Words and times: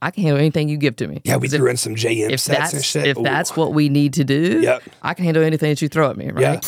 I 0.00 0.10
can 0.12 0.22
handle 0.22 0.38
anything 0.38 0.68
you 0.68 0.76
give 0.76 0.94
to 0.96 1.08
me. 1.08 1.20
Yeah, 1.24 1.36
we 1.36 1.48
'Cause 1.48 1.54
if, 1.54 1.58
threw 1.58 1.70
in 1.70 1.76
some 1.76 1.96
JM 1.96 2.30
if 2.30 2.40
sets 2.40 2.72
and 2.72 2.84
shit. 2.84 3.06
if 3.06 3.18
Ooh. 3.18 3.22
that's 3.22 3.56
what 3.56 3.74
we 3.74 3.88
need 3.88 4.12
to 4.14 4.24
do, 4.24 4.60
Yep. 4.62 4.82
I 5.02 5.14
can 5.14 5.24
handle 5.24 5.42
anything 5.42 5.70
that 5.70 5.82
you 5.82 5.88
throw 5.88 6.08
at 6.10 6.16
me, 6.16 6.30
right? 6.30 6.40
Yeah. 6.40 6.60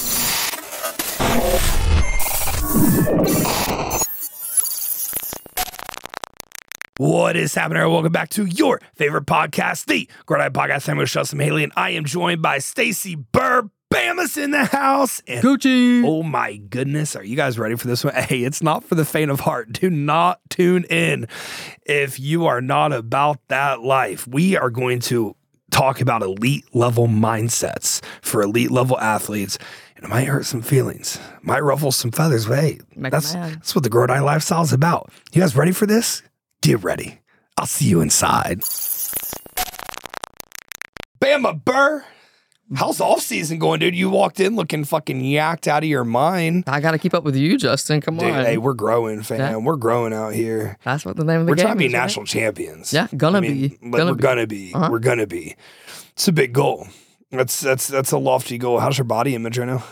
What 6.97 7.37
is 7.37 7.55
happening? 7.55 7.83
Welcome 7.91 8.13
back 8.13 8.29
to 8.31 8.45
your 8.45 8.81
favorite 8.95 9.25
podcast, 9.25 9.87
the 9.87 10.09
Eye 10.29 10.49
Podcast. 10.51 10.87
I'm 10.89 10.99
Michelle 10.99 11.25
Some 11.25 11.39
Haley, 11.39 11.65
and 11.65 11.73
I 11.77 11.91
am 11.91 12.05
joined 12.05 12.43
by 12.43 12.59
Stacy 12.59 13.15
Burr. 13.15 13.71
Bama's 13.93 14.37
in 14.37 14.53
the 14.53 14.65
house. 14.65 15.21
And 15.27 15.43
Gucci. 15.43 16.05
oh 16.05 16.23
my 16.23 16.57
goodness, 16.57 17.17
are 17.17 17.25
you 17.25 17.37
guys 17.37 17.59
ready 17.59 17.75
for 17.77 17.87
this 17.89 18.05
one? 18.05 18.15
Hey, 18.15 18.45
it's 18.45 18.63
not 18.63 18.85
for 18.85 18.95
the 18.95 19.05
faint 19.05 19.31
of 19.31 19.41
heart. 19.41 19.73
Do 19.73 19.91
not 19.91 20.41
tune 20.49 20.85
in 20.85 21.27
if 21.85 22.21
you 22.21 22.47
are 22.47 22.61
not 22.61 22.93
about 22.93 23.39
that 23.49 23.81
life. 23.81 24.27
We 24.29 24.57
are 24.57 24.71
going 24.71 25.01
to 25.01 25.35
talk 25.73 26.01
about 26.01 26.23
elite 26.23 26.65
level 26.75 27.09
mindsets 27.09 28.03
for 28.23 28.43
elite 28.43 28.71
level 28.71 28.99
athletes. 29.01 29.59
And 29.97 30.05
it 30.05 30.09
might 30.09 30.25
hurt 30.29 30.47
some 30.47 30.63
feelings, 30.63 31.19
might 31.43 31.61
ruffle 31.61 31.93
some 31.93 32.11
feathers, 32.11 32.47
but 32.47 32.59
hey, 32.59 32.81
Make 32.97 33.13
'em 33.13 33.21
that's, 33.21 33.33
that's 33.35 33.75
what 33.75 33.85
the 33.85 33.91
Grow 33.91 34.05
or 34.05 34.07
Die 34.07 34.21
lifestyle 34.21 34.63
is 34.63 34.73
about. 34.73 35.11
You 35.33 35.41
guys 35.43 35.55
ready 35.57 35.73
for 35.73 35.87
this? 35.87 36.23
Get 36.63 36.83
ready. 36.83 37.21
I'll 37.59 37.67
see 37.67 37.87
you 37.87 38.01
inside. 38.01 38.61
Bama 41.21 41.63
Burr. 41.65 42.05
How's 42.73 43.01
off 43.01 43.21
season 43.21 43.59
going, 43.59 43.81
dude? 43.81 43.97
You 43.97 44.11
walked 44.11 44.39
in 44.39 44.55
looking 44.55 44.85
fucking 44.85 45.21
yacked 45.23 45.67
out 45.67 45.83
of 45.83 45.89
your 45.89 46.05
mind. 46.05 46.65
I 46.69 46.79
got 46.81 46.93
to 46.93 46.99
keep 46.99 47.15
up 47.15 47.25
with 47.25 47.35
you, 47.35 47.59
Justin. 47.59 48.01
Come 48.01 48.17
Dude, 48.17 48.31
on. 48.31 48.45
hey, 48.45 48.59
we're 48.59 48.75
growing, 48.75 49.23
fam. 49.23 49.39
Yeah. 49.41 49.57
We're 49.57 49.75
growing 49.77 50.13
out 50.13 50.35
here. 50.35 50.79
That's 50.85 51.05
what 51.05 51.17
the 51.17 51.25
name 51.25 51.41
of 51.41 51.47
the 51.47 51.55
game 51.55 51.57
is. 51.57 51.57
We're 51.57 51.57
game 51.57 51.65
trying 51.65 51.75
to 51.75 51.79
be 51.79 51.87
is, 51.87 51.93
right? 51.93 51.99
national 52.01 52.27
champions. 52.27 52.93
Yeah, 52.93 53.09
gonna 53.17 53.39
I 53.39 53.41
mean, 53.41 53.53
be. 53.55 53.69
Gonna 53.91 54.13
we're 54.13 54.15
be. 54.15 54.23
gonna 54.23 54.47
be. 54.47 54.73
Uh-huh. 54.73 54.89
We're 54.93 54.99
gonna 55.01 55.27
be. 55.27 55.57
It's 56.13 56.29
a 56.29 56.33
big 56.33 56.53
goal. 56.53 56.87
That's 57.33 57.59
that's 57.59 57.89
that's 57.89 58.13
a 58.13 58.19
lofty 58.19 58.57
goal. 58.57 58.79
How's 58.79 58.99
your 58.99 59.05
body 59.05 59.35
image 59.35 59.59
right 59.59 59.67
now? 59.67 59.83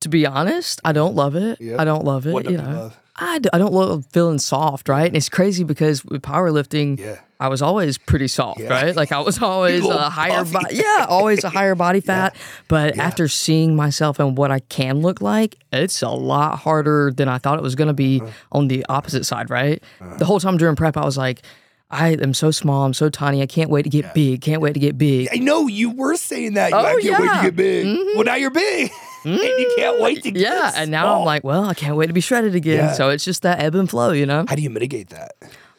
To 0.00 0.10
be 0.10 0.26
honest, 0.26 0.82
I 0.84 0.92
don't 0.92 1.14
love 1.14 1.34
it. 1.34 1.60
Yeah. 1.62 1.76
I 1.80 1.84
don't 1.86 2.04
love 2.04 2.26
it. 2.26 2.32
What 2.32 2.44
you 2.50 2.58
know, 2.58 2.62
love? 2.64 3.00
I, 3.18 3.38
d- 3.38 3.48
I 3.52 3.58
don't 3.58 3.72
love 3.72 4.04
feeling 4.12 4.38
soft, 4.38 4.88
right? 4.88 5.06
And 5.06 5.16
it's 5.16 5.28
crazy 5.28 5.64
because 5.64 6.04
with 6.04 6.22
powerlifting, 6.22 6.98
Yeah. 6.98 7.16
I 7.40 7.48
was 7.48 7.60
always 7.62 7.96
pretty 7.98 8.28
soft, 8.28 8.60
Yeah. 8.60 8.68
right? 8.68 8.94
Like 8.96 9.12
I 9.12 9.20
was 9.20 9.40
always 9.42 9.84
a 9.86 10.10
higher 10.10 10.44
body, 10.44 10.76
yeah, 10.76 11.06
always 11.08 11.42
a 11.44 11.48
higher 11.48 11.74
body 11.74 12.00
fat. 12.10 12.36
But 12.68 12.96
Yeah. 12.96 13.04
after 13.04 13.28
seeing 13.28 13.74
myself 13.76 14.18
and 14.18 14.36
what 14.36 14.50
I 14.50 14.60
can 14.60 15.00
look 15.00 15.20
like, 15.22 15.56
it's 15.72 16.02
a 16.02 16.08
lot 16.10 16.58
harder 16.58 17.10
than 17.14 17.28
I 17.28 17.38
thought 17.38 17.58
it 17.58 17.62
was 17.62 17.74
going 17.74 17.88
to 17.88 17.94
be 17.94 18.20
Uh-huh. 18.20 18.30
on 18.52 18.68
the 18.68 18.84
opposite 18.88 19.24
side, 19.24 19.48
right? 19.50 19.82
The 20.18 20.24
whole 20.24 20.40
time 20.40 20.56
during 20.58 20.76
prep, 20.76 20.96
I 20.96 21.04
was 21.04 21.16
like, 21.16 21.42
I 21.90 22.08
am 22.14 22.34
so 22.34 22.50
small, 22.50 22.84
I'm 22.84 22.94
so 22.94 23.08
tiny, 23.08 23.40
I 23.42 23.46
can't 23.46 23.70
wait 23.70 23.84
to 23.84 23.88
get 23.90 24.12
big, 24.12 24.40
can't 24.40 24.60
wait 24.60 24.74
to 24.74 24.80
get 24.80 24.98
big. 24.98 25.28
I 25.32 25.36
know 25.36 25.68
you 25.68 25.90
were 25.90 26.16
saying 26.16 26.54
that. 26.54 26.72
Oh, 26.72 26.78
I 26.78 27.00
can't 27.00 27.20
wait 27.20 27.28
to. 27.28 27.32
Mm-hmm. 27.32 27.44
get 27.44 27.56
big. 27.56 27.98
Well, 28.16 28.24
now 28.24 28.34
you're 28.34 28.50
big. 28.50 28.90
and 29.34 29.38
you 29.38 29.74
can't 29.76 30.00
wait 30.00 30.22
to 30.22 30.30
get 30.30 30.42
Yeah, 30.42 30.72
and 30.76 30.90
now 30.90 31.04
small. 31.04 31.20
I'm 31.20 31.24
like, 31.26 31.44
well, 31.44 31.64
I 31.64 31.74
can't 31.74 31.96
wait 31.96 32.06
to 32.06 32.12
be 32.12 32.20
shredded 32.20 32.54
again. 32.54 32.76
Yeah. 32.86 32.92
So 32.92 33.10
it's 33.10 33.24
just 33.24 33.42
that 33.42 33.60
ebb 33.60 33.74
and 33.74 33.88
flow, 33.90 34.12
you 34.12 34.26
know? 34.26 34.44
how 34.48 34.54
do 34.54 34.62
you 34.62 34.70
mitigate 34.70 35.08
that? 35.10 35.32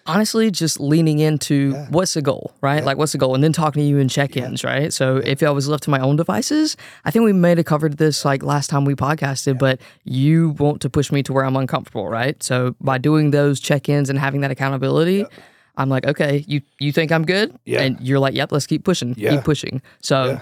honestly 0.10 0.50
just 0.50 0.80
leaning 0.80 1.20
into 1.20 1.74
what's 1.90 2.14
the 2.14 2.22
goal 2.22 2.54
right 2.62 2.86
like 2.86 2.96
what's 2.98 3.12
the 3.12 3.18
goal 3.18 3.36
and 3.36 3.44
then 3.44 3.52
talking 3.52 3.82
to 3.82 3.86
you 3.86 3.98
in 3.98 4.08
check-ins 4.08 4.64
right 4.64 4.94
so 4.94 5.18
if 5.18 5.44
i 5.44 5.50
was 5.50 5.68
left 5.68 5.84
to 5.84 5.90
my 5.90 6.00
own 6.00 6.16
devices 6.16 6.78
i 7.04 7.12
think 7.12 7.26
we 7.26 7.34
may 7.34 7.54
have 7.54 7.66
covered 7.66 7.98
this 7.98 8.24
like 8.24 8.42
last 8.42 8.70
time 8.70 8.86
we 8.86 8.96
podcasted 8.96 9.60
but 9.60 9.82
you 10.06 10.52
want 10.60 10.80
to 10.82 10.90
push 10.90 11.12
me 11.12 11.22
to 11.22 11.34
where 11.34 11.44
i'm 11.44 11.58
uncomfortable 11.58 12.08
right 12.08 12.42
so 12.42 12.74
by 12.80 12.98
doing 12.98 13.32
those 13.32 13.60
check-ins 13.60 14.10
and 14.10 14.18
having 14.18 14.40
that 14.40 14.50
accountability 14.50 15.26
i'm 15.76 15.90
like 15.90 16.06
okay 16.08 16.46
you 16.48 16.62
you 16.80 16.94
think 16.94 17.12
i'm 17.12 17.26
good 17.26 17.54
Yeah. 17.66 17.82
and 17.82 18.00
you're 18.00 18.20
like 18.20 18.34
yep 18.34 18.50
let's 18.54 18.66
keep 18.66 18.86
pushing 18.86 19.14
Yeah. 19.18 19.32
keep 19.36 19.44
pushing 19.44 19.82
so 20.02 20.24
Yeah. 20.26 20.40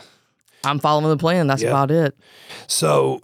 I'm 0.65 0.79
following 0.79 1.07
the 1.09 1.17
plan 1.17 1.47
that's 1.47 1.61
Yeah. 1.61 1.69
about 1.69 1.91
it 1.91 2.15
So, 2.67 3.21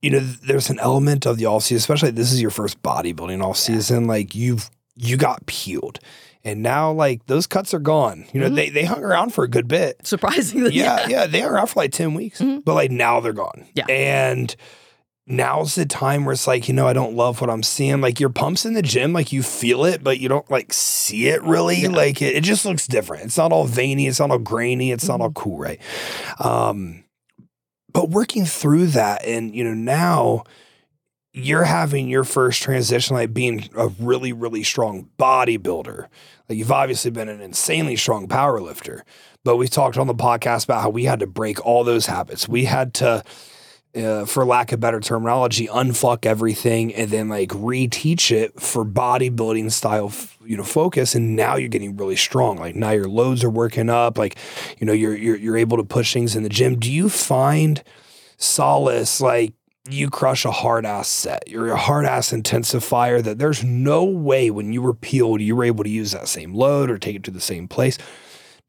you 0.00 0.10
know, 0.10 0.18
there's 0.18 0.68
an 0.70 0.80
element 0.80 1.26
of 1.26 1.36
the 1.38 1.46
off 1.46 1.62
season, 1.64 1.76
especially 1.76 2.10
this 2.10 2.32
is 2.32 2.40
your 2.42 2.50
first 2.50 2.82
bodybuilding 2.82 3.42
off 3.44 3.56
season. 3.56 4.06
Like 4.06 4.34
you've 4.34 4.68
you 4.96 5.16
got 5.16 5.46
peeled, 5.46 6.00
and 6.44 6.60
now 6.62 6.90
like 6.92 7.26
those 7.26 7.46
cuts 7.46 7.72
are 7.72 7.78
gone. 7.78 8.26
You 8.32 8.40
know, 8.40 8.46
Mm-hmm. 8.46 8.54
they 8.56 8.68
they 8.70 8.84
hung 8.84 9.02
around 9.04 9.32
for 9.32 9.44
a 9.44 9.48
good 9.48 9.68
bit. 9.68 10.04
surprisingly 10.04 10.72
Yeah, 10.74 11.06
yeah, 11.14 11.26
they 11.28 11.40
hung 11.40 11.52
around 11.52 11.68
for 11.68 11.80
like 11.80 11.92
ten 11.92 12.14
weeks, 12.14 12.40
but 12.64 12.74
like 12.74 12.90
now 12.90 13.20
they're 13.20 13.32
gone. 13.32 13.64
Mm-hmm. 13.66 13.70
Yeah. 13.74 13.86
and. 13.88 14.56
Now's 15.26 15.76
the 15.76 15.86
time 15.86 16.24
where 16.24 16.32
it's 16.32 16.46
like, 16.48 16.66
you 16.66 16.74
know, 16.74 16.86
I 16.88 16.92
don't 16.92 17.14
love 17.14 17.40
what 17.40 17.48
I'm 17.48 17.62
seeing. 17.62 18.00
Like 18.00 18.18
your 18.18 18.28
pumps 18.28 18.64
in 18.66 18.74
the 18.74 18.82
gym, 18.82 19.12
like 19.12 19.32
you 19.32 19.42
feel 19.42 19.84
it, 19.84 20.02
but 20.02 20.18
you 20.18 20.28
don't 20.28 20.50
like 20.50 20.72
see 20.72 21.28
it 21.28 21.42
really. 21.42 21.86
Like 21.86 22.20
it, 22.20 22.34
it 22.36 22.42
just 22.42 22.64
looks 22.64 22.86
different. 22.88 23.24
It's 23.24 23.38
not 23.38 23.52
all 23.52 23.64
veiny, 23.64 24.08
it's 24.08 24.18
not 24.18 24.30
all 24.32 24.38
grainy, 24.38 24.90
it's 24.90 25.06
not 25.06 25.20
all 25.20 25.28
Mm-hmm. 25.30 25.40
cool, 25.42 25.58
right? 25.58 25.80
Um, 26.40 27.04
but 27.92 28.10
working 28.10 28.44
through 28.44 28.86
that 28.88 29.24
and 29.24 29.54
you 29.54 29.62
know 29.64 29.74
now 29.74 30.44
you're 31.34 31.64
having 31.64 32.08
your 32.08 32.24
first 32.24 32.62
transition 32.62 33.14
like 33.16 33.32
being 33.32 33.68
a 33.76 33.88
really 34.00 34.32
really 34.32 34.62
strong 34.62 35.08
bodybuilder 35.18 36.08
like 36.48 36.58
you've 36.58 36.72
obviously 36.72 37.10
been 37.10 37.28
an 37.28 37.40
insanely 37.40 37.96
strong 37.96 38.26
power 38.28 38.60
lifter 38.60 39.04
but 39.44 39.56
we 39.56 39.68
talked 39.68 39.96
on 39.98 40.06
the 40.06 40.14
podcast 40.14 40.64
about 40.64 40.82
how 40.82 40.88
we 40.90 41.04
had 41.04 41.20
to 41.20 41.26
break 41.26 41.64
all 41.66 41.84
those 41.84 42.06
habits 42.06 42.48
we 42.48 42.64
had 42.64 42.94
to 42.94 43.22
uh, 43.94 44.24
for 44.24 44.44
lack 44.44 44.72
of 44.72 44.80
better 44.80 45.00
terminology 45.00 45.66
unfuck 45.66 46.24
everything 46.24 46.94
and 46.94 47.10
then 47.10 47.28
like 47.28 47.50
reteach 47.50 48.30
it 48.30 48.58
for 48.60 48.84
bodybuilding 48.84 49.70
style 49.70 50.06
f- 50.06 50.38
you 50.44 50.56
know 50.56 50.62
focus 50.62 51.14
and 51.14 51.36
now 51.36 51.56
you're 51.56 51.68
getting 51.68 51.96
really 51.96 52.16
strong. 52.16 52.56
Like 52.56 52.74
now 52.74 52.90
your 52.90 53.08
loads 53.08 53.44
are 53.44 53.50
working 53.50 53.90
up. 53.90 54.16
Like 54.16 54.36
you 54.78 54.86
know 54.86 54.92
you're 54.92 55.16
you're, 55.16 55.36
you're 55.36 55.56
able 55.56 55.76
to 55.76 55.84
push 55.84 56.12
things 56.12 56.34
in 56.34 56.42
the 56.42 56.48
gym. 56.48 56.78
Do 56.78 56.90
you 56.90 57.08
find 57.08 57.82
solace 58.38 59.20
like 59.20 59.52
you 59.90 60.08
crush 60.08 60.44
a 60.44 60.52
hard 60.52 60.86
ass 60.86 61.08
set? 61.08 61.46
You're 61.46 61.72
a 61.72 61.76
hard 61.76 62.06
ass 62.06 62.32
intensifier 62.32 63.22
that 63.22 63.38
there's 63.38 63.62
no 63.62 64.04
way 64.04 64.50
when 64.50 64.72
you 64.72 64.80
were 64.80 64.94
peeled 64.94 65.42
you 65.42 65.54
were 65.54 65.64
able 65.64 65.84
to 65.84 65.90
use 65.90 66.12
that 66.12 66.28
same 66.28 66.54
load 66.54 66.90
or 66.90 66.98
take 66.98 67.16
it 67.16 67.24
to 67.24 67.30
the 67.30 67.40
same 67.40 67.68
place 67.68 67.98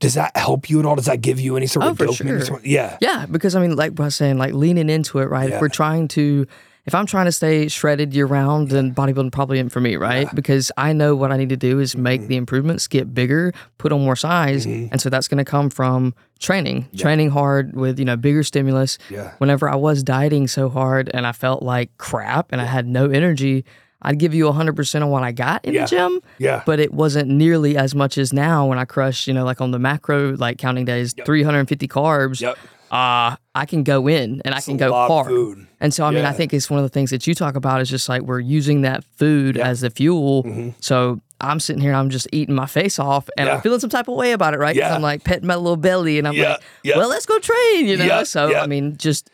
does 0.03 0.13
that 0.13 0.37
help 0.37 0.69
you 0.69 0.79
at 0.79 0.85
all 0.85 0.95
does 0.95 1.05
that 1.07 1.21
give 1.21 1.39
you 1.39 1.57
any 1.57 1.65
sort 1.67 1.85
Oh, 1.85 1.89
of 1.89 1.97
dopamine 1.97 2.33
or 2.33 2.37
sure. 2.39 2.45
something? 2.45 2.69
yeah 2.69 2.97
Yeah, 3.01 3.25
because 3.25 3.55
I 3.55 3.61
mean, 3.61 3.75
like 3.75 3.99
I 3.99 4.03
was 4.03 4.15
saying, 4.15 4.37
like 4.37 4.53
leaning 4.53 4.89
into 4.89 5.19
it, 5.19 5.25
right? 5.29 5.49
Yeah. 5.49 5.55
If 5.55 5.61
we're 5.61 5.69
trying 5.69 6.07
to, 6.09 6.45
if 6.85 6.93
I'm 6.93 7.05
trying 7.05 7.25
to 7.25 7.31
stay 7.31 7.69
shredded 7.69 8.13
year 8.13 8.25
round, 8.25 8.67
then 8.69 8.93
bodybuilding 8.93 9.31
probably 9.31 9.57
isn't 9.57 9.69
for 9.69 9.79
me, 9.79 9.95
right? 9.95 10.27
Because 10.35 10.69
I 10.77 10.91
know 10.93 11.15
what 11.15 11.31
I 11.31 11.37
need 11.37 11.49
to 11.49 11.55
do 11.57 11.79
is 11.79 11.95
make 11.95 12.19
Mm-hmm. 12.21 12.27
the 12.27 12.35
improvements, 12.35 12.87
get 12.87 13.13
bigger, 13.13 13.53
put 13.77 13.91
on 13.93 14.01
more 14.03 14.17
size, 14.17 14.65
and 14.65 14.99
so 14.99 15.09
that's 15.09 15.27
going 15.29 15.37
to 15.37 15.49
come 15.49 15.69
from 15.69 16.13
training, 16.39 16.89
training 16.97 17.29
hard 17.29 17.73
with 17.75 17.99
you 17.99 18.05
know 18.05 18.17
bigger 18.17 18.43
stimulus. 18.43 18.97
Yeah. 19.09 19.31
Whenever 19.37 19.69
I 19.69 19.75
was 19.77 20.03
dieting 20.03 20.47
so 20.49 20.67
hard 20.69 21.09
and 21.13 21.25
I 21.25 21.31
felt 21.31 21.63
like 21.63 21.97
crap 21.97 22.51
and 22.51 22.59
I 22.61 22.65
had 22.65 22.85
no 22.85 23.09
energy. 23.09 23.63
I'd 24.03 24.19
give 24.19 24.33
you 24.33 24.45
100% 24.45 25.01
on 25.01 25.09
what 25.09 25.23
I 25.23 25.31
got 25.31 25.63
in 25.65 25.73
Yeah. 25.73 25.81
the 25.85 25.87
gym, 25.87 26.19
yeah 26.37 26.61
but 26.65 26.79
it 26.79 26.93
wasn't 26.93 27.29
nearly 27.29 27.77
as 27.77 27.95
much 27.95 28.17
as 28.17 28.33
now 28.33 28.67
when 28.67 28.77
I 28.77 28.85
crush, 28.85 29.27
you 29.27 29.33
know, 29.33 29.45
like 29.45 29.61
on 29.61 29.71
the 29.71 29.79
macro, 29.79 30.35
like 30.35 30.57
counting 30.57 30.85
days, 30.85 31.13
350 31.25 31.87
carbs 31.87 32.41
yep 32.41 32.57
uh, 32.91 33.35
I 33.55 33.65
can 33.65 33.81
go 33.83 34.07
in 34.07 34.39
and 34.45 34.53
I 34.53 34.61
can 34.61 34.77
go 34.77 34.93
hard. 34.93 35.25
food. 35.25 35.65
And 35.79 35.91
so, 35.91 36.05
I 36.05 36.11
mean, 36.11 36.25
I 36.25 36.31
think 36.31 36.53
it's 36.53 36.69
one 36.69 36.77
of 36.77 36.83
the 36.83 36.89
things 36.89 37.09
that 37.09 37.25
you 37.25 37.33
talk 37.33 37.55
about 37.55 37.81
is 37.81 37.89
just 37.89 38.07
like 38.07 38.21
we're 38.21 38.39
using 38.39 38.81
that 38.83 39.03
food 39.17 39.57
as 39.57 39.81
the 39.81 39.89
fuel. 39.89 40.43
Mm-hmm. 40.43 40.69
So 40.79 41.19
I'm 41.41 41.59
sitting 41.59 41.81
here 41.81 41.89
and 41.89 41.97
I'm 41.97 42.11
just 42.11 42.27
eating 42.31 42.53
my 42.53 42.67
face 42.67 42.99
off 42.99 43.27
and 43.35 43.47
Yeah. 43.47 43.55
I'm 43.55 43.61
feeling 43.61 43.79
some 43.79 43.89
type 43.89 44.07
of 44.07 44.15
way 44.15 44.31
about 44.33 44.53
it, 44.53 44.59
right? 44.59 44.75
Yeah. 44.75 44.93
I'm 44.93 45.01
like 45.01 45.23
petting 45.23 45.47
my 45.47 45.55
little 45.55 45.75
belly 45.75 46.19
and 46.19 46.27
I'm 46.27 46.35
Yeah. 46.35 46.49
like, 46.51 46.61
Yeah. 46.83 46.97
well, 46.97 47.09
let's 47.09 47.25
go 47.25 47.39
train, 47.39 47.87
you 47.87 47.97
know? 47.97 48.05
Yeah. 48.05 48.23
So, 48.23 48.49
Yeah. 48.51 48.61
I 48.61 48.67
mean, 48.67 48.95
just 48.97 49.27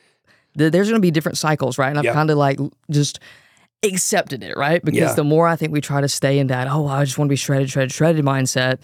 th- 0.57 0.71
there's 0.71 0.87
going 0.87 1.01
to 1.01 1.05
be 1.05 1.11
different 1.11 1.37
cycles, 1.37 1.77
right? 1.77 1.89
And 1.89 1.99
I've 1.99 2.05
Yeah. 2.05 2.13
kind 2.13 2.29
of 2.29 2.37
like 2.37 2.59
just 2.89 3.19
accepted 3.83 4.43
it, 4.43 4.57
right? 4.57 4.83
Because 4.83 4.99
Yeah. 4.99 5.13
the 5.13 5.23
more 5.23 5.47
I 5.47 5.55
think 5.55 5.71
we 5.71 5.81
try 5.81 6.01
to 6.01 6.07
stay 6.09 6.39
in 6.39 6.47
that, 6.47 6.67
oh, 6.69 6.87
I 6.87 7.05
just 7.05 7.17
want 7.17 7.27
to 7.27 7.31
be 7.31 7.35
shredded, 7.37 7.69
shredded, 7.69 7.91
shredded 7.91 8.25
mindset, 8.25 8.77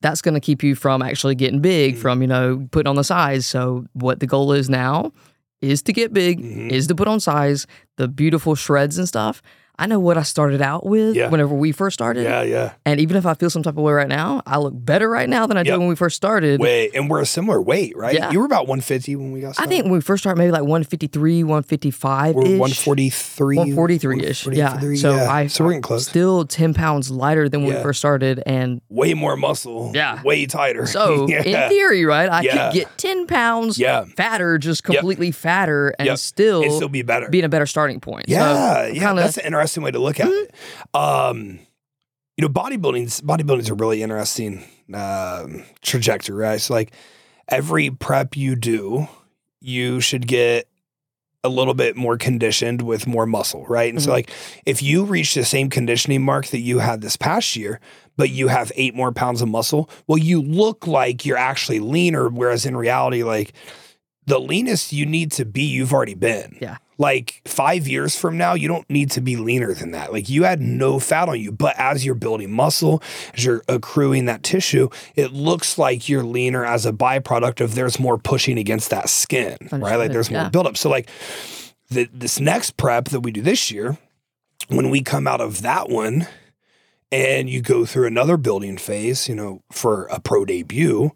that's 0.00 0.22
going 0.22 0.34
to 0.34 0.40
keep 0.40 0.62
you 0.62 0.74
from 0.74 1.02
actually 1.02 1.34
getting 1.34 1.60
big, 1.60 1.96
Mm. 1.96 1.98
from, 1.98 2.22
you 2.22 2.28
know, 2.28 2.66
putting 2.70 2.88
on 2.88 2.96
the 2.96 3.04
size. 3.04 3.46
So, 3.46 3.84
what 3.94 4.20
the 4.20 4.26
goal 4.26 4.52
is 4.52 4.70
now 4.70 5.12
is 5.60 5.82
to 5.82 5.92
get 5.92 6.12
big, 6.12 6.40
Mhm. 6.40 6.70
is 6.70 6.86
to 6.86 6.94
put 6.94 7.08
on 7.08 7.18
size, 7.20 7.66
the 7.96 8.06
beautiful 8.08 8.54
shreds 8.54 8.96
and 8.96 9.08
stuff. 9.08 9.42
I 9.78 9.86
know 9.86 10.00
what 10.00 10.18
I 10.18 10.22
started 10.22 10.60
out 10.60 10.84
with 10.84 11.14
Yeah. 11.16 11.28
whenever 11.28 11.54
we 11.54 11.72
first 11.72 11.94
started. 11.94 12.24
yeah 12.24 12.42
yeah 12.42 12.72
And 12.84 12.98
even 13.00 13.16
if 13.16 13.24
I 13.26 13.34
feel 13.34 13.48
some 13.50 13.62
type 13.62 13.76
of 13.76 13.82
way 13.84 13.92
right 13.92 14.08
now, 14.08 14.42
I 14.46 14.58
look 14.58 14.74
better 14.76 15.08
right 15.08 15.28
now 15.28 15.46
than 15.46 15.56
I 15.56 15.60
Yep. 15.60 15.66
did 15.66 15.78
when 15.78 15.88
we 15.88 15.94
first 15.94 16.16
started. 16.16 16.60
Wait, 16.60 16.90
and 16.94 17.08
we're 17.08 17.20
a 17.20 17.26
similar 17.26 17.60
weight, 17.62 17.96
right? 17.96 18.14
Yeah. 18.14 18.30
You 18.30 18.40
were 18.40 18.44
about 18.46 18.66
150 18.66 19.14
when 19.16 19.32
we 19.32 19.40
got 19.40 19.54
started. 19.54 19.68
I 19.68 19.70
think 19.72 19.84
when 19.84 19.92
we 19.94 20.00
first 20.00 20.22
started, 20.22 20.38
maybe 20.38 20.50
like 20.50 20.62
153, 20.62 21.44
155 21.44 22.34
we're 22.34 22.42
ish. 22.42 22.58
143. 22.58 23.56
143 23.58 24.24
ish. 24.24 24.46
Yeah. 24.48 24.78
So 24.96 25.14
yeah. 25.16 25.30
I 25.30 25.46
so 25.46 25.64
we're 25.64 25.70
getting 25.70 25.82
close. 25.82 26.06
still 26.06 26.44
10 26.44 26.74
pounds 26.74 27.10
lighter 27.10 27.48
than 27.48 27.62
when 27.62 27.72
Yeah. 27.72 27.78
we 27.78 27.82
first 27.82 27.98
started. 28.00 28.42
And 28.46 28.80
way 28.88 29.14
more 29.14 29.36
muscle. 29.36 29.92
Yeah. 29.94 30.20
Way 30.22 30.46
tighter. 30.46 30.86
so, 30.86 31.28
yeah. 31.28 31.42
in 31.42 31.68
theory, 31.70 32.04
right, 32.04 32.28
I 32.30 32.42
could 32.44 32.72
get 32.74 32.98
10 32.98 33.26
pounds 33.26 33.78
Yeah. 33.78 34.04
fatter, 34.16 34.58
just 34.58 34.82
completely 34.84 35.30
fatter, 35.30 35.94
and 35.98 36.06
Yep. 36.06 36.18
still, 36.18 36.62
still 36.76 36.88
be 36.88 37.02
better. 37.02 37.28
Being 37.28 37.44
a 37.44 37.48
better 37.48 37.66
starting 37.66 38.00
point. 38.00 38.24
yeah, 38.28 38.38
so 38.38 38.92
yeah. 38.92 39.06
kinda-. 39.06 39.22
That's 39.22 39.38
an 39.38 39.54
interesting 39.68 39.82
way 39.82 39.90
to 39.90 39.98
look 39.98 40.20
at 40.20 40.28
it. 40.28 40.54
Um, 40.94 41.58
you 42.36 42.42
know, 42.42 42.48
bodybuilding's 42.48 43.20
bodybuilding's 43.20 43.68
a 43.70 43.74
really 43.74 44.02
interesting 44.02 44.64
um, 44.94 45.64
trajectory, 45.82 46.36
right? 46.36 46.60
So 46.60 46.74
like 46.74 46.92
every 47.48 47.90
prep 47.90 48.36
you 48.36 48.56
do, 48.56 49.08
you 49.60 50.00
should 50.00 50.26
get 50.26 50.68
a 51.44 51.48
little 51.48 51.74
bit 51.74 51.96
more 51.96 52.16
conditioned 52.16 52.82
with 52.82 53.06
more 53.06 53.26
muscle, 53.26 53.64
right? 53.66 53.92
And 53.92 54.02
so 54.02 54.10
Mhm. 54.10 54.12
like 54.14 54.30
if 54.66 54.82
you 54.82 55.04
reach 55.04 55.34
the 55.34 55.44
same 55.44 55.70
conditioning 55.70 56.22
mark 56.22 56.46
that 56.48 56.60
you 56.60 56.78
had 56.80 57.00
this 57.00 57.16
past 57.16 57.54
year, 57.56 57.80
but 58.16 58.30
you 58.30 58.48
have 58.48 58.72
eight 58.76 58.94
more 58.94 59.12
pounds 59.12 59.40
of 59.42 59.48
muscle, 59.48 59.88
well, 60.06 60.18
you 60.18 60.42
look 60.42 60.86
like 60.86 61.24
you're 61.24 61.36
actually 61.36 61.78
leaner, 61.80 62.28
whereas 62.28 62.66
in 62.66 62.76
reality, 62.76 63.22
like 63.22 63.52
the 64.26 64.38
leanest 64.40 64.92
you 64.92 65.06
need 65.06 65.30
to 65.32 65.44
be, 65.44 65.62
you've 65.62 65.92
already 65.92 66.14
been. 66.14 66.56
Yeah. 66.60 66.78
Like 66.98 67.40
five 67.44 67.86
years 67.86 68.18
from 68.18 68.36
now, 68.36 68.54
you 68.54 68.66
don't 68.66 68.88
need 68.90 69.12
to 69.12 69.20
be 69.20 69.36
leaner 69.36 69.72
than 69.72 69.92
that. 69.92 70.12
Like 70.12 70.28
you 70.28 70.42
had 70.42 70.60
no 70.60 70.98
fat 70.98 71.28
on 71.28 71.38
you, 71.38 71.52
but 71.52 71.74
as 71.78 72.04
you're 72.04 72.16
building 72.16 72.52
muscle, 72.52 73.02
as 73.34 73.44
you're 73.44 73.62
accruing 73.68 74.24
that 74.24 74.42
tissue, 74.42 74.88
it 75.14 75.32
looks 75.32 75.78
like 75.78 76.08
you're 76.08 76.24
leaner 76.24 76.64
as 76.64 76.84
a 76.84 76.92
byproduct 76.92 77.60
of 77.60 77.76
there's 77.76 78.00
more 78.00 78.18
pushing 78.18 78.58
against 78.58 78.90
that 78.90 79.08
skin, 79.08 79.56
right? 79.70 79.80
Like 79.80 79.82
Understood, 79.82 80.12
there's 80.12 80.30
more 80.30 80.42
yeah. 80.42 80.48
buildup. 80.48 80.76
So 80.76 80.90
like 80.90 81.08
the, 81.88 82.08
this 82.12 82.40
next 82.40 82.76
prep 82.76 83.06
that 83.06 83.20
we 83.20 83.30
do 83.30 83.42
this 83.42 83.70
year, 83.70 83.96
when 84.68 84.90
we 84.90 85.02
come 85.02 85.26
out 85.26 85.40
of 85.40 85.62
that 85.62 85.88
one 85.88 86.26
and 87.10 87.48
you 87.48 87.62
go 87.62 87.86
through 87.86 88.06
another 88.06 88.36
building 88.36 88.76
phase, 88.76 89.28
you 89.28 89.34
know, 89.34 89.62
for 89.70 90.06
a 90.06 90.20
pro 90.20 90.44
debut, 90.44 91.12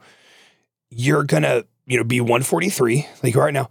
you're 0.90 1.24
gonna, 1.24 1.64
you 1.86 1.96
know, 1.96 2.04
be 2.04 2.20
143 2.20 3.06
like 3.22 3.34
right 3.34 3.52
now, 3.52 3.68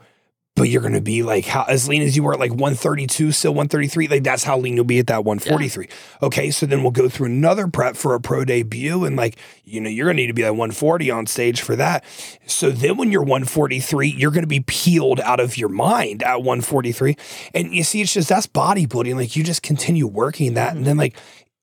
but 0.55 0.63
you're 0.69 0.81
gonna 0.81 1.01
be 1.01 1.23
like 1.23 1.45
how 1.45 1.63
as 1.63 1.87
lean 1.87 2.01
as 2.01 2.15
you 2.15 2.23
were 2.23 2.33
at 2.33 2.39
like 2.39 2.51
132, 2.51 3.31
still 3.31 3.51
133. 3.51 4.07
Like 4.07 4.23
that's 4.23 4.43
how 4.43 4.57
lean 4.57 4.75
you'll 4.75 4.85
be 4.85 4.99
at 4.99 5.07
that 5.07 5.23
143. 5.23 5.87
Okay, 6.21 6.51
so 6.51 6.65
then 6.65 6.83
we'll 6.83 6.91
go 6.91 7.07
through 7.07 7.27
another 7.27 7.67
prep 7.67 7.95
for 7.95 8.13
a 8.15 8.21
pro 8.21 8.43
debut, 8.43 9.05
and 9.05 9.15
like, 9.15 9.37
you 9.63 9.79
know, 9.79 9.89
you're 9.89 10.07
gonna 10.07 10.17
need 10.17 10.27
to 10.27 10.33
be 10.33 10.43
like 10.43 10.51
140 10.51 11.09
on 11.09 11.25
stage 11.25 11.61
for 11.61 11.75
that. 11.77 12.03
So 12.45 12.69
then 12.69 12.97
when 12.97 13.11
you're 13.11 13.21
143, 13.21 14.09
you're 14.09 14.31
gonna 14.31 14.47
be 14.47 14.61
peeled 14.61 15.19
out 15.21 15.39
of 15.39 15.57
your 15.57 15.69
mind 15.69 16.21
at 16.23 16.43
143. 16.43 17.15
And 17.53 17.73
you 17.73 17.83
see, 17.83 18.01
it's 18.01 18.13
just 18.13 18.29
that's 18.29 18.47
bodybuilding. 18.47 19.15
Like 19.15 19.35
you 19.35 19.43
just 19.43 19.63
continue 19.63 20.05
working 20.05 20.55
that, 20.55 20.75
and 20.75 20.85
then 20.85 20.93
mm-hmm. 20.93 20.99
like 20.99 21.17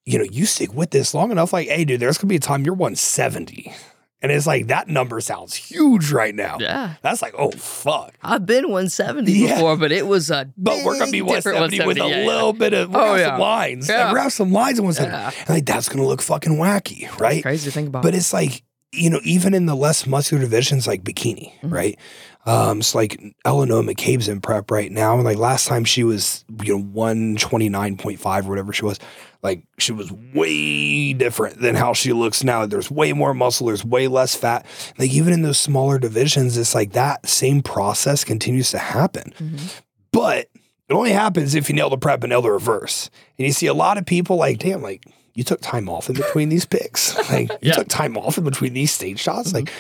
you 0.07 0.17
know, 0.19 0.25
you 0.25 0.47
stick 0.47 0.73
with 0.73 0.91
this 0.91 1.13
long 1.13 1.31
enough, 1.31 1.53
like, 1.53 1.69
hey, 1.69 1.85
dude, 1.85 2.01
there's 2.01 2.17
gonna 2.17 2.31
be 2.31 2.37
a 2.37 2.41
time 2.41 2.65
you're 2.65 2.75
170. 2.75 3.75
And 4.21 4.33
it's 4.33 4.47
like 4.49 4.67
that 4.67 4.89
number 4.89 5.21
sounds 5.21 5.55
huge 5.55 6.11
right 6.11 6.35
now. 6.35 6.57
Yeah. 6.59 6.95
That's 7.03 7.23
like, 7.23 7.35
oh 7.39 7.53
fuck. 7.53 8.15
I've 8.23 8.45
been 8.47 8.65
170 8.65 9.31
Yeah. 9.33 9.55
before, 9.55 9.77
but 9.77 9.93
it 9.93 10.07
was 10.09 10.29
a 10.31 10.51
But 10.57 10.85
we're 10.85 10.99
gonna 10.99 11.13
be 11.13 11.21
big 11.21 11.29
different 11.37 11.59
170 11.61 11.87
with 11.87 11.99
a 11.99 12.01
170. 12.01 12.11
Yeah, 12.11 12.21
yeah. 12.23 12.27
little 12.27 12.53
bit 12.53 12.73
of 12.75 12.97
Oh, 12.97 13.15
yeah. 13.15 13.29
some 13.31 13.41
lines. 13.41 13.89
Yeah. 13.89 14.13
Have 14.19 14.33
some 14.33 14.53
lines 14.53 14.79
in 14.81 14.85
170. 14.85 15.13
Yeah. 15.17 15.41
And 15.47 15.51
like 15.51 15.67
that's 15.67 15.89
gonna 15.89 16.05
look 16.07 16.21
fucking 16.21 16.57
wacky, 16.57 17.09
right? 17.21 17.43
Crazy 17.43 17.67
to 17.67 17.71
think 17.73 17.89
about. 17.89 18.03
But 18.03 18.17
it's 18.17 18.33
like, 18.33 18.65
you 18.91 19.09
know, 19.11 19.21
even 19.23 19.55
in 19.55 19.67
the 19.67 19.77
less 19.77 20.05
muscular 20.07 20.43
divisions 20.43 20.87
like 20.89 21.05
bikini, 21.05 21.53
Mhm. 21.63 21.73
right? 21.73 21.99
Um, 22.47 22.79
it's 22.79 22.95
like 22.95 23.21
Noa 23.45 23.67
McCabe's 23.67 24.27
in 24.27 24.41
prep 24.41 24.71
right 24.71 24.91
now. 24.91 25.15
And 25.17 25.25
like 25.25 25.37
last 25.37 25.69
time 25.69 25.85
she 25.85 26.03
was, 26.03 26.45
you 26.65 26.79
know, 26.79 26.83
129.5 26.83 28.47
or 28.47 28.49
whatever 28.49 28.73
she 28.73 28.85
was, 28.85 28.99
like 29.43 29.63
she 29.79 29.93
was 29.93 30.11
way 30.13 31.13
different 31.13 31.61
than 31.61 31.75
how 31.75 31.93
she 31.93 32.13
looks 32.13 32.43
now. 32.43 32.67
There's 32.67 32.91
way 32.91 33.13
more 33.13 33.35
muscle, 33.35 33.67
there's 33.69 33.85
way 33.85 34.09
less 34.09 34.35
fat. 34.35 34.67
Like 34.99 35.11
even 35.11 35.33
in 35.33 35.43
those 35.43 35.59
smaller 35.59 35.99
divisions, 35.99 36.57
it's 36.57 36.75
like 36.75 36.93
that 36.93 37.27
same 37.29 37.63
process 37.63 38.25
continues 38.25 38.71
to 38.73 38.79
happen. 38.79 39.33
Mhm. 39.39 39.81
But 40.13 40.49
it 40.89 40.95
only 40.95 41.13
happens 41.13 41.55
if 41.55 41.69
you 41.69 41.75
nail 41.75 41.91
the 41.91 41.99
prep 41.99 42.23
and 42.25 42.31
nail 42.31 42.43
the 42.43 42.51
reverse. 42.51 43.11
And 43.39 43.47
you 43.47 43.53
see 43.53 43.67
a 43.67 43.75
lot 43.75 43.99
of 43.99 44.07
people 44.07 44.37
like, 44.37 44.59
damn, 44.59 44.83
like 44.83 45.05
you 45.35 45.45
took 45.45 45.61
time 45.61 45.89
off 45.89 46.09
in 46.09 46.17
between 46.17 46.49
these 46.49 46.65
picks. 46.67 47.15
Like 47.31 47.51
you 47.61 47.73
took 47.73 47.89
time 47.89 48.17
off 48.17 48.39
in 48.39 48.45
between 48.45 48.73
these 48.73 48.91
stage 48.91 49.21
shots. 49.21 49.53
Like 49.53 49.71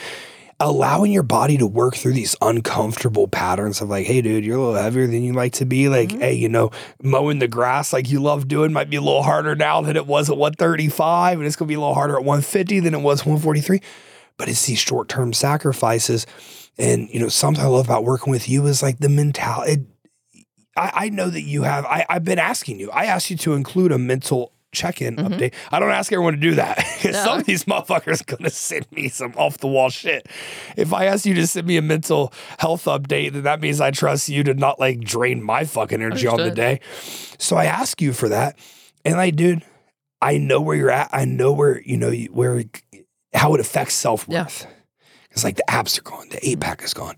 allowing 0.61 1.13
your 1.13 1.23
body 1.23 1.57
to 1.57 1.67
work 1.67 1.95
through 1.95 2.13
these 2.15 2.35
uncomfortable 2.43 3.29
patterns 3.29 3.81
of 3.81 3.89
like, 3.89 4.07
hey, 4.07 4.21
dude, 4.21 4.45
you're 4.45 4.57
a 4.59 4.61
little 4.61 4.83
heavier 4.83 5.07
than 5.07 5.23
you 5.23 5.33
like 5.33 5.53
to 5.53 5.65
be. 5.65 5.89
Like, 5.89 6.09
Mhm. 6.11 6.21
hey, 6.21 6.35
you 6.35 6.49
know, 6.49 6.71
mowing 7.03 7.39
the 7.39 7.47
grass 7.47 7.93
like 7.93 8.11
you 8.11 8.21
love 8.21 8.49
doing 8.49 8.73
might 8.73 8.91
be 8.91 8.97
a 8.97 9.01
little 9.01 9.23
harder 9.23 9.55
now 9.55 9.81
than 9.81 9.97
it 9.97 10.07
was 10.07 10.29
at 10.29 10.37
135. 10.37 11.39
And 11.39 11.47
it's 11.47 11.55
gonna 11.55 11.69
be 11.69 11.75
a 11.75 11.79
little 11.81 11.95
harder 11.95 12.17
at 12.17 12.25
150 12.25 12.81
than 12.81 12.93
it 12.95 13.03
was 13.03 13.25
143. 13.25 13.81
But 14.37 14.49
it's 14.49 14.67
these 14.67 14.79
short-term 14.81 15.33
sacrifices. 15.33 16.27
And 16.77 17.09
you 17.11 17.21
know, 17.21 17.29
something 17.29 17.63
I 17.65 17.69
love 17.69 17.87
about 17.87 18.05
working 18.05 18.31
with 18.33 18.49
you 18.49 18.67
is 18.67 18.83
like 18.83 18.99
the 18.99 19.09
mentality. 19.09 19.85
I, 20.77 20.93
I 20.95 21.09
know 21.09 21.29
that 21.31 21.43
you 21.43 21.63
have. 21.63 21.85
I, 21.87 22.05
I've 22.09 22.25
been 22.25 22.39
asking 22.39 22.79
you. 22.81 22.91
I 22.93 23.07
asked 23.07 23.31
you 23.31 23.37
to 23.39 23.55
include 23.55 23.91
a 23.93 23.99
mental 23.99 24.53
check-in 24.79 25.17
Mhm. 25.17 25.29
update. 25.29 25.55
I 25.73 25.79
don't 25.81 25.91
ask 25.91 26.13
everyone 26.13 26.35
to 26.35 26.41
do 26.41 26.55
that. 26.55 26.77
'Cause 27.03 27.13
No. 27.13 27.25
Some 27.25 27.41
of 27.41 27.47
these 27.47 27.65
motherfuckers 27.65 28.21
are 28.23 28.37
gonna 28.37 28.51
send 28.51 28.87
me 28.93 29.09
some 29.09 29.33
off-the-wall 29.37 29.91
shit. 29.91 30.27
If 30.77 30.93
I 30.93 31.07
ask 31.07 31.27
you 31.27 31.35
to 31.35 31.47
send 31.47 31.67
me 31.67 31.77
a 31.77 31.83
mental 31.83 32.33
health 32.59 32.85
update, 32.85 33.33
then 33.33 33.43
that 33.43 33.61
means 33.61 33.81
I 33.81 33.91
trust 33.91 34.29
you 34.29 34.43
to 34.45 34.55
not 34.55 34.79
like 34.81 35.01
drain 35.01 35.43
my 35.43 35.65
fucking 35.65 36.01
energy 36.03 36.27
on 36.27 36.39
the 36.39 36.51
day. 36.51 36.81
So 37.39 37.57
I 37.57 37.65
ask 37.67 38.01
you 38.01 38.13
for 38.13 38.29
that, 38.29 38.57
and 39.05 39.17
like, 39.17 39.37
dude, 39.37 39.63
I 40.23 40.39
know 40.39 40.61
where 40.61 40.77
you're 40.77 40.91
at. 40.91 41.09
I 41.13 41.25
know 41.25 41.53
where 41.53 41.81
you 41.83 41.97
know 41.97 42.13
where 42.33 42.65
how 43.35 43.55
it 43.55 43.61
affects 43.61 43.95
self-worth. 43.95 44.67
It's 45.31 45.45
like 45.45 45.57
the 45.57 45.71
abs 45.71 45.99
are 45.99 46.03
gone, 46.03 46.29
the 46.31 46.41
eight 46.49 46.59
pack 46.61 46.83
is 46.83 46.95
gone. 46.95 47.17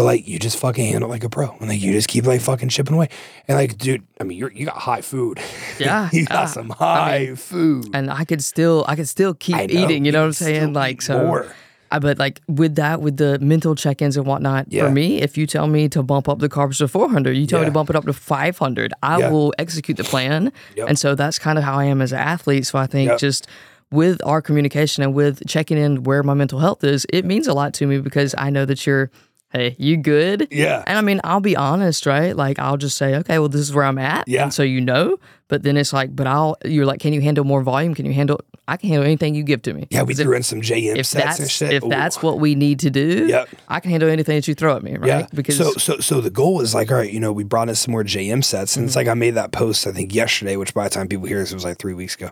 But 0.00 0.04
like 0.06 0.26
you 0.26 0.38
just 0.38 0.56
fucking 0.58 0.86
handle 0.86 1.10
it 1.10 1.12
like 1.12 1.24
a 1.24 1.28
pro. 1.28 1.50
And 1.60 1.68
like 1.68 1.78
you 1.82 1.92
just 1.92 2.08
keep 2.08 2.24
like 2.24 2.40
fucking 2.40 2.70
chipping 2.70 2.94
away. 2.94 3.10
And 3.46 3.58
like, 3.58 3.76
dude, 3.76 4.02
I 4.18 4.24
mean 4.24 4.38
you're 4.38 4.50
you 4.50 4.64
got 4.64 4.78
high 4.78 5.02
food. 5.02 5.38
Yeah, 5.78 6.08
you 6.12 6.24
got 6.24 6.34
yeah. 6.34 6.46
some 6.46 6.70
high 6.70 7.34
food. 7.34 7.90
and 7.92 8.10
I 8.10 8.24
could 8.24 8.42
still, 8.42 8.86
I 8.88 8.96
could 8.96 9.08
still 9.08 9.34
keep 9.34 9.56
know, 9.56 9.62
eating. 9.64 10.06
You 10.06 10.12
know 10.12 10.20
what 10.20 10.28
I'm 10.28 10.32
saying? 10.32 10.72
Like 10.72 11.02
so. 11.02 11.26
more. 11.26 11.54
I 11.90 11.98
but 11.98 12.18
like 12.18 12.40
with 12.48 12.76
that, 12.76 13.02
with 13.02 13.18
the 13.18 13.38
mental 13.40 13.74
check-ins 13.74 14.16
and 14.16 14.24
whatnot, 14.26 14.72
Yeah. 14.72 14.84
for 14.86 14.90
me, 14.90 15.20
if 15.20 15.36
you 15.36 15.46
tell 15.46 15.66
me 15.66 15.86
to 15.90 16.02
bump 16.02 16.30
up 16.30 16.38
the 16.38 16.48
carbs 16.48 16.78
to 16.78 16.88
400, 16.88 17.32
you 17.36 17.46
tell 17.46 17.60
me 17.60 17.66
to 17.66 17.70
bump 17.70 17.90
it 17.90 17.96
up 17.96 18.06
to 18.06 18.14
500, 18.14 18.94
I 19.02 19.18
Yeah. 19.18 19.30
will 19.30 19.52
execute 19.58 19.98
the 19.98 20.04
plan. 20.04 20.50
Yep. 20.76 20.88
And 20.88 20.98
so 20.98 21.14
that's 21.14 21.38
kind 21.38 21.58
of 21.58 21.64
how 21.64 21.74
I 21.78 21.84
am 21.84 22.00
as 22.00 22.12
an 22.12 22.20
athlete. 22.20 22.64
So 22.66 22.78
I 22.78 22.86
think 22.86 23.10
Yep. 23.10 23.18
just 23.18 23.46
with 23.90 24.24
our 24.24 24.40
communication 24.40 25.02
and 25.02 25.12
with 25.12 25.46
checking 25.46 25.76
in 25.76 26.04
where 26.04 26.22
my 26.22 26.32
mental 26.32 26.60
health 26.60 26.84
is, 26.84 27.06
it 27.12 27.26
means 27.26 27.46
a 27.46 27.52
lot 27.52 27.74
to 27.74 27.86
me 27.86 27.98
because 27.98 28.34
I 28.38 28.48
know 28.48 28.64
that 28.64 28.86
you're, 28.86 29.10
hey, 29.50 29.74
you 29.78 29.96
good? 29.96 30.48
Yeah. 30.50 30.82
And 30.86 30.96
I 30.98 31.00
mean, 31.00 31.20
I'll 31.24 31.40
be 31.40 31.56
honest, 31.56 32.06
right? 32.06 32.36
Like, 32.36 32.58
I'll 32.58 32.76
just 32.76 32.96
say, 32.96 33.16
okay, 33.16 33.38
well, 33.38 33.48
this 33.48 33.60
is 33.62 33.74
where 33.74 33.84
I'm 33.84 33.98
at. 33.98 34.26
Yeah. 34.28 34.44
And 34.44 34.54
so 34.54 34.62
you 34.62 34.80
know, 34.80 35.18
but 35.48 35.62
then 35.64 35.76
it's 35.76 35.92
like, 35.92 36.14
but 36.14 36.26
I'll, 36.26 36.56
you're 36.64 36.86
like, 36.86 37.00
can 37.00 37.12
you 37.12 37.20
handle 37.20 37.44
more 37.44 37.60
volume? 37.62 37.94
Can 37.94 38.06
you 38.06 38.12
handle, 38.12 38.40
I 38.68 38.76
can 38.76 38.88
handle 38.90 39.04
anything 39.04 39.34
you 39.34 39.42
give 39.42 39.62
to 39.62 39.74
me. 39.74 39.88
Yeah, 39.90 40.02
we 40.04 40.12
if- 40.12 40.20
threw 40.20 40.36
in 40.36 40.44
some 40.44 40.60
JM 40.60 40.96
if 40.96 41.06
sets 41.06 41.24
that's 41.24 41.40
and 41.40 41.50
shit. 41.50 41.72
if 41.72 41.82
Ooh. 41.84 41.88
that's 41.88 42.22
what 42.22 42.38
we 42.38 42.54
need 42.54 42.78
to 42.80 42.90
do, 42.90 43.26
Yep. 43.26 43.48
I 43.68 43.80
can 43.80 43.90
handle 43.90 44.08
anything 44.08 44.36
that 44.36 44.46
you 44.46 44.54
throw 44.54 44.76
at 44.76 44.84
me, 44.84 44.96
right? 44.96 45.06
Yeah. 45.08 45.26
Because 45.34 45.56
so 45.56 45.72
so 45.72 45.98
so 45.98 46.20
the 46.20 46.30
goal 46.30 46.60
is 46.60 46.72
like, 46.72 46.92
all 46.92 46.98
right, 46.98 47.12
you 47.12 47.18
know, 47.18 47.32
we 47.32 47.42
brought 47.42 47.68
in 47.68 47.74
some 47.74 47.90
more 47.90 48.04
JM 48.04 48.44
sets. 48.44 48.76
And 48.76 48.84
it's 48.84 48.92
Mm-hmm. 48.94 48.98
like 49.00 49.08
I 49.08 49.14
made 49.14 49.34
that 49.34 49.50
post, 49.50 49.86
I 49.88 49.92
think 49.92 50.14
yesterday, 50.14 50.56
which 50.56 50.72
by 50.72 50.84
the 50.84 50.90
time 50.90 51.08
people 51.08 51.26
hear 51.26 51.40
this, 51.40 51.50
it 51.50 51.54
was 51.56 51.64
like 51.64 51.78
three 51.78 51.94
weeks 51.94 52.14
ago. 52.14 52.30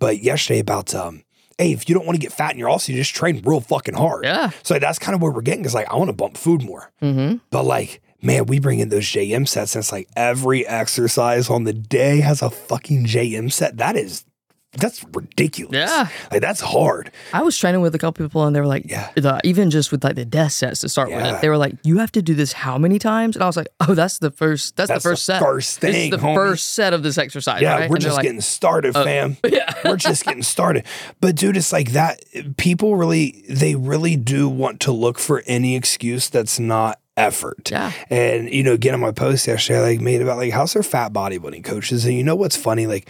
But 0.00 0.18
yesterday 0.24 0.58
about 0.58 0.92
um, 0.96 1.22
hey, 1.58 1.72
if 1.72 1.88
you 1.88 1.94
don't 1.94 2.06
want 2.06 2.14
to 2.16 2.20
get 2.20 2.32
fat 2.32 2.52
in 2.52 2.58
your 2.58 2.68
also, 2.68 2.92
you 2.92 2.98
just 2.98 3.14
train 3.14 3.42
real 3.44 3.60
fucking 3.60 3.94
hard. 3.94 4.24
yeah, 4.24 4.50
So 4.62 4.78
that's 4.78 4.98
kind 4.98 5.14
of 5.14 5.20
where 5.20 5.30
we're 5.32 5.42
getting 5.42 5.62
because 5.62 5.74
like 5.74 5.90
I 5.90 5.96
want 5.96 6.08
to 6.08 6.12
bump 6.14 6.36
food 6.36 6.62
more. 6.64 6.90
mm-hmm. 7.02 7.36
But 7.50 7.64
like, 7.64 8.00
man, 8.22 8.46
we 8.46 8.58
bring 8.60 8.78
in 8.78 8.88
those 8.88 9.04
JM 9.04 9.46
sets, 9.46 9.74
and 9.74 9.82
it's 9.82 9.92
like 9.92 10.08
every 10.16 10.66
exercise 10.66 11.50
on 11.50 11.64
the 11.64 11.72
day 11.72 12.20
has 12.20 12.42
a 12.42 12.50
fucking 12.50 13.06
JM 13.06 13.50
set. 13.52 13.76
That 13.76 13.96
is 13.96 14.24
that's 14.72 15.02
ridiculous. 15.14 15.72
yeah. 15.74 16.08
Like 16.30 16.42
that's 16.42 16.60
hard. 16.60 17.10
I 17.32 17.42
was 17.42 17.56
training 17.56 17.80
with 17.80 17.94
a 17.94 17.98
couple 17.98 18.24
people, 18.24 18.44
and 18.44 18.54
they 18.54 18.60
were 18.60 18.66
like, 18.66 18.84
Yeah. 18.86 19.10
the, 19.16 19.40
even 19.42 19.70
just 19.70 19.90
with 19.90 20.04
like 20.04 20.14
the 20.14 20.24
death 20.26 20.52
sets 20.52 20.80
to 20.80 20.88
start 20.90 21.08
Yeah. 21.08 21.32
with, 21.32 21.40
they 21.40 21.48
were 21.48 21.56
like, 21.56 21.74
you 21.84 21.98
have 21.98 22.12
to 22.12 22.22
do 22.22 22.34
this 22.34 22.52
how 22.52 22.76
many 22.76 22.98
times? 22.98 23.34
And 23.34 23.42
I 23.42 23.46
was 23.46 23.56
like, 23.56 23.68
oh, 23.80 23.94
that's 23.94 24.18
the 24.18 24.30
first, 24.30 24.76
that's, 24.76 24.88
That's 24.88 25.02
the 25.04 25.10
first 25.10 25.26
the 25.26 25.32
set. 25.34 25.42
first 25.42 25.80
This 25.80 25.96
is 25.96 26.10
the 26.10 26.18
homie. 26.18 26.34
first 26.34 26.74
set 26.74 26.92
of 26.92 27.02
this 27.02 27.16
exercise. 27.16 27.62
Yeah, 27.62 27.78
right? 27.78 27.90
we're 27.90 27.96
And 27.96 28.02
just 28.02 28.16
like, 28.16 28.24
getting 28.24 28.42
started, 28.42 28.94
oh. 28.94 29.04
fam. 29.04 29.38
yeah. 29.48 29.72
we're 29.84 29.96
just 29.96 30.24
getting 30.26 30.42
started. 30.42 30.84
But 31.20 31.34
dude, 31.36 31.56
it's 31.56 31.72
like 31.72 31.92
that. 31.92 32.22
People 32.58 32.96
really, 32.96 33.44
they 33.48 33.74
really 33.74 34.16
do 34.16 34.48
want 34.50 34.80
to 34.80 34.92
look 34.92 35.18
for 35.18 35.42
any 35.46 35.76
excuse 35.76 36.28
that's 36.28 36.60
not 36.60 37.00
effort. 37.16 37.70
Yeah. 37.70 37.90
And 38.10 38.50
you 38.52 38.62
know, 38.62 38.74
again 38.74 38.92
on 38.94 39.00
my 39.00 39.12
post 39.12 39.46
yesterday, 39.46 39.78
I 39.78 39.82
like 39.82 40.00
made 40.00 40.20
about 40.20 40.36
like 40.36 40.52
how's 40.52 40.74
their 40.74 40.82
fat 40.82 41.12
bodybuilding 41.12 41.64
coaches, 41.64 42.04
and 42.04 42.14
you 42.14 42.22
know 42.22 42.36
what's 42.36 42.56
funny? 42.56 42.86
Like 42.86 43.08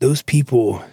those 0.00 0.20
people, 0.20 0.84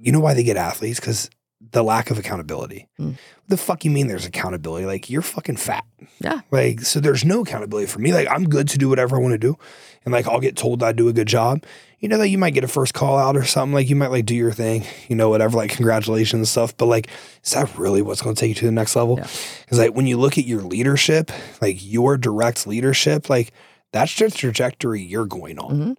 you 0.00 0.12
know 0.12 0.20
why 0.20 0.34
they 0.34 0.42
get 0.42 0.56
athletes? 0.56 1.00
Because 1.00 1.30
the 1.72 1.82
lack 1.82 2.10
of 2.10 2.18
accountability. 2.18 2.88
Mm. 3.00 3.10
What 3.10 3.18
the 3.48 3.56
fuck 3.56 3.84
you 3.84 3.90
mean 3.90 4.06
there's 4.06 4.24
accountability? 4.26 4.86
Like 4.86 5.10
you're 5.10 5.22
fucking 5.22 5.56
fat. 5.56 5.84
Yeah. 6.20 6.40
Like 6.50 6.80
so 6.82 7.00
there's 7.00 7.24
no 7.24 7.42
accountability 7.42 7.88
for 7.88 7.98
me. 7.98 8.12
Like 8.12 8.28
I'm 8.30 8.44
good 8.48 8.68
to 8.68 8.78
do 8.78 8.88
whatever 8.88 9.16
I 9.16 9.20
want 9.20 9.32
to 9.32 9.38
do. 9.38 9.56
And 10.04 10.12
like 10.12 10.26
I'll 10.28 10.40
get 10.40 10.56
told 10.56 10.82
I 10.82 10.92
do 10.92 11.08
a 11.08 11.12
good 11.12 11.26
job. 11.28 11.64
You 11.98 12.08
know 12.08 12.18
that 12.18 12.28
you 12.28 12.38
might 12.38 12.54
get 12.54 12.62
a 12.62 12.68
first 12.68 12.94
call 12.94 13.18
out 13.18 13.36
or 13.36 13.44
something. 13.44 13.74
Like 13.74 13.90
you 13.90 13.96
might 13.96 14.12
like 14.12 14.24
do 14.24 14.36
your 14.36 14.52
thing, 14.52 14.84
you 15.08 15.16
know, 15.16 15.28
whatever, 15.30 15.56
like 15.56 15.70
congratulations 15.70 16.38
and 16.38 16.48
stuff. 16.48 16.76
But 16.76 16.86
like, 16.86 17.08
is 17.44 17.50
that 17.52 17.76
really 17.76 18.02
what's 18.02 18.22
gonna 18.22 18.36
take 18.36 18.50
you 18.50 18.54
to 18.54 18.66
the 18.66 18.72
next 18.72 18.94
level? 18.94 19.16
Yeah. 19.18 19.26
Because 19.64 19.78
like 19.80 19.94
when 19.94 20.06
you 20.06 20.16
look 20.16 20.38
at 20.38 20.44
your 20.44 20.62
leadership, 20.62 21.32
like 21.60 21.78
your 21.80 22.16
direct 22.16 22.68
leadership, 22.68 23.28
like 23.28 23.52
that's 23.92 24.14
the 24.16 24.30
trajectory 24.30 25.02
you're 25.02 25.26
going 25.26 25.58
on. 25.58 25.70
Mhm. 25.76 25.96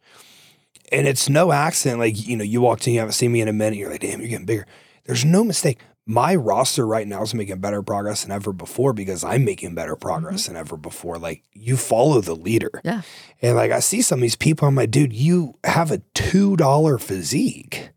And 0.91 1.07
it's 1.07 1.29
no 1.29 1.51
accident. 1.51 1.99
Like, 1.99 2.27
you 2.27 2.37
know, 2.37 2.43
you 2.43 2.61
walked 2.61 2.87
in, 2.87 2.93
you 2.93 2.99
haven't 2.99 3.13
seen 3.13 3.31
me 3.31 3.41
in 3.41 3.47
a 3.47 3.53
minute. 3.53 3.77
You're 3.77 3.91
like, 3.91 4.01
damn, 4.01 4.19
you're 4.19 4.29
getting 4.29 4.45
bigger. 4.45 4.65
There's 5.05 5.25
no 5.25 5.43
mistake. 5.43 5.79
My 6.05 6.35
roster 6.35 6.87
right 6.87 7.07
now 7.07 7.21
is 7.21 7.35
making 7.35 7.59
better 7.59 7.83
progress 7.83 8.23
than 8.23 8.31
ever 8.31 8.51
before 8.51 8.93
because 8.93 9.23
I'm 9.23 9.45
making 9.45 9.75
better 9.75 9.95
progress 9.95 10.43
mm-hmm. 10.43 10.53
than 10.53 10.59
ever 10.59 10.75
before. 10.75 11.19
Like, 11.19 11.43
you 11.53 11.77
follow 11.77 12.19
the 12.21 12.35
leader. 12.35 12.81
Yeah. 12.83 13.03
And 13.41 13.55
like, 13.55 13.71
I 13.71 13.79
see 13.79 14.01
some 14.01 14.19
of 14.19 14.21
these 14.21 14.35
people, 14.35 14.67
I'm 14.67 14.75
like, 14.75 14.89
dude, 14.89 15.13
you 15.13 15.55
have 15.63 15.91
a 15.91 15.99
$2 16.15 16.99
physique 16.99 17.91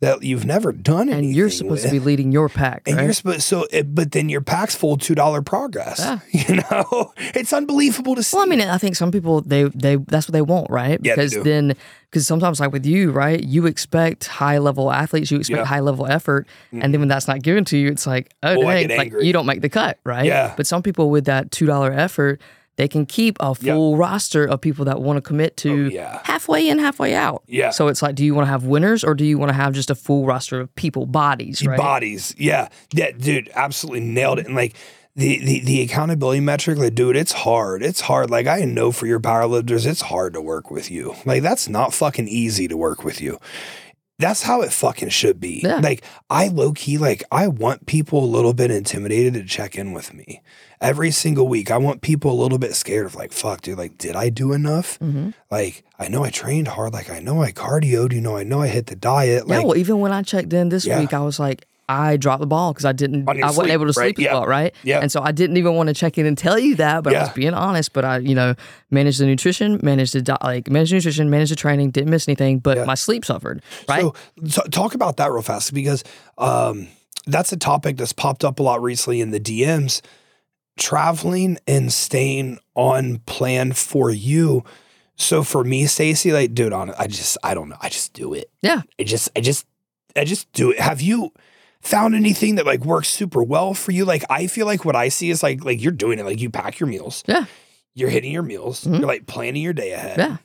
that 0.00 0.22
you've 0.22 0.44
never 0.44 0.72
done 0.72 1.08
anything. 1.08 1.26
And 1.26 1.34
you're 1.34 1.50
supposed 1.50 1.82
with. 1.82 1.92
to 1.92 1.98
be 1.98 1.98
leading 1.98 2.30
your 2.30 2.48
pack, 2.48 2.82
and 2.86 2.96
right? 2.96 3.04
you're 3.04 3.12
supposed 3.12 3.42
so, 3.42 3.66
but 3.86 4.12
then 4.12 4.28
your 4.28 4.40
pack's 4.40 4.74
full 4.74 4.96
two 4.96 5.14
dollar 5.14 5.42
progress. 5.42 5.98
Yeah. 5.98 6.18
You 6.48 6.62
know, 6.70 7.12
it's 7.34 7.52
unbelievable 7.52 8.14
to 8.14 8.22
see. 8.22 8.36
Well, 8.36 8.46
I 8.46 8.48
mean, 8.48 8.60
I 8.60 8.78
think 8.78 8.96
some 8.96 9.10
people 9.10 9.40
they 9.40 9.64
they 9.64 9.96
that's 9.96 10.28
what 10.28 10.32
they 10.32 10.40
want, 10.40 10.70
right? 10.70 10.98
Yeah, 11.02 11.14
because 11.14 11.32
then 11.42 11.74
because 12.10 12.26
sometimes 12.26 12.60
like 12.60 12.72
with 12.72 12.86
you, 12.86 13.10
right, 13.10 13.42
you 13.42 13.66
expect 13.66 14.28
high 14.28 14.58
level 14.58 14.90
athletes, 14.90 15.30
you 15.30 15.38
expect 15.38 15.58
yeah. 15.58 15.64
high 15.64 15.80
level 15.80 16.06
effort, 16.06 16.46
mm-hmm. 16.68 16.82
and 16.82 16.94
then 16.94 17.00
when 17.00 17.08
that's 17.08 17.28
not 17.28 17.42
given 17.42 17.64
to 17.66 17.76
you, 17.76 17.88
it's 17.88 18.06
like 18.06 18.32
oh 18.42 18.62
dang, 18.62 18.96
like 18.96 19.12
you 19.20 19.32
don't 19.32 19.46
make 19.46 19.60
the 19.60 19.68
cut, 19.68 19.98
right? 20.04 20.26
Yeah. 20.26 20.54
But 20.56 20.66
some 20.66 20.82
people 20.82 21.10
with 21.10 21.26
that 21.26 21.50
two 21.50 21.66
dollar 21.66 21.92
effort 21.92 22.40
they 22.78 22.86
can 22.88 23.04
keep 23.04 23.36
a 23.40 23.56
full 23.56 23.96
roster 23.96 24.46
of 24.46 24.60
people 24.60 24.84
that 24.84 25.00
want 25.00 25.16
to 25.16 25.20
commit 25.20 25.56
to 25.58 25.86
oh, 25.86 25.88
yeah. 25.88 26.20
halfway 26.24 26.68
in, 26.68 26.78
halfway 26.78 27.12
out. 27.12 27.42
Yeah. 27.48 27.70
So 27.70 27.88
it's 27.88 28.02
like, 28.02 28.14
do 28.14 28.24
you 28.24 28.36
want 28.36 28.46
to 28.46 28.50
have 28.50 28.64
winners 28.64 29.02
or 29.02 29.14
do 29.16 29.24
you 29.24 29.36
want 29.36 29.48
to 29.48 29.54
have 29.54 29.74
just 29.74 29.90
a 29.90 29.96
full 29.96 30.24
roster 30.24 30.60
of 30.60 30.74
people, 30.76 31.04
bodies, 31.04 31.66
right? 31.66 31.76
Bodies. 31.76 32.36
Yeah. 32.38 32.68
Yeah, 32.92 33.10
dude, 33.10 33.50
absolutely 33.52 34.00
nailed 34.00 34.38
it. 34.38 34.46
And 34.46 34.54
like, 34.54 34.76
the, 35.16 35.44
the 35.44 35.60
the 35.64 35.82
accountability 35.82 36.38
metric, 36.38 36.78
like, 36.78 36.94
dude, 36.94 37.16
it's 37.16 37.32
hard. 37.32 37.82
It's 37.82 38.02
hard. 38.02 38.30
Like, 38.30 38.46
I 38.46 38.60
know 38.60 38.92
for 38.92 39.06
your 39.06 39.18
powerlifters, 39.18 39.84
it's 39.84 40.02
hard 40.02 40.34
to 40.34 40.40
work 40.40 40.70
with 40.70 40.92
you. 40.92 41.16
Like, 41.24 41.42
that's 41.42 41.68
not 41.68 41.92
fucking 41.92 42.28
easy 42.28 42.68
to 42.68 42.76
work 42.76 43.02
with 43.02 43.20
you. 43.20 43.40
That's 44.20 44.44
how 44.44 44.62
it 44.62 44.72
fucking 44.72 45.08
should 45.08 45.40
be. 45.40 45.62
Yeah. 45.64 45.80
Like, 45.80 46.04
I 46.30 46.46
low 46.46 46.72
key, 46.72 46.98
like, 46.98 47.24
I 47.32 47.48
want 47.48 47.86
people 47.86 48.22
a 48.22 48.26
little 48.26 48.54
bit 48.54 48.70
intimidated 48.70 49.34
to 49.34 49.44
check 49.44 49.74
in 49.74 49.92
with 49.92 50.14
me 50.14 50.40
every 50.80 51.10
single 51.10 51.48
week. 51.48 51.70
I 51.70 51.76
want 51.76 52.00
people 52.00 52.30
a 52.30 52.38
little 52.40 52.58
bit 52.58 52.74
scared 52.74 53.06
of 53.06 53.14
like, 53.14 53.32
fuck, 53.32 53.62
dude, 53.62 53.78
like, 53.78 53.98
did 53.98 54.16
I 54.16 54.28
do 54.28 54.52
enough? 54.52 54.98
Mm-hmm. 54.98 55.30
Like, 55.50 55.84
I 55.98 56.08
know 56.08 56.24
I 56.24 56.30
trained 56.30 56.68
hard. 56.68 56.92
Like, 56.92 57.10
I 57.10 57.20
know 57.20 57.42
I 57.42 57.52
cardioed. 57.52 58.12
You 58.12 58.20
know, 58.20 58.36
I 58.36 58.44
know 58.44 58.62
I 58.62 58.68
hit 58.68 58.86
the 58.86 58.96
diet. 58.96 59.44
Yeah, 59.46 59.60
well, 59.60 59.76
even 59.76 60.00
when 60.00 60.12
I 60.12 60.22
checked 60.22 60.52
in 60.52 60.68
this 60.68 60.86
yeah. 60.86 61.00
week, 61.00 61.12
I 61.12 61.20
was 61.20 61.38
like, 61.38 61.66
I 61.90 62.18
dropped 62.18 62.40
the 62.40 62.46
ball 62.46 62.74
because 62.74 62.84
I 62.84 62.92
didn't, 62.92 63.26
I 63.28 63.32
wasn't 63.32 63.54
sleep, 63.54 63.72
able 63.72 63.86
to 63.86 63.92
sleep 63.94 64.18
right? 64.18 64.26
as 64.26 64.32
well, 64.32 64.46
right? 64.46 64.74
Yeah. 64.82 65.00
And 65.00 65.10
so 65.10 65.22
I 65.22 65.32
didn't 65.32 65.56
even 65.56 65.74
want 65.74 65.86
to 65.86 65.94
check 65.94 66.18
in 66.18 66.26
and 66.26 66.36
tell 66.36 66.58
you 66.58 66.76
that, 66.76 67.02
but 67.02 67.14
yeah. 67.14 67.20
I 67.20 67.22
was 67.22 67.32
being 67.32 67.54
honest. 67.54 67.94
But 67.94 68.04
I, 68.04 68.18
you 68.18 68.34
know, 68.34 68.54
managed 68.90 69.20
the 69.20 69.26
nutrition, 69.26 69.80
managed 69.82 70.12
the 70.12 70.20
di- 70.20 70.36
like 70.42 70.68
managed 70.68 70.92
the 70.92 70.96
nutrition, 70.96 71.30
managed 71.30 71.50
the 71.50 71.56
training, 71.56 71.90
didn't 71.90 72.10
miss 72.10 72.28
anything, 72.28 72.58
but 72.58 72.76
yeah. 72.76 72.84
my 72.84 72.94
sleep 72.94 73.24
suffered. 73.24 73.62
Right. 73.88 74.02
So, 74.02 74.14
so 74.46 74.62
talk 74.64 74.94
about 74.94 75.16
that 75.16 75.32
real 75.32 75.40
fast 75.40 75.72
because 75.72 76.04
um, 76.36 76.88
that's 77.26 77.52
a 77.52 77.56
topic 77.56 77.96
that's 77.96 78.12
popped 78.12 78.44
up 78.44 78.60
a 78.60 78.62
lot 78.62 78.82
recently 78.82 79.22
in 79.22 79.30
the 79.30 79.40
DMs 79.40 80.02
traveling 80.78 81.58
and 81.66 81.92
staying 81.92 82.58
on 82.74 83.18
plan 83.26 83.72
for 83.72 84.10
you. 84.10 84.64
So 85.16 85.42
for 85.42 85.64
me, 85.64 85.86
Stacy, 85.86 86.32
like, 86.32 86.54
dude, 86.54 86.72
on 86.72 86.90
I 86.98 87.06
just, 87.08 87.36
I 87.42 87.52
don't 87.52 87.68
know, 87.68 87.76
I 87.80 87.88
just 87.88 88.12
do 88.12 88.32
it. 88.34 88.50
Yeah, 88.62 88.82
I 88.98 89.02
just, 89.02 89.28
I 89.36 89.40
just, 89.40 89.66
I 90.16 90.24
just 90.24 90.50
do 90.52 90.70
it. 90.70 90.80
Have 90.80 91.00
you 91.00 91.32
found 91.80 92.14
anything 92.14 92.54
that 92.54 92.66
like 92.66 92.84
works 92.84 93.08
super 93.08 93.42
well 93.42 93.74
for 93.74 93.92
you? 93.92 94.04
Like, 94.04 94.24
I 94.30 94.46
feel 94.46 94.66
like 94.66 94.84
what 94.84 94.96
I 94.96 95.08
see 95.08 95.30
is 95.30 95.42
like, 95.42 95.64
like 95.64 95.82
you're 95.82 95.92
doing 95.92 96.18
it. 96.18 96.24
Like, 96.24 96.40
you 96.40 96.50
pack 96.50 96.78
your 96.78 96.88
meals. 96.88 97.24
Yeah, 97.26 97.46
you're 97.94 98.10
hitting 98.10 98.32
your 98.32 98.44
meals. 98.44 98.84
Mm-hmm. 98.84 98.94
You're 98.94 99.08
like 99.08 99.26
planning 99.26 99.62
your 99.62 99.72
day 99.72 99.92
ahead. 99.92 100.18
Yeah. 100.18 100.36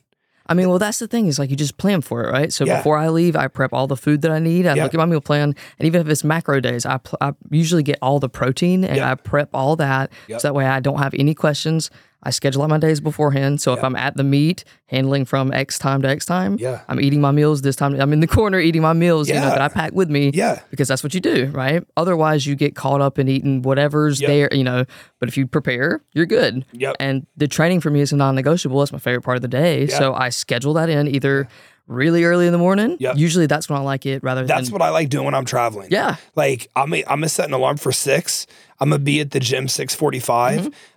I 0.47 0.53
mean, 0.53 0.67
well, 0.67 0.77
that's 0.79 0.99
the 0.99 1.07
thing 1.07 1.27
is 1.27 1.39
like 1.39 1.49
you 1.49 1.55
just 1.55 1.77
plan 1.77 2.01
for 2.01 2.23
it, 2.25 2.31
right? 2.31 2.51
So 2.51 2.65
Yeah. 2.65 2.77
before 2.77 2.97
I 2.97 3.07
leave, 3.09 3.35
I 3.35 3.47
prep 3.47 3.71
all 3.71 3.87
the 3.87 3.95
food 3.95 4.21
that 4.23 4.31
I 4.31 4.39
need. 4.39 4.67
I 4.67 4.75
Yeah. 4.75 4.83
look 4.83 4.93
at 4.93 4.97
my 4.97 5.05
meal 5.05 5.21
plan, 5.21 5.55
and 5.79 5.85
even 5.87 6.01
if 6.01 6.07
it's 6.09 6.23
macro 6.23 6.59
days, 6.59 6.85
I, 6.85 6.97
pl- 6.97 7.17
I 7.21 7.31
usually 7.49 7.83
get 7.83 7.97
all 8.01 8.19
the 8.19 8.27
protein 8.29 8.83
and 8.83 8.97
Yep. 8.97 9.05
I 9.07 9.15
prep 9.15 9.49
all 9.53 9.75
that, 9.77 10.11
Yep. 10.27 10.41
so 10.41 10.47
that 10.49 10.53
way 10.53 10.65
I 10.65 10.79
don't 10.81 10.99
have 10.99 11.13
any 11.17 11.33
questions. 11.33 11.89
I 12.23 12.29
schedule 12.29 12.63
out 12.63 12.69
my 12.69 12.77
days 12.77 12.99
beforehand. 13.01 13.59
So 13.61 13.73
if 13.73 13.83
I'm 13.83 13.95
at 13.95 14.15
the 14.15 14.23
meet, 14.23 14.63
handling 14.87 15.25
from 15.25 15.51
X 15.53 15.77
time 15.77 16.01
to 16.03 16.07
X 16.07 16.25
time, 16.25 16.55
Yeah. 16.59 16.81
I'm 16.87 16.99
eating 17.01 17.19
my 17.19 17.31
meals 17.31 17.61
this 17.61 17.75
time. 17.75 17.99
I'm 17.99 18.13
in 18.13 18.19
the 18.21 18.27
corner 18.27 18.59
eating 18.59 18.81
my 18.81 18.93
meals, 18.93 19.27
you 19.27 19.35
know, 19.35 19.41
that 19.41 19.61
I 19.61 19.67
pack 19.67 19.91
with 19.93 20.09
me 20.09 20.31
Yeah. 20.33 20.59
because 20.71 20.87
that's 20.87 21.03
what 21.03 21.13
you 21.13 21.19
do, 21.19 21.47
right? 21.53 21.83
Otherwise, 21.97 22.45
you 22.47 22.55
get 22.55 22.75
caught 22.75 23.01
up 23.01 23.19
in 23.19 23.27
eating 23.27 23.61
whatever's 23.61 24.21
Yep. 24.21 24.27
there, 24.29 24.49
you 24.53 24.63
know. 24.63 24.85
But 25.19 25.29
if 25.29 25.37
you 25.37 25.47
prepare, 25.47 26.01
you're 26.13 26.25
good. 26.25 26.65
Yep. 26.73 26.95
And 26.99 27.25
the 27.35 27.47
training 27.47 27.81
for 27.81 27.89
me 27.89 28.01
is 28.01 28.11
a 28.11 28.15
non-negotiable. 28.15 28.79
That's 28.79 28.91
my 28.93 28.99
favorite 28.99 29.21
part 29.23 29.35
of 29.37 29.41
the 29.41 29.47
day. 29.47 29.85
Yeah. 29.85 29.97
So 29.99 30.13
I 30.13 30.29
schedule 30.29 30.73
that 30.75 30.89
in 30.89 31.07
either 31.07 31.47
really 31.87 32.23
early 32.23 32.45
in 32.45 32.51
the 32.53 32.57
morning. 32.57 32.97
Yep. 32.99 33.17
Usually 33.17 33.45
that's 33.45 33.67
when 33.69 33.77
I 33.79 33.83
like 33.83 34.05
it, 34.05 34.23
rather 34.23 34.45
That's 34.45 34.67
than 34.69 34.73
what 34.73 34.81
I 34.81 34.89
like 34.89 35.09
doing 35.09 35.25
when 35.25 35.33
I'm 35.35 35.45
traveling. 35.45 35.89
yeah, 35.91 36.15
Like 36.35 36.67
I'm 36.75 36.93
a, 36.93 36.99
I'm 37.05 37.17
gonna 37.19 37.29
set 37.29 37.47
an 37.47 37.53
alarm 37.53 37.77
for 37.77 37.91
six. 37.91 38.47
I'm 38.79 38.89
gonna 38.89 38.99
be 38.99 39.19
at 39.21 39.31
the 39.31 39.39
gym 39.39 39.67
six 39.67 39.95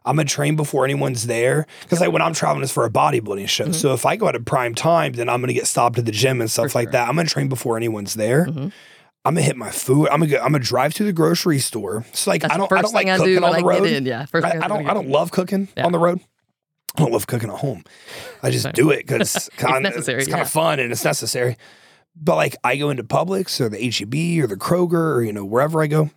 I'm 0.05 0.17
gonna 0.17 0.25
train 0.25 0.57
before 0.57 0.85
anyone's 0.85 1.27
there 1.27 1.67
because 1.83 2.01
like 2.01 2.13
when 2.13 2.23
I'm 2.23 2.33
traveling 2.35 2.63
it's 2.63 2.73
for 2.73 2.85
a 2.85 2.91
bodybuilding 2.91 3.49
show. 3.49 3.73
So 3.73 3.95
if 3.95 4.07
I 4.07 4.17
go 4.17 4.29
at 4.29 4.37
a 4.37 4.41
prime 4.41 4.75
time, 4.75 5.13
then 5.13 5.29
I'm 5.29 5.41
gonna 5.41 5.53
get 5.53 5.67
stopped 5.67 5.99
at 5.99 6.05
the 6.07 6.13
gym 6.13 6.41
and 6.41 6.51
stuff 6.51 6.71
For 6.73 6.79
like 6.79 6.87
sure. 6.87 6.93
that. 6.93 7.09
I'm 7.09 7.17
gonna 7.17 7.29
train 7.29 7.49
before 7.49 7.77
anyone's 7.77 8.15
there. 8.15 8.47
Mhm. 8.47 8.73
I'm 9.25 9.35
gonna 9.35 9.43
hit 9.43 9.57
my 9.57 9.71
food. 9.71 10.09
I'm 10.11 10.21
gonna 10.21 10.31
go, 10.31 10.37
I'm 10.39 10.53
gonna 10.53 10.61
drive 10.61 10.95
to 10.95 11.05
the 11.05 11.13
grocery 11.13 11.59
store. 11.59 12.05
So 12.13 12.31
like 12.31 12.43
that's 12.43 12.55
I 12.55 12.57
don't 12.59 12.71
I 12.73 12.81
don't 12.81 12.95
like 12.95 13.09
I 13.09 13.17
cooking 13.17 13.35
do 13.35 13.45
on 13.45 13.57
the 13.61 13.65
road. 13.65 13.87
in. 13.87 14.07
Yeah, 14.07 14.25
first 14.27 14.47
I, 14.47 14.61
I 14.65 14.69
don't. 14.69 14.87
I 14.89 14.95
don't 14.95 15.09
love 15.09 15.33
cooking 15.33 15.67
Yeah. 15.77 15.85
on 15.87 15.91
the 15.93 15.99
road. 15.99 16.21
I 16.99 17.03
don't 17.03 17.13
love 17.13 17.27
cooking 17.27 17.51
at 17.51 17.59
home. 17.59 17.85
I 18.43 18.51
just 18.51 18.73
do 18.73 18.91
it 18.91 19.07
because 19.07 19.37
it's, 19.37 19.49
kind 19.57 19.85
yeah. 19.85 20.41
of 20.41 20.51
fun 20.51 20.81
and 20.81 20.91
it's 20.93 21.05
necessary. 21.05 21.57
But 22.15 22.37
like 22.37 22.57
I 22.65 22.77
go 22.77 22.91
into 22.91 23.05
Publix 23.05 23.61
or 23.61 23.69
the 23.69 23.79
HEB 23.79 24.43
or 24.43 24.47
the 24.47 24.57
Kroger 24.57 25.17
or 25.17 25.23
you 25.23 25.33
know 25.33 25.45
wherever 25.45 25.83
I 25.83 25.87
go, 25.87 26.11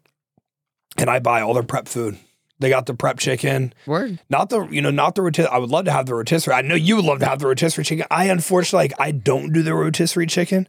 and 0.98 1.09
I 1.09 1.19
buy 1.19 1.41
all 1.41 1.53
their 1.53 1.63
prep 1.63 1.88
food. 1.88 2.17
They 2.59 2.69
got 2.69 2.88
the 2.88 2.93
prep 2.93 3.17
chicken, 3.19 3.74
Word. 3.86 4.19
not 4.29 4.50
the 4.50 4.67
you 4.67 4.81
know 4.81 4.91
not 4.91 5.15
the 5.15 5.21
rotisserie. 5.21 5.50
I 5.50 5.57
would 5.59 5.69
love 5.69 5.86
to 5.86 5.91
have 5.91 6.05
the 6.05 6.13
rotisserie. 6.13 6.53
I 6.53 6.62
know 6.62 6.75
you 6.75 6.98
would 6.98 7.05
love 7.05 7.19
to 7.19 7.25
have 7.25 7.39
the 7.39 7.48
rotisserie 7.48 7.86
chicken. 7.86 8.05
I 8.12 8.25
unfortunately 8.25 8.89
like 8.89 9.00
I 9.00 9.12
don't 9.12 9.53
do 9.53 9.63
the 9.63 9.74
rotisserie 9.74 10.27
chicken, 10.27 10.67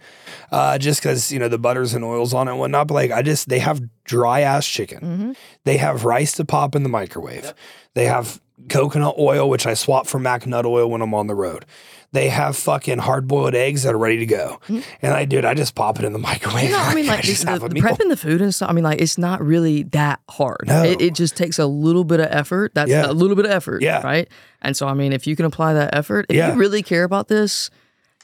uh, 0.53 0.79
just 0.79 1.01
because 1.01 1.33
you 1.33 1.41
know 1.41 1.49
the 1.49 1.59
butters 1.59 1.93
and 1.93 2.05
oils 2.05 2.33
on 2.33 2.47
it 2.47 2.53
and 2.53 2.61
whatnot. 2.61 2.87
But 2.87 2.95
like 2.95 3.11
I 3.11 3.23
just 3.23 3.49
they 3.49 3.59
have 3.59 3.83
dry 4.05 4.41
ass 4.43 4.67
chicken. 4.67 5.01
Mhm. 5.01 5.37
They 5.65 5.79
have 5.79 6.05
rice 6.05 6.33
to 6.35 6.45
pop 6.45 6.77
in 6.77 6.85
the 6.85 6.89
microwave. 6.89 7.53
They 7.95 8.07
have 8.07 8.41
coconut 8.69 9.15
oil, 9.19 9.49
which 9.49 9.67
I 9.67 9.75
swap 9.75 10.07
for 10.07 10.19
mac 10.19 10.47
nut 10.47 10.67
oil 10.67 10.91
when 10.91 11.03
I'm 11.03 11.15
on 11.15 11.27
the 11.27 11.35
road. 11.35 11.65
They 12.13 12.29
have 12.29 12.57
fucking 12.57 12.99
hard 12.99 13.29
boiled 13.29 13.55
eggs 13.55 13.85
that 13.85 13.95
are 13.95 13.99
ready 13.99 14.17
to 14.19 14.27
go. 14.27 14.59
Mm-hmm. 14.67 14.81
And 15.01 15.15
I, 15.15 15.25
dude, 15.27 15.45
I 15.45 15.55
just 15.55 15.77
pop 15.77 16.01
it 16.01 16.05
in 16.05 16.13
the 16.13 16.19
microwave. 16.31 16.73
I 16.75 16.93
mean, 16.95 17.07
like 17.07 17.23
just 17.23 17.47
the, 17.47 17.59
the 17.59 17.69
prepping 17.69 18.09
the 18.09 18.17
food 18.17 18.43
and 18.43 18.53
stuff. 18.53 18.69
I 18.69 18.73
mean, 18.73 18.83
like 18.83 19.01
it's 19.01 19.17
not 19.17 19.41
really 19.41 19.85
that 19.85 20.19
hard. 20.29 20.65
No. 20.67 20.83
It, 20.83 21.01
it 21.01 21.15
just 21.15 21.37
takes 21.37 21.61
a 21.61 21.67
little 21.67 22.03
bit 22.03 22.19
of 22.19 22.27
effort. 22.31 22.73
That's 22.75 22.91
Yeah. 22.91 23.09
a 23.09 23.13
little 23.13 23.37
bit 23.37 23.45
of 23.45 23.53
effort. 23.53 23.83
Yeah. 23.83 24.03
Right. 24.03 24.29
And 24.61 24.77
so, 24.77 24.89
I 24.89 24.95
mean, 24.95 25.13
if 25.13 25.27
you 25.29 25.37
can 25.37 25.45
apply 25.45 25.75
that 25.75 25.95
effort, 25.95 26.27
if 26.29 26.35
Yeah. 26.37 26.53
you 26.53 26.59
really 26.59 26.83
care 26.83 27.05
about 27.05 27.29
this, 27.29 27.71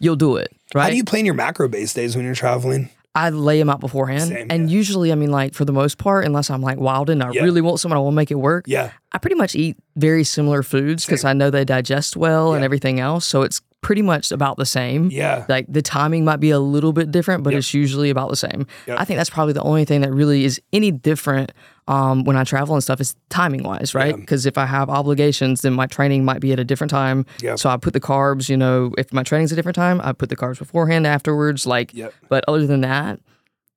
you'll 0.01 0.17
do 0.17 0.35
it. 0.37 0.49
Right. 0.75 0.83
How 0.83 0.91
do 0.91 0.97
you 0.97 1.05
plan 1.05 1.25
your 1.25 1.35
macro 1.35 1.69
based 1.69 1.95
days 1.95 2.17
when 2.17 2.25
you're 2.25 2.35
traveling? 2.35 2.91
I 3.17 3.31
lay 3.31 3.59
them 3.59 3.71
out 3.71 3.81
beforehand. 3.81 4.29
Same, 4.29 4.47
and 4.51 4.71
yeah. 4.71 4.77
usually, 4.77 5.11
I 5.11 5.15
mean, 5.15 5.31
like 5.33 5.55
for 5.55 5.65
the 5.65 5.73
most 5.73 5.97
part, 5.99 6.25
unless 6.27 6.51
I'm 6.51 6.61
like 6.63 6.79
wild 6.79 7.09
and 7.11 7.23
I 7.23 7.31
Yeah. 7.33 7.43
really 7.43 7.61
want 7.63 7.81
someone, 7.81 7.97
I 7.97 8.01
want 8.01 8.13
to 8.13 8.17
make 8.17 8.31
it 8.31 8.35
work. 8.37 8.67
Yeah. 8.69 8.93
I 9.13 9.19
pretty 9.19 9.37
much 9.37 9.55
eat 9.57 9.77
very 9.97 10.23
similar 10.23 10.63
foods 10.63 11.07
because 11.07 11.25
I 11.25 11.33
know 11.33 11.49
they 11.51 11.65
digest 11.65 12.17
well 12.17 12.53
and 12.55 12.63
everything 12.63 13.01
else. 13.01 13.27
So 13.27 13.43
it's 13.43 13.63
pretty 13.81 14.03
much 14.03 14.31
about 14.33 14.57
the 14.59 14.67
same. 14.67 15.09
Yeah. 15.11 15.47
Like 15.49 15.65
the 15.69 15.81
timing 15.83 16.25
might 16.25 16.41
be 16.41 16.51
a 16.51 16.59
little 16.59 16.93
bit 16.93 17.11
different, 17.11 17.43
but 17.43 17.53
Yep. 17.55 17.59
it's 17.59 17.73
usually 17.75 18.11
about 18.11 18.29
the 18.31 18.37
same. 18.37 18.67
Yep. 18.87 19.01
I 19.01 19.05
think 19.05 19.17
that's 19.17 19.31
probably 19.31 19.55
the 19.55 19.63
only 19.63 19.85
thing 19.85 20.03
that 20.03 20.13
really 20.13 20.45
is 20.45 20.61
any 20.73 20.91
different 20.91 21.53
um, 21.89 22.25
when 22.25 22.37
I 22.37 22.45
travel 22.45 22.75
and 22.75 22.83
stuff 22.83 23.01
is 23.01 23.15
timing 23.31 23.63
wise, 23.63 23.95
right? 23.95 24.11
Yeah. 24.11 24.17
Because 24.17 24.45
if 24.47 24.59
I 24.59 24.67
have 24.67 24.91
obligations, 24.91 25.61
then 25.61 25.73
my 25.73 25.87
training 25.87 26.25
might 26.25 26.41
be 26.41 26.53
at 26.53 26.59
a 26.59 26.65
different 26.65 26.91
time. 26.91 27.25
Yeah. 27.41 27.55
So 27.55 27.71
I 27.71 27.77
put 27.77 27.93
the 27.93 28.01
carbs, 28.01 28.49
you 28.49 28.57
know, 28.57 28.93
if 28.99 29.13
my 29.13 29.23
training's 29.23 29.53
a 29.53 29.57
different 29.57 29.77
time, 29.77 30.01
I 30.03 30.13
put 30.13 30.29
the 30.29 30.37
carbs 30.37 30.59
beforehand, 30.59 31.07
afterwards. 31.07 31.67
Like, 31.67 31.95
Yep. 31.95 32.13
but 32.29 32.45
other 32.49 32.67
than 32.67 32.81
that, 32.81 33.21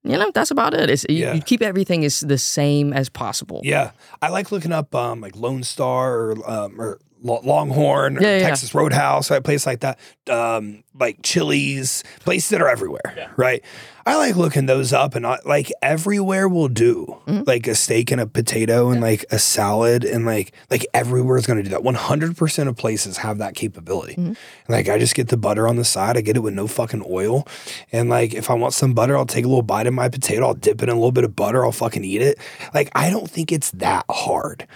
you 0.03 0.17
know, 0.17 0.31
that's 0.33 0.49
about 0.49 0.73
it. 0.73 0.89
It's 0.89 1.05
you, 1.09 1.17
Yeah. 1.17 1.33
you 1.33 1.41
keep 1.41 1.61
everything 1.61 2.03
is 2.03 2.21
the 2.21 2.37
same 2.37 2.93
as 2.93 3.09
possible. 3.09 3.61
Yeah. 3.63 3.91
I 4.21 4.29
like 4.29 4.51
looking 4.51 4.71
up 4.71 4.95
um, 4.95 5.21
like 5.21 5.35
Lone 5.35 5.61
Star 5.63 6.15
or, 6.17 6.49
um, 6.49 6.79
or 6.81 6.99
Longhorn 7.21 8.17
or 8.17 8.21
Yeah, 8.21 8.37
yeah, 8.37 8.47
Texas 8.47 8.73
Roadhouse, 8.73 9.29
right? 9.29 9.43
Place 9.43 9.65
like 9.65 9.81
that. 9.81 9.99
Um, 10.29 10.83
like 10.97 11.19
Chili's, 11.23 12.03
places 12.21 12.49
that 12.49 12.61
are 12.61 12.69
everywhere, 12.69 13.29
right? 13.37 13.63
I 14.05 14.15
like 14.15 14.35
looking 14.35 14.65
those 14.65 14.91
up 14.91 15.13
and 15.13 15.25
I, 15.25 15.37
like 15.45 15.71
everywhere 15.83 16.49
will 16.49 16.67
do. 16.67 17.21
Mm-hmm. 17.27 17.43
Like 17.45 17.67
a 17.67 17.75
steak 17.75 18.09
and 18.11 18.19
a 18.19 18.25
potato 18.25 18.89
and 18.89 19.01
like 19.01 19.23
a 19.29 19.37
salad 19.37 20.03
and 20.03 20.25
like 20.25 20.53
like 20.71 20.85
everywhere 20.95 21.37
is 21.37 21.45
going 21.45 21.57
to 21.57 21.63
do 21.63 21.69
that. 21.69 21.81
100% 21.81 22.67
of 22.67 22.75
places 22.75 23.17
have 23.17 23.37
that 23.37 23.53
capability. 23.53 24.15
Mm-hmm. 24.15 24.71
Like 24.71 24.89
I 24.89 24.97
just 24.97 25.13
get 25.13 25.27
the 25.27 25.37
butter 25.37 25.67
on 25.67 25.75
the 25.75 25.85
side. 25.85 26.17
I 26.17 26.21
get 26.21 26.35
it 26.35 26.39
with 26.39 26.53
no 26.55 26.67
fucking 26.67 27.05
oil. 27.07 27.47
And 27.91 28.09
like 28.09 28.33
if 28.33 28.49
I 28.49 28.55
want 28.55 28.73
some 28.73 28.93
butter, 28.93 29.15
I'll 29.15 29.27
take 29.27 29.45
a 29.45 29.47
little 29.47 29.61
bite 29.61 29.85
of 29.85 29.93
my 29.93 30.09
potato. 30.09 30.47
I'll 30.47 30.53
dip 30.55 30.81
it 30.81 30.89
in 30.89 30.89
a 30.89 30.95
little 30.95 31.11
bit 31.11 31.23
of 31.23 31.35
butter. 31.35 31.63
I'll 31.63 31.71
fucking 31.71 32.03
eat 32.03 32.21
it. 32.21 32.39
Like 32.73 32.89
I 32.95 33.11
don't 33.11 33.29
think 33.29 33.51
it's 33.51 33.69
that 33.71 34.05
hard. 34.09 34.67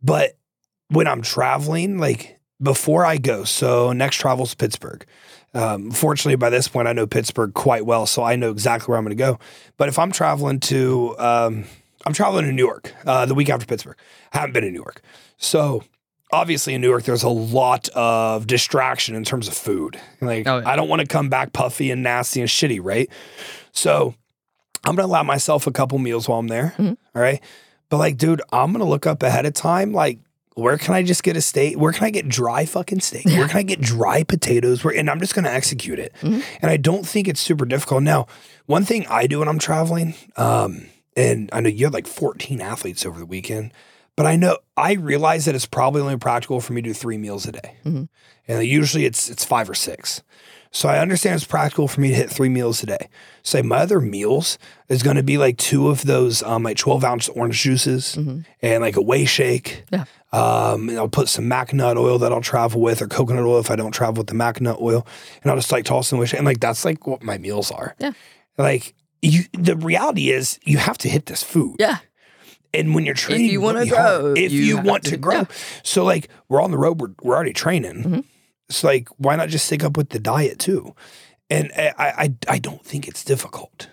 But 0.00 0.36
when 0.88 1.06
I'm 1.06 1.22
traveling, 1.22 1.98
like 1.98 2.38
before 2.62 3.04
I 3.04 3.18
go, 3.18 3.44
so 3.44 3.92
next 3.92 4.16
travel's 4.16 4.54
Pittsburgh. 4.54 5.04
Um, 5.54 5.90
fortunately, 5.90 6.36
by 6.36 6.50
this 6.50 6.68
point, 6.68 6.86
I 6.88 6.92
know 6.92 7.06
Pittsburgh 7.06 7.54
quite 7.54 7.86
well, 7.86 8.06
so 8.06 8.22
I 8.22 8.36
know 8.36 8.50
exactly 8.50 8.90
where 8.92 8.98
I'm 8.98 9.04
going 9.04 9.16
to 9.16 9.22
go. 9.22 9.38
But 9.78 9.88
if 9.88 9.98
I'm 9.98 10.12
traveling 10.12 10.60
to, 10.60 11.14
um, 11.18 11.64
I'm 12.04 12.12
traveling 12.12 12.44
to 12.44 12.52
New 12.52 12.64
York 12.64 12.92
uh, 13.06 13.24
the 13.26 13.34
week 13.34 13.48
after 13.48 13.64
Pittsburgh. 13.66 13.96
I 14.32 14.38
haven't 14.38 14.52
been 14.52 14.64
in 14.64 14.72
New 14.72 14.80
York, 14.80 15.00
so 15.38 15.82
obviously 16.32 16.74
in 16.74 16.80
New 16.80 16.88
York, 16.88 17.04
there's 17.04 17.22
a 17.22 17.28
lot 17.28 17.88
of 17.90 18.46
distraction 18.46 19.14
in 19.14 19.24
terms 19.24 19.48
of 19.48 19.54
food. 19.54 19.98
Like, 20.20 20.46
Oh, 20.46 20.58
yeah. 20.58 20.68
I 20.68 20.76
don't 20.76 20.88
want 20.88 21.00
to 21.00 21.06
come 21.06 21.28
back 21.30 21.52
puffy 21.52 21.90
and 21.90 22.02
nasty 22.02 22.40
and 22.40 22.50
shitty, 22.50 22.80
right? 22.82 23.08
So 23.72 24.14
I'm 24.84 24.94
gonna 24.96 25.06
allow 25.08 25.22
myself 25.22 25.66
a 25.66 25.72
couple 25.72 25.98
meals 25.98 26.28
while 26.28 26.38
I'm 26.38 26.48
there. 26.48 26.74
Mhm. 26.78 26.96
all 27.14 27.22
right. 27.22 27.40
But 27.88 27.98
like, 27.98 28.16
dude, 28.18 28.42
I'm 28.52 28.72
gonna 28.72 28.84
look 28.84 29.06
up 29.06 29.22
ahead 29.22 29.46
of 29.46 29.54
time, 29.54 29.92
like, 29.92 30.18
where 30.56 30.78
can 30.78 30.94
I 30.94 31.02
just 31.02 31.22
get 31.22 31.36
a 31.36 31.40
steak? 31.42 31.76
Where 31.78 31.92
can 31.92 32.04
I 32.04 32.10
get 32.10 32.28
dry 32.28 32.64
fucking 32.64 33.00
steak? 33.00 33.26
Where 33.26 33.46
can 33.46 33.58
I 33.58 33.62
get 33.62 33.80
dry 33.80 34.22
potatoes? 34.22 34.82
Where 34.82 34.94
and 34.96 35.08
I'm 35.10 35.20
just 35.20 35.34
gonna 35.34 35.50
execute 35.50 35.98
it. 35.98 36.14
Mhm. 36.22 36.42
And 36.62 36.70
I 36.70 36.76
don't 36.78 37.06
think 37.06 37.28
it's 37.28 37.40
super 37.40 37.66
difficult. 37.66 38.02
Now, 38.02 38.26
one 38.64 38.84
thing 38.84 39.06
I 39.08 39.26
do 39.26 39.38
when 39.40 39.48
I'm 39.48 39.58
traveling, 39.58 40.14
um, 40.36 40.86
and 41.16 41.50
I 41.52 41.60
know 41.60 41.68
you 41.68 41.84
had 41.84 41.92
like 41.94 42.06
14 42.06 42.60
athletes 42.62 43.04
over 43.04 43.18
the 43.18 43.26
weekend, 43.26 43.72
but 44.16 44.24
I 44.24 44.36
know 44.36 44.56
I 44.78 44.94
realize 44.94 45.44
that 45.44 45.54
it's 45.54 45.66
probably 45.66 46.00
only 46.00 46.16
practical 46.16 46.60
for 46.62 46.72
me 46.72 46.80
to 46.80 46.88
do 46.88 46.94
three 46.94 47.18
meals 47.18 47.46
a 47.46 47.52
day. 47.52 47.76
Mhm. 47.84 48.08
And 48.48 48.64
usually 48.64 49.04
it's 49.04 49.28
it's 49.28 49.44
five 49.44 49.68
or 49.68 49.74
six. 49.74 50.22
So 50.70 50.88
I 50.88 50.98
understand 50.98 51.36
it's 51.36 51.44
practical 51.44 51.88
for 51.88 52.00
me 52.00 52.08
to 52.08 52.14
hit 52.14 52.30
three 52.30 52.48
meals 52.48 52.82
a 52.82 52.86
day. 52.86 53.08
So 53.42 53.62
my 53.62 53.78
other 53.78 54.00
meals 54.00 54.58
is 54.88 55.02
going 55.02 55.16
to 55.16 55.22
be 55.22 55.38
like 55.38 55.56
two 55.56 55.88
of 55.88 56.04
those 56.04 56.42
um, 56.42 56.62
like 56.64 56.76
12 56.76 57.04
ounce 57.04 57.28
orange 57.30 57.60
juices 57.62 58.16
Mhm. 58.18 58.44
and 58.62 58.82
like 58.82 58.96
a 58.96 59.02
whey 59.02 59.24
shake. 59.24 59.84
Yeah. 59.92 60.04
Um, 60.32 60.88
and 60.90 60.98
I'll 60.98 61.08
put 61.08 61.28
some 61.28 61.48
mac 61.48 61.72
nut 61.72 61.96
oil 61.96 62.18
that 62.18 62.32
I'll 62.32 62.40
travel 62.42 62.80
with 62.80 63.00
or 63.00 63.06
coconut 63.06 63.44
oil 63.44 63.58
if 63.60 63.70
I 63.70 63.76
don't 63.76 63.92
travel 63.92 64.20
with 64.20 64.26
the 64.26 64.34
mac 64.34 64.60
nut 64.60 64.78
oil. 64.80 65.06
And 65.42 65.50
I'll 65.50 65.56
just 65.56 65.72
like 65.72 65.84
toss 65.84 66.12
in 66.12 66.18
whey 66.18 66.26
shake. 66.26 66.38
And 66.40 66.46
like 66.46 66.60
that's 66.60 66.84
like 66.84 67.06
what 67.06 67.22
my 67.22 67.38
meals 67.38 67.70
are. 67.70 67.94
Yeah. 67.98 68.12
Like 68.58 68.94
you, 69.22 69.44
the 69.52 69.76
reality 69.76 70.30
is 70.30 70.58
you 70.64 70.78
have 70.78 70.98
to 70.98 71.08
hit 71.08 71.26
this 71.26 71.42
food. 71.42 71.76
Yeah. 71.78 71.98
And 72.74 72.94
when 72.94 73.06
you're 73.06 73.14
training, 73.14 73.46
you 73.46 73.60
wanna 73.62 73.86
hard, 73.86 74.20
grow, 74.20 74.34
if 74.36 74.52
you 74.52 74.60
you, 74.60 74.76
want 74.80 75.04
to- 75.04 75.10
to, 75.12 75.16
grow, 75.16 75.34
yeah. 75.36 75.44
so 75.82 76.04
like 76.04 76.28
we're 76.48 76.60
on 76.60 76.70
the 76.72 76.76
road, 76.76 77.00
we're, 77.00 77.14
we're 77.22 77.34
already 77.34 77.54
training. 77.54 78.02
Mhm. 78.02 78.24
It's 78.68 78.82
like 78.84 79.08
why 79.18 79.36
not 79.36 79.48
just 79.48 79.66
stick 79.66 79.84
up 79.84 79.96
with 79.96 80.10
the 80.10 80.18
diet 80.18 80.58
too? 80.58 80.94
And 81.50 81.70
I, 81.76 81.92
I 81.98 82.34
I 82.48 82.58
don't 82.58 82.84
think 82.84 83.06
it's 83.06 83.22
difficult 83.24 83.88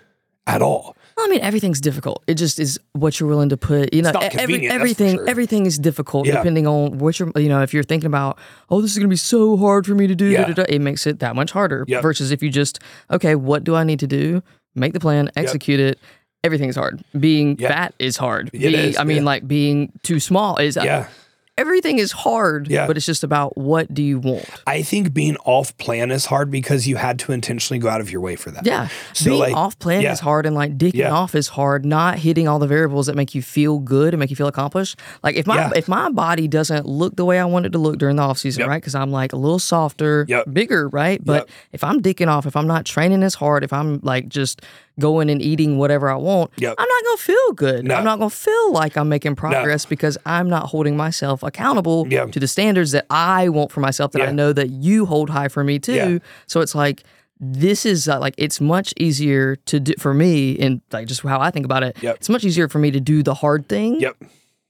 at 0.46 0.60
all. 0.62 0.96
Well, 1.16 1.26
I 1.26 1.28
mean, 1.30 1.40
everything's 1.42 1.80
difficult. 1.80 2.24
It 2.26 2.34
just 2.34 2.58
is 2.58 2.80
what 2.92 3.20
you're 3.20 3.28
willing 3.28 3.50
to 3.50 3.56
put. 3.56 3.94
You 3.94 4.02
know, 4.02 4.10
every, 4.10 4.30
convenient, 4.30 4.62
that's 4.62 4.72
for 4.72 4.74
everything 4.80 5.16
sure. 5.16 5.28
everything 5.28 5.64
is 5.66 5.78
difficult 5.78 6.26
Yeah. 6.26 6.34
depending 6.38 6.66
on 6.66 6.98
what 6.98 7.20
you're. 7.20 7.30
You 7.36 7.48
know, 7.48 7.62
if 7.62 7.72
you're 7.72 7.84
thinking 7.84 8.08
about, 8.08 8.36
oh, 8.68 8.80
this 8.82 8.90
is 8.90 8.98
going 8.98 9.08
to 9.08 9.12
be 9.12 9.16
so 9.16 9.56
hard 9.56 9.86
for 9.86 9.94
me 9.94 10.08
to 10.08 10.16
do, 10.16 10.26
Yeah. 10.26 10.42
da, 10.42 10.52
da, 10.54 10.64
da, 10.64 10.74
it 10.74 10.80
makes 10.80 11.06
it 11.06 11.20
that 11.20 11.36
much 11.36 11.52
harder. 11.52 11.84
Yep. 11.86 12.02
Versus 12.02 12.32
if 12.32 12.42
you 12.42 12.50
just, 12.50 12.80
okay, 13.12 13.36
what 13.36 13.62
do 13.62 13.76
I 13.76 13.84
need 13.84 14.00
to 14.00 14.08
do? 14.08 14.42
Make 14.74 14.92
the 14.92 14.98
plan, 15.00 15.30
execute 15.36 15.78
it. 15.78 16.00
Everything's 16.42 16.74
hard. 16.74 17.02
Being 17.18 17.56
Yep. 17.60 17.70
fat 17.70 17.94
is 18.00 18.16
hard. 18.16 18.48
It 18.48 18.58
Being, 18.58 18.74
is, 18.74 18.98
I 18.98 19.04
mean, 19.04 19.18
yeah. 19.18 19.22
like 19.22 19.46
being 19.46 19.92
too 20.02 20.18
small 20.18 20.56
is. 20.56 20.74
Yeah, 20.76 21.06
Everything 21.56 22.00
is 22.00 22.10
hard. 22.10 22.68
Yeah. 22.68 22.88
But 22.88 22.96
it's 22.96 23.06
just 23.06 23.22
about 23.22 23.56
what 23.56 23.92
do 23.94 24.02
you 24.02 24.18
want. 24.18 24.44
I 24.66 24.82
think 24.82 25.14
being 25.14 25.36
off 25.44 25.76
plan 25.78 26.10
is 26.10 26.26
hard 26.26 26.50
because 26.50 26.88
you 26.88 26.96
had 26.96 27.16
to 27.20 27.32
intentionally 27.32 27.78
go 27.78 27.88
out 27.88 28.00
of 28.00 28.10
your 28.10 28.20
way 28.20 28.34
for 28.34 28.50
that. 28.50 28.66
Yeah. 28.66 28.88
So, 29.12 29.30
Being 29.30 29.38
like, 29.40 29.54
off 29.54 29.78
plan 29.78 30.00
yeah. 30.02 30.12
is 30.12 30.18
hard 30.18 30.46
and 30.46 30.56
like 30.56 30.76
dicking 30.76 30.94
Yeah. 30.94 31.12
off 31.12 31.36
is 31.36 31.46
hard. 31.46 31.84
Not 31.84 32.18
hitting 32.18 32.48
all 32.48 32.58
the 32.58 32.66
variables 32.66 33.06
that 33.06 33.14
make 33.14 33.36
you 33.36 33.42
feel 33.42 33.78
good 33.78 34.14
and 34.14 34.18
make 34.18 34.30
you 34.30 34.36
feel 34.36 34.48
accomplished. 34.48 34.98
Like 35.22 35.36
if 35.36 35.46
my 35.46 35.70
if 35.76 35.86
my 35.86 36.10
body 36.10 36.48
doesn't 36.48 36.86
look 36.86 37.14
the 37.14 37.24
way 37.24 37.38
I 37.38 37.44
want 37.44 37.66
it 37.66 37.70
to 37.72 37.78
look 37.78 37.98
during 37.98 38.16
the 38.16 38.22
off 38.22 38.38
season, 38.38 38.62
Yep. 38.62 38.68
right? 38.68 38.80
Because 38.82 38.96
I'm 38.96 39.12
like 39.12 39.32
a 39.32 39.36
little 39.36 39.60
softer, 39.60 40.26
Yep. 40.28 40.46
bigger, 40.52 40.88
right? 40.88 41.24
But 41.24 41.42
Yep. 41.42 41.50
if 41.74 41.84
I'm 41.84 42.02
dicking 42.02 42.26
off, 42.26 42.46
if 42.46 42.56
I'm 42.56 42.66
not 42.66 42.84
training 42.84 43.22
as 43.22 43.34
hard, 43.34 43.62
if 43.62 43.72
I'm 43.72 44.00
like 44.02 44.28
just 44.28 44.60
going 45.00 45.28
and 45.30 45.42
eating 45.42 45.76
whatever 45.78 46.08
I 46.08 46.14
want, 46.14 46.50
Yep. 46.56 46.74
I'm 46.78 46.88
not 46.88 47.04
gonna 47.04 47.16
feel 47.16 47.52
good. 47.54 47.84
No. 47.84 47.94
I'm 47.96 48.04
not 48.04 48.18
gonna 48.18 48.30
feel 48.30 48.72
like 48.72 48.96
I'm 48.96 49.08
making 49.08 49.34
progress 49.36 49.84
because 49.84 50.16
I'm 50.24 50.48
not 50.48 50.66
holding 50.66 50.96
myself 50.96 51.42
accountable 51.42 52.06
Yep. 52.08 52.32
to 52.32 52.40
the 52.40 52.46
standards 52.48 52.92
that 52.92 53.06
I 53.10 53.48
want 53.48 53.72
for 53.72 53.80
myself 53.80 54.12
that 54.12 54.22
I 54.22 54.30
know 54.30 54.52
that 54.52 54.70
you 54.70 55.06
hold 55.06 55.30
high 55.30 55.48
for 55.48 55.64
me 55.64 55.78
too. 55.78 55.94
Yeah. 55.94 56.18
So 56.46 56.60
it's 56.60 56.74
like 56.74 57.02
this 57.40 57.84
is 57.84 58.08
uh, 58.08 58.20
like 58.20 58.34
it's 58.38 58.60
much 58.60 58.94
easier 58.96 59.56
to 59.66 59.80
do 59.80 59.92
for 59.98 60.14
me 60.14 60.56
and 60.60 60.80
like 60.92 61.08
just 61.08 61.22
how 61.22 61.40
I 61.40 61.50
think 61.50 61.64
about 61.66 61.82
it. 61.82 61.96
Yep. 62.00 62.16
It's 62.16 62.28
much 62.28 62.44
easier 62.44 62.68
for 62.68 62.78
me 62.78 62.90
to 62.92 63.00
do 63.00 63.22
the 63.24 63.34
hard 63.34 63.68
thing 63.68 63.98
Yep. 64.00 64.16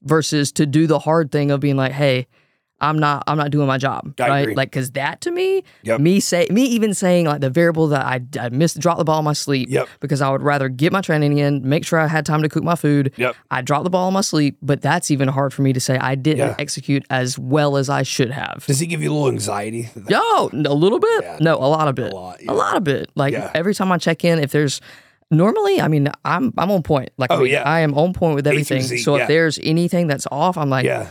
versus 0.01 0.51
to 0.53 0.65
do 0.65 0.87
the 0.87 0.99
hard 0.99 1.31
thing 1.31 1.51
of 1.51 1.59
being 1.59 1.77
like, 1.77 1.91
hey, 1.91 2.25
I'm 2.81 2.99
not 2.99 3.23
I'm 3.27 3.37
not 3.37 3.51
doing 3.51 3.67
my 3.67 3.77
job, 3.77 4.13
I 4.19 4.27
right? 4.27 4.39
agree. 4.41 4.55
Like 4.55 4.71
cuz 4.73 4.91
that 4.91 5.21
to 5.21 5.31
me, 5.31 5.63
Yep. 5.83 6.01
me 6.01 6.19
say 6.19 6.45
me 6.51 6.63
even 6.65 6.93
saying 6.93 7.25
like 7.25 7.39
the 7.39 7.49
variable 7.49 7.87
that 7.87 8.05
I 8.05 8.19
I 8.39 8.49
missed 8.49 8.79
drop 8.79 8.97
the 8.97 9.05
ball 9.05 9.19
in 9.19 9.25
my 9.25 9.33
sleep 9.33 9.69
Yep. 9.71 9.87
because 10.01 10.21
I 10.21 10.29
would 10.29 10.41
rather 10.41 10.67
get 10.67 10.91
my 10.91 10.99
training 11.01 11.37
in, 11.37 11.67
make 11.67 11.85
sure 11.85 11.99
I 11.99 12.07
had 12.07 12.25
time 12.25 12.41
to 12.43 12.49
cook 12.49 12.63
my 12.65 12.75
food. 12.75 13.13
Yep. 13.15 13.35
I 13.49 13.61
dropped 13.61 13.85
the 13.85 13.89
ball 13.89 14.09
in 14.09 14.13
my 14.13 14.21
sleep, 14.21 14.57
but 14.61 14.81
that's 14.81 15.09
even 15.09 15.29
hard 15.29 15.53
for 15.53 15.61
me 15.61 15.71
to 15.71 15.79
say 15.79 15.97
I 15.97 16.15
didn't 16.15 16.39
Yeah. 16.39 16.55
execute 16.59 17.05
as 17.09 17.39
well 17.39 17.77
as 17.77 17.89
I 17.89 18.03
should 18.03 18.31
have. 18.31 18.65
Does 18.67 18.81
it 18.81 18.87
give 18.87 19.01
you 19.01 19.09
a 19.09 19.13
little 19.13 19.29
anxiety? 19.29 19.89
Yo, 20.09 20.49
a 20.51 20.73
little 20.73 20.99
bit? 20.99 21.23
Yeah. 21.23 21.37
No, 21.39 21.55
a 21.55 21.69
lot 21.69 21.87
of 21.87 21.95
bit. 21.95 22.11
A 22.11 22.15
lot, 22.15 22.39
A 22.47 22.53
lot 22.53 22.75
of 22.75 22.83
bit. 22.83 23.09
Like 23.15 23.33
Yeah. 23.33 23.51
every 23.55 23.73
time 23.73 23.89
I 23.91 23.97
check 23.97 24.25
in, 24.25 24.37
if 24.39 24.51
there's 24.51 24.81
normally, 25.31 25.79
I 25.81 25.87
mean, 25.87 26.09
I'm 26.25 26.53
I'm 26.57 26.69
on 26.71 26.83
point. 26.83 27.09
Like 27.17 27.31
oh, 27.31 27.35
I 27.35 27.37
Oh, 27.37 27.43
mean, 27.43 27.51
yeah. 27.53 27.63
I 27.63 27.79
am 27.79 27.93
on 27.93 28.13
point 28.13 28.35
with 28.35 28.47
everything. 28.47 28.81
So 28.83 29.15
yeah. 29.15 29.21
if 29.23 29.27
there's 29.27 29.59
anything 29.63 30.07
that's 30.07 30.27
off, 30.31 30.57
I'm 30.57 30.69
like, 30.69 30.85
Yeah. 30.85 31.07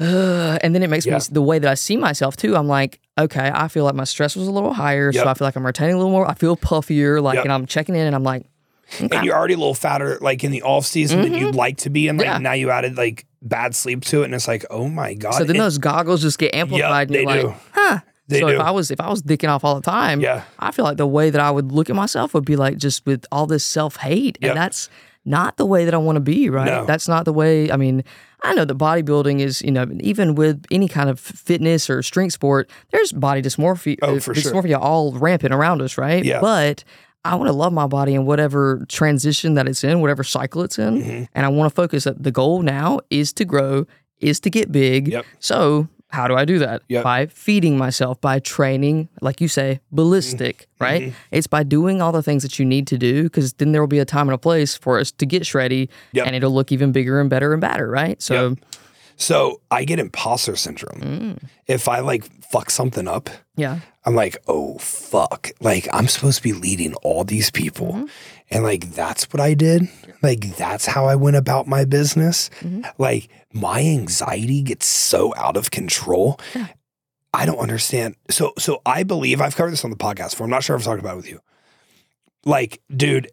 Ugh. 0.00 0.58
and 0.62 0.74
then 0.74 0.82
it 0.82 0.90
makes 0.90 1.06
Yeah. 1.06 1.14
me 1.14 1.20
the 1.30 1.42
way 1.42 1.58
that 1.58 1.70
I 1.70 1.74
see 1.74 1.96
myself 1.96 2.36
too. 2.36 2.56
I'm 2.56 2.68
like, 2.68 3.00
okay, 3.18 3.50
I 3.54 3.68
feel 3.68 3.84
like 3.84 3.94
my 3.94 4.04
stress 4.04 4.36
was 4.36 4.46
a 4.48 4.50
little 4.52 4.72
higher, 4.74 5.10
Yep. 5.12 5.24
so 5.24 5.30
I 5.30 5.34
feel 5.34 5.46
like 5.46 5.56
I'm 5.56 5.64
retaining 5.66 5.94
a 5.94 5.98
little 5.98 6.10
more. 6.12 6.28
I 6.28 6.34
feel 6.34 6.56
puffier, 6.56 7.22
like, 7.22 7.36
Yep. 7.36 7.44
and 7.44 7.52
I'm 7.52 7.66
checking 7.66 7.94
in, 7.94 8.06
and 8.06 8.14
I'm 8.14 8.22
like, 8.24 8.44
And 9.00 9.24
you're 9.24 9.34
already 9.34 9.54
a 9.54 9.58
little 9.58 9.74
fatter, 9.74 10.16
like 10.20 10.44
in 10.44 10.52
the 10.52 10.62
off 10.62 10.86
season 10.86 11.22
than 11.22 11.34
you'd 11.34 11.54
like 11.56 11.78
to 11.78 11.90
be, 11.90 12.06
and 12.08 12.18
like 12.18 12.26
Mm-hmm. 12.28 12.34
Yeah. 12.44 12.50
now 12.50 12.52
you 12.52 12.70
added 12.70 12.96
like 12.96 13.26
bad 13.42 13.74
sleep 13.74 14.04
to 14.06 14.22
it, 14.22 14.26
and 14.26 14.34
it's 14.34 14.46
like, 14.46 14.64
oh 14.70 14.88
my 14.88 15.14
god. 15.14 15.32
so 15.34 15.44
then 15.44 15.56
And- 15.56 15.60
those 15.64 15.78
goggles 15.78 16.22
just 16.22 16.38
get 16.38 16.54
amplified, 16.54 17.08
they 17.08 17.22
and 17.24 17.30
you're 17.30 17.42
do. 17.42 17.48
like, 17.48 17.56
huh. 17.72 17.98
They 18.28 18.40
so 18.40 18.48
do. 18.48 18.54
if 18.54 18.60
I 18.60 18.72
was 18.72 18.90
if 18.90 19.00
I 19.00 19.08
was 19.08 19.22
dicking 19.22 19.48
off 19.48 19.64
all 19.64 19.76
the 19.76 19.80
time, 19.88 20.20
Yeah. 20.20 20.42
I 20.58 20.72
feel 20.72 20.84
like 20.84 20.96
the 20.98 21.06
way 21.06 21.30
that 21.30 21.40
I 21.40 21.50
would 21.50 21.70
look 21.72 21.88
at 21.90 21.94
myself 21.96 22.34
would 22.34 22.44
be 22.44 22.56
like 22.56 22.76
just 22.76 23.06
with 23.06 23.24
all 23.32 23.46
this 23.46 23.64
self 23.64 23.96
hate, 23.96 24.36
Yep. 24.40 24.50
and 24.50 24.60
that's 24.60 24.88
not 25.24 25.56
the 25.56 25.66
way 25.66 25.84
that 25.84 25.94
I 25.94 25.98
want 25.98 26.16
to 26.16 26.20
be. 26.20 26.50
Right? 26.50 26.66
No. 26.66 26.84
That's 26.86 27.06
not 27.08 27.24
the 27.24 27.32
way. 27.32 27.70
I 27.72 27.76
mean, 27.76 28.02
I 28.50 28.54
know 28.54 28.64
that 28.64 28.78
bodybuilding 28.78 29.40
is 29.40 29.62
you 29.62 29.70
know 29.72 29.86
even 30.00 30.34
with 30.34 30.64
any 30.70 30.88
kind 30.88 31.08
of 31.10 31.18
fitness 31.20 31.90
or 31.90 32.02
strength 32.02 32.32
sport, 32.32 32.70
there's 32.90 33.12
body 33.12 33.42
dysmorphia, 33.42 33.96
Oh, 34.02 34.20
for 34.20 34.34
sure. 34.34 34.52
dysmorphia 34.52 34.78
all 34.80 35.12
rampant 35.12 35.52
around 35.54 35.82
us, 35.82 35.98
right? 35.98 36.24
Yeah. 36.24 36.40
But 36.40 36.84
I 37.24 37.34
want 37.34 37.48
to 37.48 37.52
love 37.52 37.72
my 37.72 37.86
body 37.88 38.14
in 38.14 38.24
whatever 38.24 38.84
transition 38.88 39.54
that 39.54 39.66
it's 39.66 39.82
in, 39.82 40.00
whatever 40.00 40.22
cycle 40.22 40.62
it's 40.62 40.78
in, 40.78 41.02
Mm-hmm. 41.02 41.24
and 41.34 41.46
I 41.46 41.48
want 41.48 41.70
to 41.70 41.74
focus 41.74 42.04
that 42.04 42.22
the 42.22 42.30
goal 42.30 42.62
now 42.62 43.00
is 43.10 43.32
to 43.34 43.44
grow, 43.44 43.86
is 44.20 44.38
to 44.40 44.50
get 44.50 44.70
big. 44.70 45.08
Yep. 45.08 45.26
So 45.40 45.88
how 46.16 46.26
do 46.28 46.34
I 46.34 46.44
do 46.44 46.58
that? 46.58 46.82
Yep. 46.88 47.04
By 47.04 47.26
feeding 47.26 47.76
myself, 47.78 48.20
by 48.20 48.38
training, 48.40 49.08
like 49.20 49.40
you 49.40 49.48
say, 49.48 49.80
ballistic, 49.92 50.56
Mm-hmm. 50.80 50.84
right? 50.84 51.12
It's 51.30 51.46
by 51.46 51.62
doing 51.62 52.00
all 52.02 52.12
the 52.12 52.22
things 52.22 52.42
that 52.42 52.58
you 52.58 52.64
need 52.64 52.86
to 52.88 52.98
do 52.98 53.24
because 53.24 53.52
then 53.54 53.72
there 53.72 53.80
will 53.82 53.94
be 53.98 53.98
a 53.98 54.04
time 54.04 54.28
and 54.28 54.34
a 54.34 54.38
place 54.38 54.76
for 54.76 54.98
us 54.98 55.10
to 55.12 55.24
get 55.26 55.42
shreddy 55.42 55.88
Yep. 56.12 56.26
and 56.26 56.36
it'll 56.36 56.52
look 56.58 56.70
even 56.72 56.92
bigger 56.92 57.20
and 57.20 57.28
better 57.30 57.52
and 57.52 57.60
badder, 57.60 57.88
right? 57.88 58.20
So, 58.20 58.56
So 59.16 59.60
I 59.70 59.84
get 59.84 59.98
imposter 59.98 60.56
syndrome. 60.56 61.00
Mm. 61.00 61.42
If 61.66 61.88
I 61.88 62.00
like 62.00 62.24
fuck 62.52 62.70
something 62.70 63.08
up, 63.08 63.28
yeah. 63.56 63.80
I'm 64.04 64.14
like, 64.14 64.36
oh 64.46 64.78
fuck. 64.78 65.50
Like 65.60 65.88
I'm 65.92 66.06
supposed 66.08 66.36
to 66.36 66.42
be 66.42 66.52
leading 66.52 66.94
all 67.02 67.24
these 67.24 67.50
people. 67.50 67.92
Mm-hmm. 67.94 68.04
And 68.50 68.62
like 68.62 68.90
that's 68.92 69.32
what 69.32 69.40
I 69.40 69.54
did. 69.54 69.88
Like 70.22 70.56
that's 70.56 70.86
how 70.86 71.06
I 71.06 71.16
went 71.16 71.36
about 71.36 71.66
my 71.66 71.84
business. 71.84 72.50
Mm-hmm. 72.60 72.82
Like 72.98 73.28
my 73.52 73.80
anxiety 73.80 74.62
gets 74.62 74.86
so 74.86 75.34
out 75.36 75.56
of 75.56 75.70
control. 75.70 76.38
I 77.34 77.44
don't 77.44 77.58
understand. 77.58 78.16
So 78.30 78.52
so 78.58 78.80
I 78.86 79.02
believe 79.02 79.40
I've 79.40 79.56
covered 79.56 79.72
this 79.72 79.84
on 79.84 79.90
the 79.90 79.96
podcast 79.96 80.30
before. 80.30 80.44
I'm 80.44 80.50
not 80.50 80.62
sure 80.62 80.76
if 80.76 80.82
I've 80.82 80.86
talked 80.86 81.00
about 81.00 81.14
it 81.14 81.16
with 81.16 81.28
you. 81.28 81.40
Like, 82.44 82.80
dude, 82.94 83.30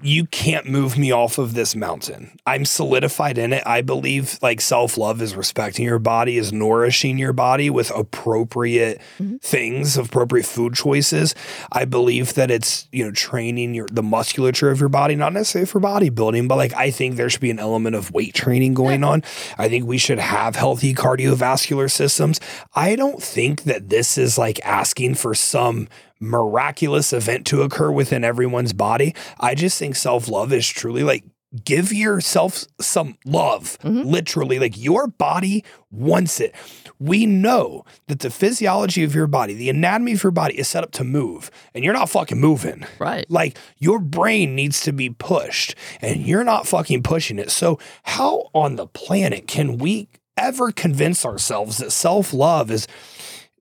you 0.00 0.26
can't 0.26 0.68
move 0.68 0.96
me 0.96 1.10
off 1.10 1.38
of 1.38 1.54
this 1.54 1.74
mountain. 1.74 2.38
I'm 2.46 2.64
solidified 2.64 3.36
in 3.36 3.52
it. 3.52 3.64
I 3.66 3.82
believe 3.82 4.38
like 4.40 4.60
self 4.60 4.96
love 4.96 5.20
is 5.20 5.34
respecting 5.34 5.84
your 5.84 5.98
body, 5.98 6.38
is 6.38 6.52
nourishing 6.52 7.18
your 7.18 7.32
body 7.32 7.68
with 7.68 7.90
appropriate 7.90 9.00
mm-hmm. 9.18 9.38
things, 9.38 9.96
appropriate 9.96 10.46
food 10.46 10.74
choices. 10.74 11.34
I 11.72 11.84
believe 11.84 12.34
that 12.34 12.50
it's 12.50 12.86
you 12.92 13.04
know 13.04 13.10
training 13.10 13.74
your 13.74 13.88
the 13.90 14.04
musculature 14.04 14.70
of 14.70 14.78
your 14.78 14.88
body, 14.88 15.16
not 15.16 15.32
necessarily 15.32 15.66
for 15.66 15.80
bodybuilding, 15.80 16.46
but 16.46 16.56
like 16.56 16.74
I 16.74 16.92
think 16.92 17.16
there 17.16 17.28
should 17.28 17.40
be 17.40 17.50
an 17.50 17.58
element 17.58 17.96
of 17.96 18.12
weight 18.12 18.34
training 18.34 18.74
going 18.74 19.02
on. 19.02 19.24
I 19.58 19.68
think 19.68 19.84
we 19.84 19.98
should 19.98 20.20
have 20.20 20.54
healthy 20.54 20.94
cardiovascular 20.94 21.90
systems. 21.90 22.38
I 22.76 22.94
don't 22.94 23.20
think 23.20 23.64
that 23.64 23.88
this 23.88 24.16
is 24.16 24.38
like 24.38 24.64
asking 24.64 25.16
for 25.16 25.34
some 25.34 25.88
miraculous 26.20 27.12
event 27.12 27.46
to 27.46 27.62
occur 27.62 27.90
within 27.90 28.24
everyone's 28.24 28.72
body. 28.72 29.14
I 29.38 29.54
just 29.56 29.78
think 29.78 29.96
self 29.96 30.28
love 30.28 30.52
is 30.52 30.66
truly 30.66 31.02
like 31.02 31.24
give 31.64 31.92
yourself 31.92 32.64
some 32.80 33.16
love. 33.24 33.78
Mm-hmm. 33.82 34.08
Literally, 34.08 34.58
like 34.58 34.76
your 34.76 35.06
body 35.06 35.64
wants 35.90 36.40
it. 36.40 36.54
We 36.98 37.26
know 37.26 37.84
that 38.08 38.20
the 38.20 38.30
physiology 38.30 39.04
of 39.04 39.14
your 39.14 39.26
body, 39.26 39.54
the 39.54 39.70
anatomy 39.70 40.12
of 40.12 40.22
your 40.22 40.32
body 40.32 40.58
is 40.58 40.68
set 40.68 40.82
up 40.82 40.92
to 40.92 41.04
move, 41.04 41.50
and 41.74 41.84
you're 41.84 41.92
not 41.92 42.10
fucking 42.10 42.40
moving. 42.40 42.86
Right. 42.98 43.26
Like 43.30 43.58
your 43.78 43.98
brain 43.98 44.54
needs 44.54 44.80
to 44.82 44.92
be 44.92 45.10
pushed, 45.10 45.74
and 46.00 46.26
you're 46.26 46.44
not 46.44 46.66
fucking 46.66 47.02
pushing 47.02 47.38
it. 47.38 47.50
So, 47.50 47.78
how 48.04 48.50
on 48.54 48.76
the 48.76 48.86
planet 48.86 49.46
can 49.46 49.78
we 49.78 50.08
ever 50.36 50.70
convince 50.70 51.24
ourselves 51.24 51.78
that 51.78 51.92
self 51.92 52.32
love 52.32 52.70
is 52.70 52.86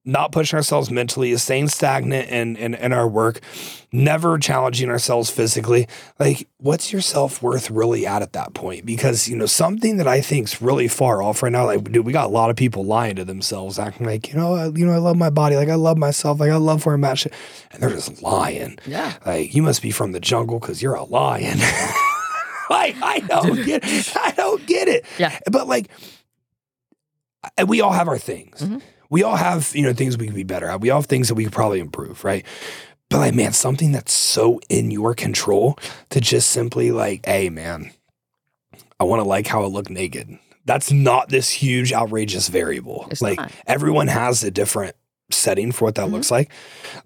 not 0.08 0.32
pushing 0.32 0.56
ourselves 0.58 0.92
mentally, 0.92 1.32
is 1.32 1.42
staying 1.44 1.68
stagnant 1.70 2.30
in, 2.30 2.56
in, 2.58 2.76
in 2.76 2.94
our 2.94 3.08
work, 3.08 3.40
never 3.92 4.38
challenging 4.38 4.90
ourselves 4.90 5.32
physically. 5.32 5.88
Like, 6.20 6.48
what's 6.58 6.94
your 6.94 7.02
self 7.02 7.42
worth 7.42 7.72
really 7.72 8.06
at 8.06 8.22
at 8.22 8.34
that 8.34 8.54
point? 8.54 8.86
Because, 8.86 9.28
you 9.28 9.36
know, 9.36 9.48
something 9.48 9.98
that 9.98 10.08
I 10.08 10.22
think 10.22 10.48
is 10.48 10.62
really 10.62 10.88
far 10.88 11.24
off 11.24 11.42
right 11.42 11.52
now, 11.52 11.66
like, 11.66 11.92
dude, 11.92 12.06
we 12.06 12.14
got 12.14 12.26
a 12.28 12.30
lot 12.30 12.52
of 12.52 12.56
people 12.56 12.86
lying 12.86 13.16
to 13.16 13.26
themselves, 13.26 13.80
acting 13.80 14.06
like, 14.06 14.30
you 14.30 14.36
know, 14.36 14.54
I, 14.54 14.68
you 14.68 14.86
know, 14.86 14.94
I 14.94 14.98
love 14.98 15.18
my 15.18 15.32
body, 15.32 15.56
like 15.56 15.70
I 15.70 15.76
love 15.76 15.98
myself, 15.98 16.40
like 16.40 16.52
I 16.52 16.58
love 16.58 16.86
where 16.86 16.94
I'm 16.96 17.04
at, 17.04 17.18
shit. 17.18 17.34
and 17.72 17.82
they're 17.82 17.90
just 17.90 18.22
lying. 18.22 18.78
Yeah. 18.86 19.14
Like, 19.26 19.56
you 19.56 19.64
must 19.64 19.82
be 19.82 19.90
from 19.92 20.12
the 20.12 20.20
jungle 20.20 20.60
because 20.60 20.82
you're 20.84 20.94
a 20.96 21.04
lion. 21.04 21.58
like, 22.70 22.96
I 23.02 23.24
don't 23.28 23.66
get 23.66 23.82
it. 23.86 24.16
I 24.16 24.32
don't 24.32 24.66
get 24.68 24.88
it. 24.88 25.04
Yeah. 25.18 25.38
But 25.52 25.68
like, 25.68 25.88
and 27.58 27.68
we 27.70 27.82
all 27.82 27.92
have 27.92 28.08
our 28.08 28.18
things. 28.18 28.62
Mhm. 28.62 28.82
We 29.10 29.24
all 29.24 29.36
have, 29.36 29.72
you 29.76 29.84
know, 29.84 29.94
things 29.94 30.18
we 30.18 30.28
could 30.28 30.36
be 30.36 30.44
better 30.44 30.68
at. 30.68 30.82
We 30.82 30.90
all 30.90 31.02
have 31.02 31.08
things 31.08 31.28
that 31.28 31.36
we 31.36 31.44
could 31.44 31.54
probably 31.54 31.80
improve, 31.80 32.24
right? 32.24 32.46
But 33.10 33.20
like, 33.20 33.36
man, 33.36 33.54
something 33.54 33.92
that's 33.92 34.14
so 34.14 34.60
in 34.70 34.92
your 34.92 35.14
control 35.14 35.78
to 36.10 36.20
just 36.20 36.50
simply 36.50 36.92
like, 36.92 37.26
hey, 37.26 37.50
man, 37.50 37.92
I 39.00 39.04
want 39.04 39.22
to 39.22 39.28
like 39.28 39.48
how 39.48 39.64
I 39.64 39.68
look 39.68 39.90
naked. 39.90 40.38
That's 40.66 40.92
not 40.92 41.30
this 41.30 41.50
huge, 41.50 41.94
outrageous 41.94 42.48
variable. 42.48 43.08
It's 43.12 43.22
like 43.22 43.38
not. 43.38 43.52
everyone 43.68 44.08
has 44.08 44.44
a 44.44 44.50
different 44.50 44.96
setting 45.32 45.72
for 45.72 45.86
what 45.86 45.96
that 45.96 46.08
Mhm. 46.08 46.12
looks 46.12 46.30
like. 46.32 46.52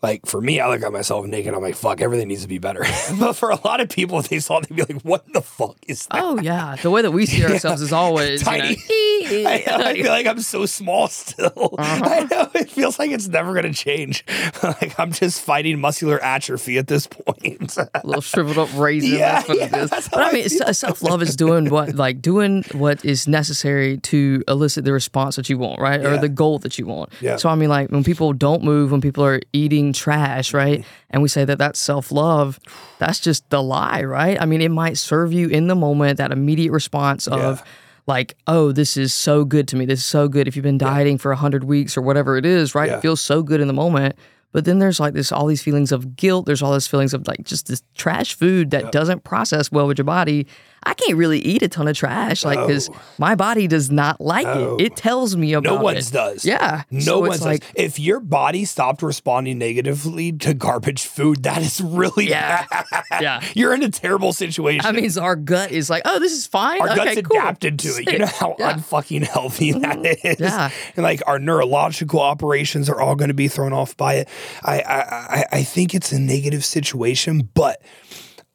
Like 0.01 0.25
for 0.25 0.41
me, 0.41 0.59
I 0.59 0.67
look 0.69 0.83
at 0.83 0.91
myself 0.91 1.25
naked. 1.25 1.53
I'm 1.53 1.61
like, 1.61 1.75
fuck, 1.75 2.01
everything 2.01 2.27
needs 2.27 2.41
to 2.41 2.47
be 2.49 2.57
better. 2.57 2.85
but 3.19 3.33
for 3.33 3.49
a 3.49 3.59
lot 3.65 3.79
of 3.79 3.89
people, 3.89 4.19
if 4.19 4.27
they 4.29 4.39
saw, 4.39 4.57
it, 4.59 4.67
they'd 4.69 4.75
be 4.87 4.93
like, 4.93 5.01
what 5.03 5.31
the 5.33 5.41
fuck 5.41 5.77
is 5.87 6.05
that? 6.07 6.21
Oh 6.23 6.37
yeah, 6.39 6.75
the 6.81 6.91
way 6.91 7.01
that 7.01 7.11
we 7.11 7.25
see 7.25 7.41
Yeah. 7.41 7.51
ourselves 7.53 7.81
is 7.81 7.93
always 7.93 8.43
Tiny. 8.43 8.77
You 9.21 9.43
know, 9.43 9.49
I, 9.49 9.63
I 9.67 9.93
feel 9.93 10.11
like 10.11 10.25
I'm 10.27 10.41
so 10.41 10.65
small 10.65 11.07
still. 11.07 11.75
Uh-huh. 11.77 12.05
I 12.05 12.23
know 12.29 12.49
it 12.55 12.69
feels 12.69 12.99
like 12.99 13.11
it's 13.11 13.27
never 13.27 13.53
going 13.53 13.71
to 13.71 13.73
change. 13.73 14.25
like 14.63 14.99
I'm 14.99 15.11
just 15.11 15.41
fighting 15.41 15.79
muscular 15.79 16.19
atrophy 16.23 16.77
at 16.77 16.87
this 16.87 17.07
point. 17.07 17.77
a 17.77 17.89
little 18.03 18.21
shriveled 18.21 18.57
up 18.57 18.69
raisin. 18.77 19.17
Yeah, 19.17 19.43
yeah, 19.47 19.65
it 19.65 19.73
is. 19.75 19.89
that's 19.89 20.09
But 20.09 20.19
I 20.21 20.29
I 20.29 20.33
mean, 20.33 20.49
self 20.49 21.01
love 21.01 21.21
is 21.21 21.35
doing 21.35 21.69
what, 21.69 21.95
like 21.95 22.21
doing 22.21 22.63
what 22.73 23.03
is 23.05 23.27
necessary 23.27 23.97
to 23.99 24.43
elicit 24.47 24.83
the 24.85 24.93
response 24.93 25.35
that 25.37 25.49
you 25.49 25.57
want, 25.57 25.79
right, 25.79 26.03
or 26.05 26.17
the 26.17 26.29
goal 26.29 26.59
that 26.59 26.77
you 26.77 26.85
want. 26.85 27.11
Yeah. 27.21 27.37
So 27.37 27.49
I 27.49 27.55
mean, 27.55 27.69
like 27.69 27.89
when 27.91 28.03
people 28.09 28.33
don't 28.33 28.63
move, 28.63 28.91
when 28.91 29.01
people 29.01 29.23
are 29.23 29.39
eating 29.53 29.93
trash, 29.93 30.53
right, 30.53 30.79
Mm-hmm. 30.79 30.89
and 31.11 31.21
we 31.21 31.29
say 31.29 31.45
that 31.45 31.57
that's 31.59 31.79
self 31.79 32.11
love, 32.11 32.59
that's 32.97 33.19
just 33.19 33.47
the 33.49 33.61
lie, 33.61 34.03
right? 34.03 34.41
I 34.41 34.45
mean, 34.45 34.61
it 34.61 34.71
might 34.71 34.97
serve 34.97 35.31
you 35.31 35.47
in 35.47 35.67
the 35.67 35.75
moment, 35.75 36.17
that 36.17 36.31
immediate 36.31 36.71
response 36.71 37.27
of. 37.27 37.59
Yeah. 37.59 37.65
Like, 38.07 38.35
oh, 38.47 38.71
this 38.71 38.97
is 38.97 39.13
so 39.13 39.45
good 39.45 39.67
to 39.67 39.75
me. 39.75 39.85
This 39.85 39.99
is 39.99 40.05
so 40.07 40.27
good. 40.27 40.47
If 40.47 40.55
you've 40.55 40.63
been 40.63 40.79
dieting 40.79 41.19
for 41.19 41.29
100 41.29 41.63
weeks 41.63 41.95
or 41.95 42.01
whatever 42.01 42.37
it 42.37 42.45
is, 42.45 42.73
right? 42.73 42.89
Yeah. 42.89 42.97
It 42.97 43.01
feels 43.01 43.21
so 43.21 43.43
good 43.43 43.61
in 43.61 43.67
the 43.67 43.73
moment. 43.73 44.15
But 44.51 44.65
then 44.65 44.79
there's 44.79 44.99
like 44.99 45.13
this, 45.13 45.31
all 45.31 45.45
these 45.45 45.61
feelings 45.61 45.91
of 45.91 46.15
guilt. 46.15 46.47
There's 46.47 46.63
all 46.63 46.73
these 46.73 46.87
feelings 46.87 47.13
of 47.13 47.27
like 47.27 47.43
just 47.43 47.67
this 47.67 47.83
trash 47.93 48.33
food 48.33 48.71
that 48.71 48.91
doesn't 48.91 49.23
process 49.25 49.71
well 49.71 49.85
with 49.85 49.99
your 49.99 50.05
body. 50.05 50.47
I 50.83 50.93
can't 50.93 51.17
really 51.17 51.39
eat 51.39 51.61
a 51.61 51.67
ton 51.67 51.87
of 51.87 51.95
trash, 51.97 52.43
like 52.45 52.59
because 52.59 52.89
No. 52.89 52.95
my 53.17 53.35
body 53.35 53.67
does 53.67 53.91
not 53.91 54.19
like 54.21 54.45
No. 54.47 54.75
it. 54.77 54.81
It 54.81 54.95
tells 54.95 55.35
me 55.35 55.53
about 55.53 55.75
no 55.77 55.81
one's 55.81 56.09
it. 56.09 56.13
does. 56.13 56.45
Yeah, 56.45 56.83
No 56.89 56.99
So 56.99 57.19
one's 57.19 57.35
it's 57.35 57.39
does. 57.39 57.45
like 57.45 57.63
If 57.75 57.99
your 57.99 58.19
body 58.19 58.65
stopped 58.65 59.01
responding 59.01 59.57
negatively 59.57 60.31
to 60.33 60.53
garbage 60.53 61.03
food, 61.03 61.43
that 61.43 61.61
is 61.61 61.81
really 61.81 62.29
Yeah. 62.29 62.65
bad. 62.71 63.03
Yeah. 63.21 63.41
You're 63.55 63.73
in 63.73 63.83
a 63.83 63.89
terrible 63.89 64.33
situation. 64.33 64.83
that 64.83 64.95
means 64.95 65.17
our 65.17 65.35
gut 65.35 65.71
is 65.71 65.89
like, 65.89 66.03
oh, 66.05 66.19
this 66.19 66.31
is 66.33 66.47
fine. 66.47 66.81
our 66.81 66.89
okay, 66.91 67.15
guts 67.15 67.27
cool. 67.27 67.37
adapted 67.37 67.79
to 67.79 67.87
it. 67.89 68.11
You 68.11 68.19
know 68.19 68.25
how 68.25 68.55
Yeah. 68.57 68.73
Mm-hmm. 68.73 68.95
unfucking 68.95 69.23
healthy 69.27 69.71
that 69.73 70.05
is. 70.23 70.39
Yeah. 70.39 70.69
And 70.95 71.03
like 71.03 71.21
our 71.27 71.39
neurological 71.39 72.19
operations 72.21 72.89
are 72.89 72.99
all 73.01 73.15
going 73.15 73.27
to 73.29 73.33
be 73.33 73.47
thrown 73.47 73.73
off 73.73 73.95
by 73.97 74.15
it. 74.15 74.29
I, 74.63 74.79
I 74.81 74.99
I 74.99 75.45
I 75.59 75.63
think 75.63 75.93
it's 75.93 76.11
a 76.11 76.19
negative 76.19 76.63
situation, 76.65 77.49
but 77.53 77.81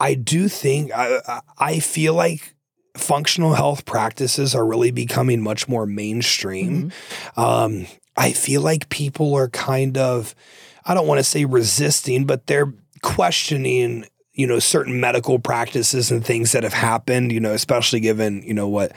I 0.01 0.15
do 0.15 0.49
think 0.49 0.91
I 0.95 1.41
I- 1.59 1.79
feel 1.81 2.15
like 2.15 2.55
functional 2.97 3.55
health 3.55 3.85
practices 3.87 4.55
are 4.55 4.65
really 4.67 4.91
becoming 4.91 5.41
much 5.41 5.69
more 5.69 5.87
mainstream. 5.87 6.91
Mm-hmm. 7.37 7.41
Um, 7.41 7.87
I 8.17 8.33
feel 8.33 8.61
like 8.61 8.89
people 8.89 9.35
are 9.35 9.49
kind 9.49 9.99
of, 9.99 10.35
I 10.85 10.95
don't 10.95 11.07
want 11.09 11.19
to 11.19 11.25
say 11.25 11.45
resisting, 11.45 12.25
but 12.25 12.47
they're 12.47 12.73
questioning, 13.03 14.05
you 14.33 14.47
know, 14.47 14.59
certain 14.59 15.01
medical 15.01 15.39
practices 15.39 16.11
and 16.11 16.25
things 16.25 16.53
that 16.53 16.63
have 16.63 16.73
happened, 16.73 17.33
you 17.33 17.41
know, 17.41 17.53
especially 17.53 18.01
given, 18.01 18.43
you 18.43 18.55
know, 18.55 18.69
what 18.69 18.93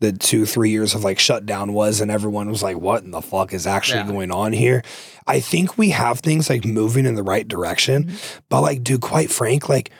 the 0.00 0.12
two, 0.12 0.46
three 0.46 0.70
years 0.70 0.94
of 0.94 1.04
like 1.04 1.18
shutdown 1.18 1.72
was, 1.74 2.00
and 2.00 2.10
everyone 2.10 2.48
was 2.50 2.62
like, 2.62 2.78
what 2.78 3.02
in 3.02 3.10
the 3.10 3.20
fuck 3.22 3.52
is 3.52 3.66
actually 3.66 4.00
Yeah. 4.00 4.06
going 4.08 4.30
on 4.30 4.52
here? 4.52 4.82
I 5.26 5.40
think 5.40 5.76
we 5.78 5.90
have 5.90 6.20
things 6.20 6.48
like 6.50 6.64
moving 6.64 7.06
in 7.06 7.14
the 7.14 7.22
right 7.22 7.46
direction, 7.46 8.04
Mm-hmm. 8.04 8.38
but 8.48 8.62
like, 8.62 8.82
dude, 8.82 9.00
quite 9.02 9.30
frank, 9.30 9.68
like, 9.68 9.90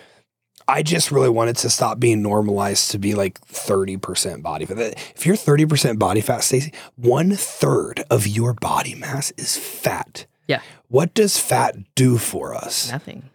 I 0.68 0.82
just 0.82 1.10
really 1.10 1.28
wanted 1.28 1.56
to 1.58 1.70
stop 1.70 1.98
being 1.98 2.22
normalized 2.22 2.90
to 2.92 2.98
be 2.98 3.14
like 3.14 3.40
30% 3.46 4.42
body 4.42 4.64
fat. 4.64 4.78
If 5.14 5.26
you're 5.26 5.36
30% 5.36 5.98
body 5.98 6.20
fat, 6.20 6.42
Stacy, 6.42 6.72
one 6.96 7.32
third 7.32 8.04
of 8.10 8.26
your 8.26 8.54
body 8.54 8.94
mass 8.94 9.32
is 9.36 9.56
fat. 9.56 10.26
Yeah. 10.48 10.60
What 10.88 11.14
does 11.14 11.38
fat 11.38 11.76
do 11.94 12.18
for 12.18 12.54
us? 12.54 12.90
Nothing. 12.90 13.30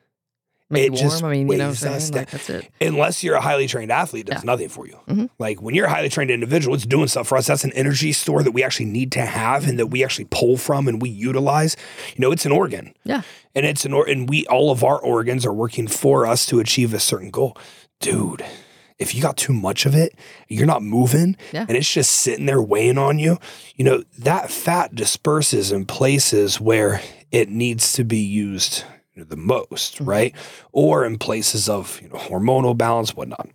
Make 0.69 0.83
It 0.87 0.91
warm. 0.93 1.01
just 1.03 1.23
I 1.23 1.31
mean, 1.31 1.49
you 1.49 1.57
know 1.57 1.63
what 1.65 1.69
weighs 1.71 1.85
I'm 1.85 1.93
us 1.93 2.03
saying? 2.07 2.13
Like, 2.15 2.31
that's 2.31 2.49
it. 2.49 2.69
Unless 2.81 3.23
you're 3.23 3.35
a 3.35 3.41
highly 3.41 3.67
trained 3.67 3.89
athlete, 3.89 4.27
it 4.27 4.33
does 4.33 4.43
Yeah. 4.43 4.47
nothing 4.51 4.67
for 4.67 4.85
you. 4.85 4.97
Mhm. 5.07 5.29
Like 5.39 5.61
when 5.61 5.73
you're 5.75 5.85
a 5.85 5.89
highly 5.89 6.09
trained 6.09 6.29
individual, 6.29 6.75
it's 6.75 6.85
doing 6.85 7.07
stuff 7.07 7.27
for 7.29 7.37
us. 7.37 7.47
That's 7.47 7.63
an 7.63 7.71
energy 7.71 8.11
store 8.11 8.43
that 8.43 8.51
we 8.51 8.63
actually 8.63 8.87
need 8.87 9.11
to 9.13 9.21
have 9.21 9.65
and 9.65 9.79
that 9.79 9.87
we 9.87 10.03
actually 10.03 10.25
pull 10.29 10.57
from 10.57 10.89
and 10.89 11.01
we 11.01 11.09
utilize. 11.09 11.77
You 12.15 12.21
know, 12.21 12.31
it's 12.33 12.45
an 12.45 12.51
organ. 12.51 12.93
Yeah. 13.05 13.21
And 13.55 13.65
it's 13.65 13.85
an 13.85 13.93
or 13.93 14.09
and 14.09 14.27
we 14.29 14.45
all 14.47 14.69
of 14.71 14.83
our 14.83 14.99
organs 14.99 15.45
are 15.45 15.53
working 15.53 15.87
for 15.87 16.25
us 16.27 16.45
to 16.47 16.59
achieve 16.59 16.93
a 16.93 16.99
certain 16.99 17.29
goal. 17.31 17.55
Dude, 18.01 18.43
if 18.99 19.15
you 19.15 19.21
got 19.21 19.37
too 19.37 19.53
much 19.53 19.85
of 19.85 19.95
it, 19.95 20.15
you're 20.49 20.65
not 20.67 20.83
moving 20.83 21.37
Yeah. 21.53 21.65
and 21.69 21.77
it's 21.77 21.89
just 21.91 22.11
sitting 22.11 22.45
there 22.45 22.61
weighing 22.61 22.97
on 22.97 23.19
you, 23.19 23.37
you 23.77 23.85
know, 23.85 24.03
that 24.19 24.51
fat 24.51 24.93
disperses 24.95 25.71
in 25.71 25.85
places 25.85 26.59
where 26.59 27.01
it 27.31 27.49
needs 27.49 27.93
to 27.93 28.03
be 28.03 28.17
used 28.19 28.83
the 29.23 29.37
most, 29.37 29.95
Mm-hmm. 29.95 30.05
right? 30.05 30.35
Or 30.71 31.05
in 31.05 31.17
places 31.17 31.67
of 31.69 31.99
you 32.01 32.09
know 32.09 32.15
hormonal 32.15 32.77
balance, 32.77 33.15
whatnot. 33.15 33.49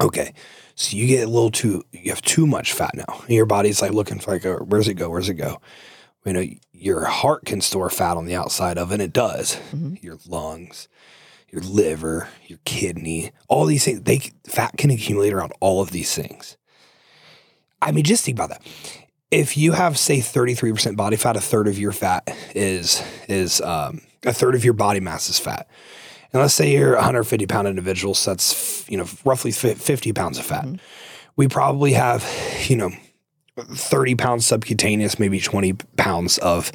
Okay. 0.00 0.32
So 0.74 0.96
you 0.96 1.06
get 1.06 1.24
a 1.26 1.30
little 1.30 1.50
too 1.50 1.84
you 1.92 2.10
have 2.10 2.22
too 2.22 2.46
much 2.46 2.72
fat 2.72 2.94
now. 2.94 3.20
And 3.26 3.30
your 3.36 3.46
body's 3.46 3.82
like 3.82 3.92
looking 3.92 4.18
for 4.18 4.30
like 4.32 4.44
a, 4.44 4.56
where's 4.64 4.88
it 4.88 4.94
go? 4.94 5.10
Where's 5.10 5.28
it 5.28 5.34
go? 5.34 5.60
You 6.24 6.32
know, 6.32 6.44
your 6.72 7.04
heart 7.04 7.44
can 7.46 7.60
store 7.60 7.90
fat 7.90 8.16
on 8.16 8.24
the 8.26 8.34
outside 8.34 8.78
of 8.78 8.92
and 8.92 9.02
it 9.02 9.12
does. 9.12 9.56
Mhm. 9.74 10.02
Your 10.02 10.18
lungs, 10.26 10.88
your 11.50 11.62
liver, 11.62 12.28
your 12.46 12.58
kidney, 12.64 13.32
all 13.48 13.66
these 13.66 13.84
things, 13.84 14.02
they 14.02 14.20
fat 14.46 14.76
can 14.78 14.90
accumulate 14.90 15.32
around 15.32 15.52
all 15.60 15.80
of 15.82 15.90
these 15.90 16.14
things. 16.14 16.56
I 17.82 17.92
mean, 17.92 18.04
just 18.04 18.24
think 18.24 18.36
about 18.38 18.50
that. 18.50 18.62
If 19.30 19.56
you 19.56 19.72
have, 19.72 19.96
say, 19.96 20.18
33% 20.18 20.96
body 20.96 21.16
fat, 21.16 21.36
a 21.36 21.40
third 21.40 21.68
of 21.68 21.78
your 21.78 21.92
fat 21.92 22.28
is 22.54 23.02
is 23.28 23.60
um, 23.60 24.00
a 24.24 24.32
third 24.32 24.54
of 24.54 24.64
your 24.64 24.74
body 24.74 25.00
mass 25.00 25.28
is 25.28 25.38
fat. 25.38 25.68
And 26.32 26.40
let's 26.40 26.54
say 26.54 26.72
you're 26.72 26.94
a 26.94 26.96
150 26.96 27.46
pound 27.46 27.68
individual, 27.68 28.14
so 28.14 28.32
that's 28.32 28.88
you 28.88 28.96
know 28.96 29.06
roughly 29.24 29.52
fi- 29.52 29.74
50 29.74 30.12
pounds 30.12 30.38
of 30.38 30.46
fat. 30.46 30.66
We 31.36 31.48
probably 31.48 31.92
have, 31.92 32.28
you 32.68 32.76
know, 32.76 32.90
30 33.56 34.14
pounds 34.16 34.46
subcutaneous, 34.46 35.18
maybe 35.18 35.40
20 35.40 35.74
pounds 35.96 36.38
of 36.38 36.72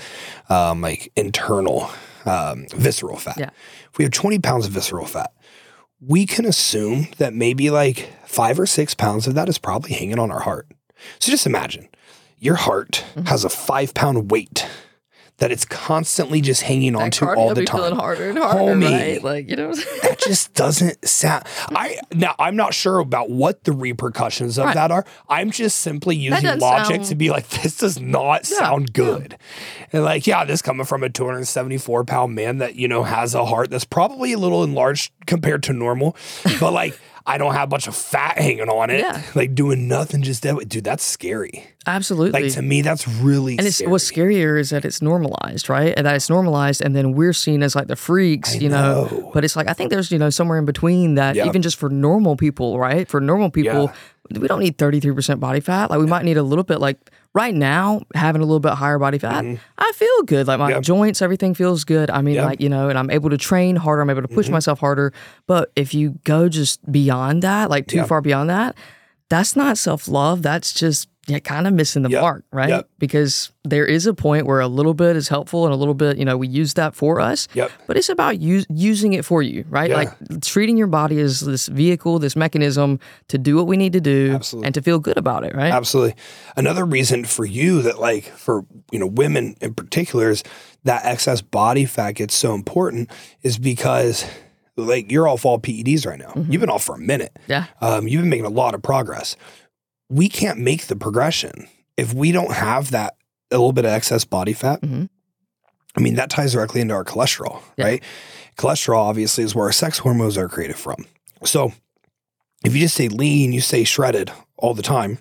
um, 0.50 0.82
like 0.82 1.12
internal 1.16 1.90
um, 2.26 2.68
visceral 2.76 3.18
fat. 3.18 3.38
Yeah. 3.38 3.50
If 3.92 3.98
we 3.98 4.04
have 4.06 4.12
20 4.12 4.40
pounds 4.40 4.66
of 4.66 4.74
visceral 4.74 5.06
fat, 5.06 5.32
we 6.00 6.26
can 6.26 6.46
assume 6.46 7.08
that 7.18 7.34
maybe 7.34 7.70
like 7.70 8.12
five 8.26 8.60
or 8.60 8.66
six 8.66 8.94
pounds 8.94 9.28
of 9.28 9.36
that 9.36 9.50
is 9.50 9.58
probably 9.58 9.94
hanging 9.94 10.20
on 10.20 10.32
our 10.32 10.42
heart. 10.42 10.68
So 11.20 11.32
just 11.32 11.46
imagine 11.46 11.88
your 12.46 12.56
heart 12.56 13.04
Mm-hmm. 13.16 13.28
has 13.28 13.44
a 13.44 13.50
five 13.50 13.94
pound 13.94 14.30
weight 14.32 14.68
that 15.38 15.52
it's 15.52 15.66
constantly 15.66 16.40
just 16.40 16.62
hanging 16.62 16.96
onto 16.96 17.26
cardio 17.26 17.38
all 17.38 17.54
the 17.54 17.66
time. 17.66 17.82
feeling 17.82 17.96
harder 18.00 18.30
and 18.30 18.38
harder, 18.40 18.58
Homie. 18.74 18.90
right? 18.92 19.22
Like 19.24 19.50
you 19.50 19.58
know. 19.58 19.74
that 19.74 20.18
just 20.18 20.54
doesn't 20.54 21.06
sound. 21.06 21.44
I 21.72 21.98
now 22.14 22.36
I'm 22.40 22.56
not 22.56 22.74
sure 22.74 23.00
about 23.00 23.30
what 23.30 23.66
the 23.66 23.74
repercussions 23.74 24.58
of 24.58 24.66
Right. 24.68 24.76
that 24.76 24.92
are. 24.92 25.06
I'm 25.28 25.52
just 25.52 25.82
simply 25.82 26.16
using 26.16 26.58
logic 26.60 26.96
sound- 26.98 27.06
to 27.08 27.16
be 27.16 27.30
like, 27.32 27.50
this 27.50 27.76
does 27.78 28.00
not 28.00 28.50
Yeah, 28.50 28.58
sound 28.60 28.94
good. 28.94 29.38
And 29.92 30.04
like, 30.06 30.26
yeah, 30.26 30.46
this 30.46 30.62
coming 30.62 30.86
from 30.86 31.04
a 31.04 31.10
274 31.10 32.06
pound 32.06 32.34
man 32.36 32.60
that 32.60 32.76
you 32.76 32.88
know 32.88 33.04
has 33.04 33.36
a 33.36 33.46
heart 33.46 33.70
that's 33.70 33.86
probably 33.86 34.32
a 34.32 34.38
little 34.38 34.64
enlarged 34.64 35.12
compared 35.26 35.64
to 35.64 35.74
normal, 35.74 36.16
but 36.62 36.72
like. 36.72 36.98
I 37.28 37.40
don't 37.40 37.54
have 37.54 37.64
a 37.64 37.68
bunch 37.68 37.88
of 37.88 37.96
fat 37.96 38.38
hanging 38.38 38.70
on 38.70 38.90
it. 38.92 39.00
Yeah. 39.00 39.22
Like 39.34 39.56
doing 39.56 39.88
nothing, 39.88 40.22
just 40.22 40.44
dead 40.44 40.56
weight. 40.56 40.70
Dude, 40.70 40.84
that's 40.84 41.04
scary. 41.04 41.66
Absolutely. 41.88 42.40
Like 42.44 42.54
to 42.54 42.62
me, 42.62 42.82
that's 42.82 43.08
really 43.08 43.54
scary. 43.54 43.58
and 43.58 43.68
it's 43.68 43.78
scary. 43.78 43.92
what's 43.92 44.12
scarier 44.12 44.60
is 44.60 44.70
that 44.70 44.86
it's 44.86 45.02
normalized, 45.02 45.68
right? 45.68 45.94
And 45.98 46.06
that 46.06 46.16
it's 46.16 46.30
normalized, 46.30 46.82
and 46.84 46.96
then 46.96 47.14
we're 47.14 47.34
seen 47.34 47.64
as 47.64 47.76
like 47.76 47.88
the 47.88 47.96
freaks, 47.96 48.54
I 48.56 48.60
you 48.60 48.70
know? 48.70 49.06
know. 49.06 49.32
But 49.34 49.44
it's 49.44 49.56
like 49.56 49.68
I 49.68 49.74
think 49.74 49.90
there's 49.90 50.12
you 50.12 50.20
know 50.20 50.30
somewhere 50.30 50.60
in 50.60 50.66
between 50.66 51.16
that, 51.16 51.36
Yep. 51.36 51.48
even 51.48 51.62
just 51.64 51.78
for 51.78 51.90
normal 51.90 52.36
people, 52.36 52.78
right? 52.78 53.08
For 53.08 53.20
normal 53.20 53.50
people, 53.50 53.92
we 54.30 54.48
don't 54.48 54.60
need 54.60 54.78
33 54.78 55.14
percent 55.14 55.40
body 55.40 55.60
fat. 55.62 55.90
Like 55.90 56.00
we 56.00 56.06
might 56.06 56.26
need 56.26 56.38
a 56.38 56.44
little 56.44 56.64
bit. 56.64 56.80
Like 56.80 57.00
right 57.36 57.54
now, 57.54 58.02
having 58.16 58.42
a 58.42 58.46
little 58.46 58.60
bit 58.60 58.72
higher 58.74 58.98
body 58.98 59.20
fat, 59.20 59.46
I 59.78 59.92
feel 59.94 60.24
good. 60.24 60.48
Like 60.48 60.58
my 60.58 60.66
Mm-hmm. 60.70 60.76
Yep. 60.78 60.84
joints, 60.84 61.22
everything 61.22 61.54
feels 61.54 61.84
good. 61.84 62.10
I 62.10 62.22
mean, 62.24 62.36
Yep. 62.36 62.46
like 62.46 62.62
you 62.62 62.70
know, 62.70 62.90
and 62.90 62.98
I'm 62.98 63.12
able 63.12 63.30
to 63.30 63.38
train 63.38 63.76
harder. 63.76 64.02
I'm 64.02 64.10
able 64.10 64.22
to 64.24 64.28
Mm-hmm. 64.28 64.36
push 64.36 64.50
myself 64.50 64.80
harder. 64.80 65.14
But 65.46 65.72
if 65.76 65.94
you 65.94 66.16
go 66.24 66.50
just 66.50 66.80
beyond 66.92 67.44
that, 67.44 67.70
like 67.70 67.86
too 67.88 67.98
Yep. 67.98 68.08
far 68.08 68.22
beyond 68.22 68.50
that, 68.50 68.76
that's 69.30 69.56
not 69.56 69.78
self 69.78 70.08
love. 70.08 70.42
That's 70.42 70.72
just 70.74 71.10
yeah, 71.28 71.40
kind 71.40 71.66
of 71.68 71.74
missing 71.74 72.04
the 72.04 72.10
Yep. 72.10 72.22
mark, 72.22 72.46
right? 72.52 72.70
Yep. 72.70 72.90
Because 73.00 73.52
there 73.64 73.86
is 73.86 74.06
a 74.06 74.14
point 74.14 74.46
where 74.46 74.60
a 74.60 74.68
little 74.68 74.94
bit 74.94 75.16
is 75.16 75.28
helpful 75.28 75.66
and 75.66 75.74
a 75.74 75.78
little 75.78 75.94
bit, 75.94 76.18
you 76.18 76.26
know, 76.26 76.38
we 76.38 76.48
use 76.48 76.76
that 76.76 76.94
for 76.96 77.20
us. 77.20 77.48
Yep. 77.54 77.72
But 77.88 77.98
it's 77.98 78.10
about 78.10 78.40
using 78.40 79.14
it 79.14 79.26
for 79.26 79.42
you, 79.42 79.66
right? 79.70 79.90
Yeah. 79.90 79.96
Like 79.98 80.42
treating 80.42 80.78
your 80.78 80.88
body 80.88 81.20
as 81.20 81.40
this 81.40 81.68
vehicle, 81.68 82.20
this 82.20 82.36
mechanism 82.36 83.00
to 83.30 83.38
do 83.38 83.56
what 83.56 83.66
we 83.68 83.76
need 83.78 83.94
to 83.94 84.02
do 84.02 84.34
Absolutely. 84.36 84.68
and 84.68 84.76
to 84.76 84.82
feel 84.82 85.00
good 85.00 85.18
about 85.18 85.44
it, 85.44 85.56
right? 85.56 85.72
Absolutely. 85.74 86.16
Another 86.56 86.86
reason 86.86 87.26
for 87.26 87.46
you 87.46 87.82
that 87.82 88.00
like 88.00 88.26
for 88.26 88.66
you 88.92 89.00
know 89.00 89.08
women 89.08 89.56
in 89.62 89.74
particular 89.74 90.30
is 90.30 90.44
that 90.84 91.04
excess 91.06 91.42
body 91.42 91.86
fat 91.86 92.12
gets 92.14 92.36
so 92.36 92.54
important 92.54 93.10
is 93.42 93.58
because 93.58 94.26
like 94.78 95.12
you're 95.12 95.28
off 95.28 95.46
all 95.46 95.58
PEDs 95.60 96.06
right 96.06 96.20
now. 96.20 96.28
Mm-hmm. 96.34 96.52
You've 96.52 96.60
been 96.60 96.70
off 96.70 96.84
for 96.84 96.96
a 96.96 97.00
minute. 97.00 97.36
Yeah. 97.48 97.66
Um, 97.82 98.08
you've 98.08 98.22
been 98.22 98.30
making 98.30 98.46
a 98.46 98.50
lot 98.50 98.76
of 98.76 98.82
progress. 98.84 99.36
We 100.10 100.30
can't 100.30 100.60
make 100.60 100.88
the 100.88 100.96
progression 100.96 101.68
if 101.98 102.14
we 102.14 102.32
don't 102.32 102.54
have 102.54 102.92
that 102.92 103.16
a 103.52 103.56
little 103.58 103.74
bit 103.74 103.86
of 103.86 103.92
excess 103.92 104.26
body 104.26 104.54
fat. 104.54 104.82
Mhm. 104.82 105.10
I 105.98 106.02
mean, 106.02 106.16
that 106.16 106.30
ties 106.30 106.54
directly 106.54 106.82
into 106.82 106.94
our 106.94 107.06
cholesterol, 107.06 107.62
Yeah. 107.78 107.86
right? 107.86 108.04
Cholesterol 108.58 108.98
obviously 108.98 109.44
is 109.44 109.56
where 109.56 109.66
our 109.66 109.72
sex 109.72 110.00
hormones 110.00 110.38
are 110.38 110.50
created 110.50 110.76
from. 110.78 111.06
So 111.44 111.74
if 112.64 112.74
you 112.74 112.82
just 112.82 112.96
stay 112.96 113.08
lean, 113.08 113.54
you 113.54 113.62
stay 113.62 113.84
shredded 113.84 114.32
all 114.58 114.74
the 114.74 114.82
time, 114.84 115.20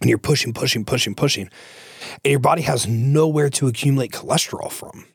and 0.00 0.08
you're 0.08 0.18
pushing, 0.18 0.52
pushing, 0.52 0.84
pushing, 0.84 1.14
pushing, 1.14 1.50
and 2.24 2.30
your 2.30 2.40
body 2.40 2.62
has 2.62 2.86
nowhere 2.86 3.50
to 3.50 3.66
accumulate 3.66 4.12
cholesterol 4.12 4.70
from. 4.70 5.06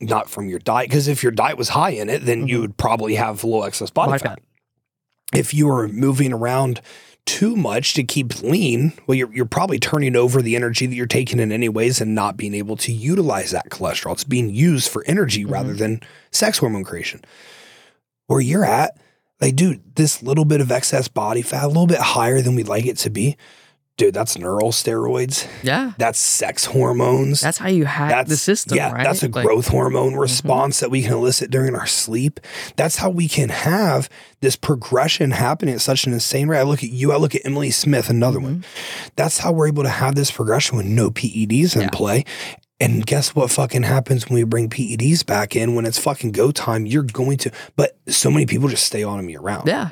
Not 0.00 0.30
from 0.30 0.48
your 0.48 0.58
diet, 0.60 0.88
because 0.88 1.08
if 1.08 1.22
your 1.22 1.32
diet 1.32 1.58
was 1.58 1.70
high 1.70 1.90
in 1.90 2.08
it, 2.08 2.24
then 2.24 2.46
you 2.48 2.58
Mhm. 2.58 2.60
would 2.62 2.76
probably 2.78 3.16
have 3.16 3.44
low 3.44 3.62
excess 3.62 3.90
body, 3.90 4.12
Body 4.12 4.22
fat. 4.22 4.28
fat. 5.32 5.38
If 5.38 5.52
you 5.52 5.66
were 5.66 5.88
moving 5.88 6.32
around 6.32 6.80
too 7.26 7.56
much 7.56 7.94
to 7.94 8.04
keep 8.04 8.42
lean, 8.42 8.92
well, 9.06 9.14
you're, 9.14 9.32
you're 9.32 9.44
probably 9.46 9.78
turning 9.78 10.16
over 10.16 10.42
the 10.42 10.56
energy 10.56 10.86
that 10.86 10.94
you're 10.94 11.06
taking 11.06 11.40
in 11.40 11.52
anyways 11.52 12.00
and 12.00 12.14
not 12.14 12.36
being 12.36 12.54
able 12.54 12.76
to 12.76 12.92
utilize 12.92 13.50
that 13.50 13.70
cholesterol. 13.70 14.12
It's 14.12 14.24
being 14.24 14.50
used 14.50 14.90
for 14.90 15.04
energy 15.06 15.42
mm-hmm. 15.42 15.52
rather 15.52 15.72
than 15.72 16.00
sex 16.30 16.58
hormone 16.58 16.84
creation. 16.84 17.22
Where 18.26 18.40
you're 18.40 18.64
at, 18.64 18.96
like, 19.40 19.56
dude, 19.56 19.96
this 19.96 20.22
little 20.22 20.44
bit 20.44 20.60
of 20.60 20.70
excess 20.70 21.08
body 21.08 21.42
fat, 21.42 21.64
a 21.64 21.68
little 21.68 21.86
bit 21.86 21.98
higher 21.98 22.40
than 22.40 22.54
we'd 22.54 22.68
like 22.68 22.86
it 22.86 22.98
to 22.98 23.10
be, 23.10 23.36
dude, 24.00 24.14
that's 24.14 24.38
neural 24.38 24.72
steroids. 24.72 25.46
Yeah. 25.62 25.92
That's 25.98 26.18
sex 26.18 26.64
hormones. 26.64 27.42
That's 27.42 27.58
how 27.58 27.68
you 27.68 27.84
hack 27.84 28.26
the 28.28 28.36
system, 28.36 28.78
yeah, 28.78 28.92
right? 28.92 29.04
that's 29.04 29.22
a 29.22 29.26
Like, 29.26 29.34
mm-hmm. 29.34 29.46
growth 29.46 29.68
hormone 29.68 30.14
response 30.14 30.80
that 30.80 30.90
we 30.90 31.02
can 31.02 31.12
elicit 31.12 31.50
during 31.50 31.74
our 31.74 31.86
sleep. 31.86 32.40
That's 32.76 32.96
how 32.96 33.10
we 33.10 33.28
can 33.28 33.50
have 33.50 34.08
this 34.40 34.56
progression 34.56 35.32
happening 35.32 35.74
at 35.74 35.82
such 35.82 36.06
an 36.06 36.14
insane 36.14 36.48
rate. 36.48 36.60
I 36.60 36.62
look 36.62 36.82
at 36.82 36.88
you, 36.88 37.12
I 37.12 37.16
look 37.16 37.34
at 37.34 37.42
Emily 37.44 37.70
Smith, 37.70 38.08
another 38.08 38.40
one. 38.40 38.64
That's 39.16 39.38
how 39.38 39.52
we're 39.52 39.68
able 39.68 39.82
to 39.82 39.90
have 39.90 40.14
this 40.14 40.30
progression 40.30 40.78
with 40.78 40.86
no 40.86 41.10
PEDs 41.10 41.74
in 41.76 41.82
Yeah. 41.82 41.90
play. 41.90 42.24
And 42.80 43.04
guess 43.04 43.34
what 43.34 43.50
fucking 43.50 43.82
happens 43.82 44.26
when 44.26 44.36
we 44.36 44.44
bring 44.44 44.70
PEDs 44.70 45.26
back 45.26 45.54
in 45.54 45.74
when 45.74 45.84
it's 45.84 45.98
fucking 45.98 46.32
go 46.32 46.50
time? 46.50 46.86
You're 46.86 47.02
going 47.02 47.36
to, 47.38 47.50
but 47.76 47.98
so 48.08 48.30
many 48.30 48.46
people 48.46 48.68
just 48.68 48.86
stay 48.86 49.02
on 49.02 49.18
them 49.18 49.28
year 49.28 49.40
round. 49.40 49.68
Yeah. 49.68 49.90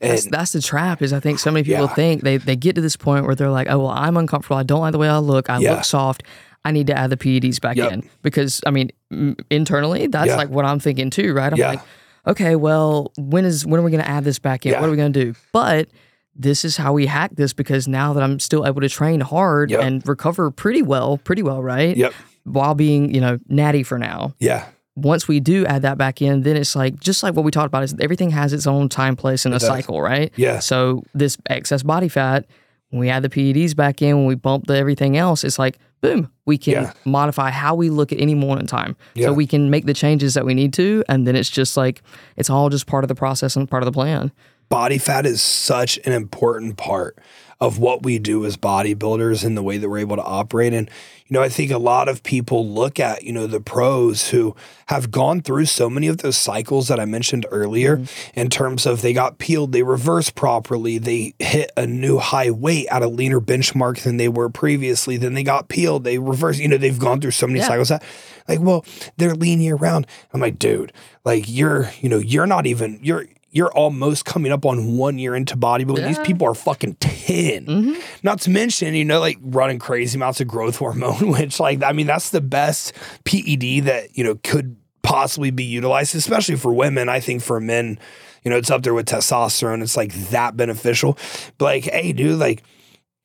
That's, 0.00 0.24
And 0.26 0.34
that's 0.34 0.52
the 0.52 0.60
trap 0.60 1.00
is 1.02 1.12
I 1.12 1.20
think 1.20 1.38
so 1.38 1.50
many 1.50 1.64
people 1.64 1.86
Yeah. 1.86 1.94
think 1.94 2.22
they, 2.22 2.36
they 2.36 2.56
get 2.56 2.74
to 2.74 2.80
this 2.82 2.96
point 2.96 3.24
where 3.24 3.34
they're 3.34 3.50
like, 3.50 3.66
oh, 3.70 3.78
well, 3.78 3.88
I'm 3.88 4.16
uncomfortable. 4.16 4.56
I 4.56 4.62
don't 4.62 4.80
like 4.80 4.92
the 4.92 4.98
way 4.98 5.08
I 5.08 5.18
look. 5.18 5.48
I 5.48 5.58
Yeah. 5.58 5.74
look 5.74 5.84
soft. 5.84 6.22
I 6.64 6.72
need 6.72 6.86
to 6.88 6.98
add 6.98 7.10
the 7.10 7.16
PEDs 7.16 7.60
back 7.60 7.76
Yep. 7.76 7.92
in 7.92 8.10
because 8.22 8.60
I 8.66 8.70
mean, 8.70 8.90
m- 9.12 9.36
internally, 9.50 10.06
that's 10.08 10.28
Yeah. 10.28 10.36
like 10.36 10.50
what 10.50 10.64
I'm 10.64 10.78
thinking 10.80 11.10
too, 11.10 11.32
right? 11.32 11.52
I'm 11.52 11.58
like, 11.58 11.80
okay, 12.26 12.56
well, 12.56 13.12
when 13.16 13.44
is 13.44 13.64
when 13.64 13.80
are 13.80 13.84
we 13.84 13.90
going 13.90 14.02
to 14.02 14.08
add 14.10 14.24
this 14.24 14.38
back 14.38 14.66
in? 14.66 14.72
What 14.72 14.84
are 14.84 14.90
we 14.90 14.96
going 14.96 15.12
to 15.12 15.24
do? 15.26 15.34
But 15.52 15.88
this 16.34 16.64
is 16.66 16.76
how 16.76 16.92
we 16.92 17.06
hack 17.06 17.30
this 17.36 17.54
because 17.54 17.88
now 17.88 18.12
that 18.12 18.22
I'm 18.22 18.38
still 18.40 18.66
able 18.66 18.82
to 18.82 18.88
train 18.90 19.20
hard 19.20 19.70
Yep. 19.70 19.80
and 19.82 20.06
recover 20.08 20.50
pretty 20.50 20.82
well, 20.82 21.16
pretty 21.18 21.42
well, 21.42 21.62
right? 21.62 21.96
Yep. 21.96 22.12
While 22.44 22.74
being, 22.74 23.14
you 23.14 23.20
know, 23.22 23.38
natty 23.48 23.82
for 23.82 23.98
now 23.98 24.34
Yeah. 24.38 24.64
Once 24.96 25.28
we 25.28 25.40
do 25.40 25.64
add 25.66 25.82
that 25.82 25.98
back 25.98 26.20
in, 26.22 26.42
then 26.42 26.56
it's 26.56 26.74
like 26.74 26.98
just 27.00 27.22
like 27.22 27.34
what 27.34 27.44
we 27.44 27.50
talked 27.50 27.66
about 27.66 27.84
is 27.84 27.94
everything 28.00 28.30
has 28.30 28.52
its 28.52 28.66
own 28.66 28.88
time, 28.88 29.14
place, 29.14 29.44
and 29.44 29.54
a 29.54 29.60
cycle, 29.60 30.00
right? 30.00 30.32
Yeah. 30.36 30.58
So 30.58 31.04
this 31.14 31.36
excess 31.48 31.82
body 31.82 32.08
fat, 32.08 32.46
when 32.90 33.00
we 33.00 33.10
add 33.10 33.22
the 33.22 33.28
PEDs 33.28 33.76
back 33.76 34.00
in, 34.00 34.16
when 34.16 34.26
we 34.26 34.34
bump 34.34 34.66
the 34.66 34.76
everything 34.76 35.16
else, 35.16 35.44
it's 35.44 35.58
like 35.58 35.78
boom, 36.02 36.30
we 36.44 36.56
can 36.58 36.74
Yeah. 36.74 36.92
modify 37.04 37.50
how 37.50 37.74
we 37.74 37.90
look 37.90 38.12
at 38.12 38.20
any 38.20 38.34
moment 38.34 38.60
in 38.62 38.66
time. 38.66 38.96
Yeah. 39.14 39.26
So 39.26 39.32
we 39.32 39.46
can 39.46 39.70
make 39.70 39.86
the 39.86 39.94
changes 39.94 40.34
that 40.34 40.44
we 40.44 40.54
need 40.54 40.72
to, 40.74 41.02
and 41.08 41.26
then 41.26 41.36
it's 41.36 41.50
just 41.50 41.76
like 41.76 42.02
it's 42.36 42.48
all 42.50 42.68
just 42.68 42.86
part 42.86 43.04
of 43.04 43.08
the 43.08 43.14
process 43.14 43.56
and 43.56 43.68
part 43.68 43.82
of 43.82 43.86
the 43.86 43.92
plan. 43.92 44.32
body 44.68 44.98
fat 44.98 45.24
is 45.26 45.40
such 45.40 45.96
an 46.04 46.12
important 46.12 46.76
part 46.76 47.16
of 47.58 47.78
what 47.78 48.02
we 48.02 48.18
do 48.18 48.44
as 48.44 48.56
bodybuilders 48.56 49.44
and 49.44 49.56
the 49.56 49.62
way 49.62 49.78
that 49.78 49.88
we're 49.88 49.98
able 49.98 50.16
to 50.16 50.22
operate. 50.22 50.74
And, 50.74 50.90
you 51.26 51.34
know, 51.34 51.42
I 51.42 51.48
think 51.48 51.70
a 51.70 51.78
lot 51.78 52.08
of 52.08 52.22
people 52.22 52.68
look 52.68 53.00
at, 53.00 53.22
you 53.22 53.32
know, 53.32 53.46
the 53.46 53.60
pros 53.60 54.28
who 54.28 54.54
have 54.86 55.10
gone 55.10 55.40
through 55.40 55.64
so 55.64 55.88
many 55.88 56.06
of 56.06 56.18
those 56.18 56.36
cycles 56.36 56.88
that 56.88 57.00
I 57.00 57.06
mentioned 57.06 57.46
earlier 57.50 57.96
mm-hmm. 57.96 58.40
in 58.40 58.50
terms 58.50 58.84
of 58.84 59.00
they 59.00 59.14
got 59.14 59.38
peeled, 59.38 59.72
they 59.72 59.82
reversed 59.82 60.34
properly, 60.34 60.98
they 60.98 61.34
hit 61.38 61.72
a 61.76 61.86
new 61.86 62.18
high 62.18 62.50
weight 62.50 62.88
at 62.90 63.02
a 63.02 63.08
leaner 63.08 63.40
benchmark 63.40 64.02
than 64.02 64.18
they 64.18 64.28
were 64.28 64.50
previously, 64.50 65.16
then 65.16 65.32
they 65.32 65.42
got 65.42 65.68
peeled, 65.68 66.04
they 66.04 66.18
reversed, 66.18 66.60
you 66.60 66.68
know, 66.68 66.76
they've 66.76 66.98
gone 66.98 67.20
through 67.20 67.30
so 67.30 67.46
many 67.46 67.60
Yeah. 67.60 67.68
cycles 67.68 67.88
that 67.88 68.02
like, 68.48 68.60
well, 68.60 68.84
they're 69.16 69.34
lean 69.34 69.60
year 69.60 69.76
round. 69.76 70.06
I'm 70.32 70.40
like, 70.40 70.58
dude, 70.58 70.92
like 71.24 71.44
you're, 71.48 71.90
you 72.00 72.08
know, 72.08 72.18
you're 72.18 72.46
not 72.46 72.66
even, 72.66 73.00
you're, 73.02 73.26
you're 73.56 73.72
almost 73.72 74.26
coming 74.26 74.52
up 74.52 74.66
on 74.66 74.98
one 74.98 75.18
year 75.18 75.34
into 75.34 75.56
bodybuilding. 75.56 76.06
These 76.06 76.18
people 76.18 76.46
are 76.46 76.54
fucking 76.54 76.96
10. 76.96 77.64
Mm-hmm. 77.64 77.94
Not 78.22 78.42
to 78.42 78.50
mention, 78.50 78.94
you 78.94 79.02
know, 79.02 79.18
like 79.18 79.38
running 79.40 79.78
crazy 79.78 80.18
amounts 80.18 80.42
of 80.42 80.46
growth 80.46 80.76
hormone, 80.78 81.32
which, 81.32 81.58
like, 81.58 81.82
I 81.82 81.92
mean, 81.92 82.06
that's 82.06 82.28
the 82.28 82.42
best 82.42 82.92
PED 83.24 83.84
that, 83.84 84.10
you 84.12 84.22
know, 84.22 84.34
could 84.44 84.76
possibly 85.02 85.50
be 85.50 85.64
utilized, 85.64 86.14
especially 86.14 86.56
for 86.56 86.70
women. 86.70 87.08
I 87.08 87.18
think 87.18 87.40
for 87.40 87.58
men, 87.58 87.98
you 88.44 88.50
know, 88.50 88.58
it's 88.58 88.70
up 88.70 88.82
there 88.82 88.92
with 88.92 89.06
testosterone. 89.06 89.82
It's 89.82 89.96
like 89.96 90.12
that 90.28 90.54
beneficial. 90.54 91.16
But, 91.56 91.64
like, 91.64 91.84
hey, 91.84 92.12
dude, 92.12 92.38
like, 92.38 92.62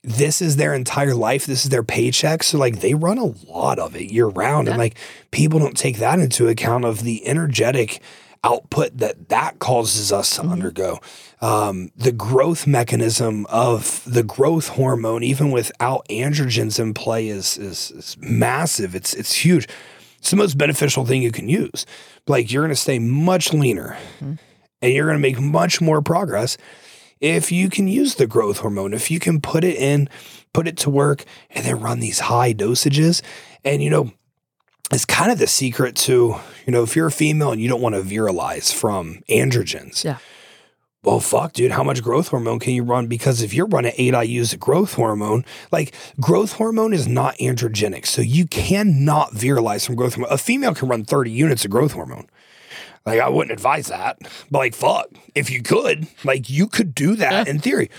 this 0.01 0.41
is 0.41 0.55
their 0.55 0.73
entire 0.73 1.13
life. 1.13 1.45
This 1.45 1.65
is 1.65 1.71
their 1.71 1.83
paycheck. 1.83 2.41
So 2.41 2.57
like 2.57 2.79
they 2.79 2.95
run 2.95 3.19
a 3.19 3.33
lot 3.51 3.77
of 3.77 3.95
it 3.95 4.11
year 4.11 4.25
round. 4.25 4.67
And 4.67 4.79
like 4.79 4.97
people 5.29 5.59
don't 5.59 5.77
take 5.77 5.97
that 5.97 6.17
into 6.17 6.47
account 6.47 6.85
of 6.85 7.03
the 7.03 7.27
energetic 7.27 8.01
output 8.43 8.97
that 8.97 9.29
that 9.29 9.59
causes 9.59 10.11
us 10.11 10.35
to 10.35 10.41
undergo. 10.41 10.99
Um, 11.41 11.91
the 11.95 12.11
growth 12.11 12.65
mechanism 12.65 13.45
of 13.47 14.03
the 14.05 14.23
growth 14.23 14.69
hormone, 14.69 15.23
even 15.23 15.51
without 15.51 16.07
androgens 16.09 16.79
in 16.79 16.93
play, 16.93 17.27
is, 17.27 17.57
is, 17.57 17.91
is 17.91 18.17
massive. 18.19 18.95
It's, 18.95 19.13
it's 19.13 19.33
huge. 19.33 19.67
It's 20.17 20.31
the 20.31 20.37
most 20.37 20.57
beneficial 20.57 21.05
thing 21.05 21.21
you 21.21 21.31
can 21.31 21.49
use. 21.49 21.85
Like 22.27 22.51
you're 22.51 22.63
going 22.63 22.73
to 22.73 22.75
stay 22.75 22.99
much 22.99 23.53
leaner 23.53 23.97
and 24.81 24.93
you're 24.93 25.07
going 25.07 25.17
to 25.17 25.21
make 25.21 25.39
much 25.39 25.81
more 25.81 26.01
progress 26.01 26.57
if 27.21 27.51
you 27.51 27.69
can 27.69 27.87
use 27.87 28.15
the 28.15 28.27
growth 28.27 28.57
hormone, 28.57 28.93
if 28.93 29.11
you 29.11 29.19
can 29.19 29.39
put 29.39 29.63
it 29.63 29.75
in, 29.75 30.09
put 30.53 30.67
it 30.67 30.75
to 30.77 30.89
work, 30.89 31.23
and 31.51 31.63
then 31.63 31.79
run 31.79 31.99
these 31.99 32.19
high 32.19 32.53
dosages. 32.53 33.21
And, 33.63 33.81
you 33.83 33.91
know, 33.91 34.11
it's 34.91 35.05
kind 35.05 35.31
of 35.31 35.39
the 35.39 35.47
secret 35.47 35.95
to, 35.95 36.35
you 36.65 36.73
know, 36.73 36.83
if 36.83 36.95
you're 36.95 37.07
a 37.07 37.11
female 37.11 37.51
and 37.51 37.61
you 37.61 37.69
don't 37.69 37.81
want 37.81 37.95
to 37.95 38.01
virilize 38.01 38.73
from 38.73 39.23
androgens. 39.29 40.03
Yeah. 40.03 40.17
Well, 41.03 41.19
fuck, 41.19 41.53
dude, 41.53 41.71
how 41.71 41.83
much 41.83 42.03
growth 42.03 42.27
hormone 42.27 42.59
can 42.59 42.73
you 42.73 42.83
run? 42.83 43.07
Because 43.07 43.41
if 43.41 43.55
you're 43.55 43.65
running 43.65 43.93
eight 43.97 44.13
IUs 44.13 44.53
of 44.53 44.59
growth 44.59 44.93
hormone, 44.93 45.45
like 45.71 45.95
growth 46.19 46.53
hormone 46.53 46.93
is 46.93 47.07
not 47.07 47.35
androgenic. 47.37 48.05
So 48.05 48.21
you 48.21 48.45
cannot 48.45 49.33
virilize 49.33 49.83
from 49.83 49.95
growth 49.95 50.13
hormone. 50.13 50.31
A 50.31 50.37
female 50.37 50.75
can 50.75 50.89
run 50.89 51.03
30 51.03 51.31
units 51.31 51.65
of 51.65 51.71
growth 51.71 51.93
hormone. 51.93 52.27
Like 53.03 53.19
I 53.19 53.29
wouldn't 53.29 53.51
advise 53.51 53.87
that. 53.87 54.19
But 54.51 54.59
like 54.59 54.75
fuck, 54.75 55.07
if 55.33 55.49
you 55.49 55.63
could, 55.63 56.07
like 56.23 56.51
you 56.51 56.67
could 56.67 56.93
do 56.93 57.15
that 57.15 57.47
in 57.47 57.57
theory. 57.57 57.89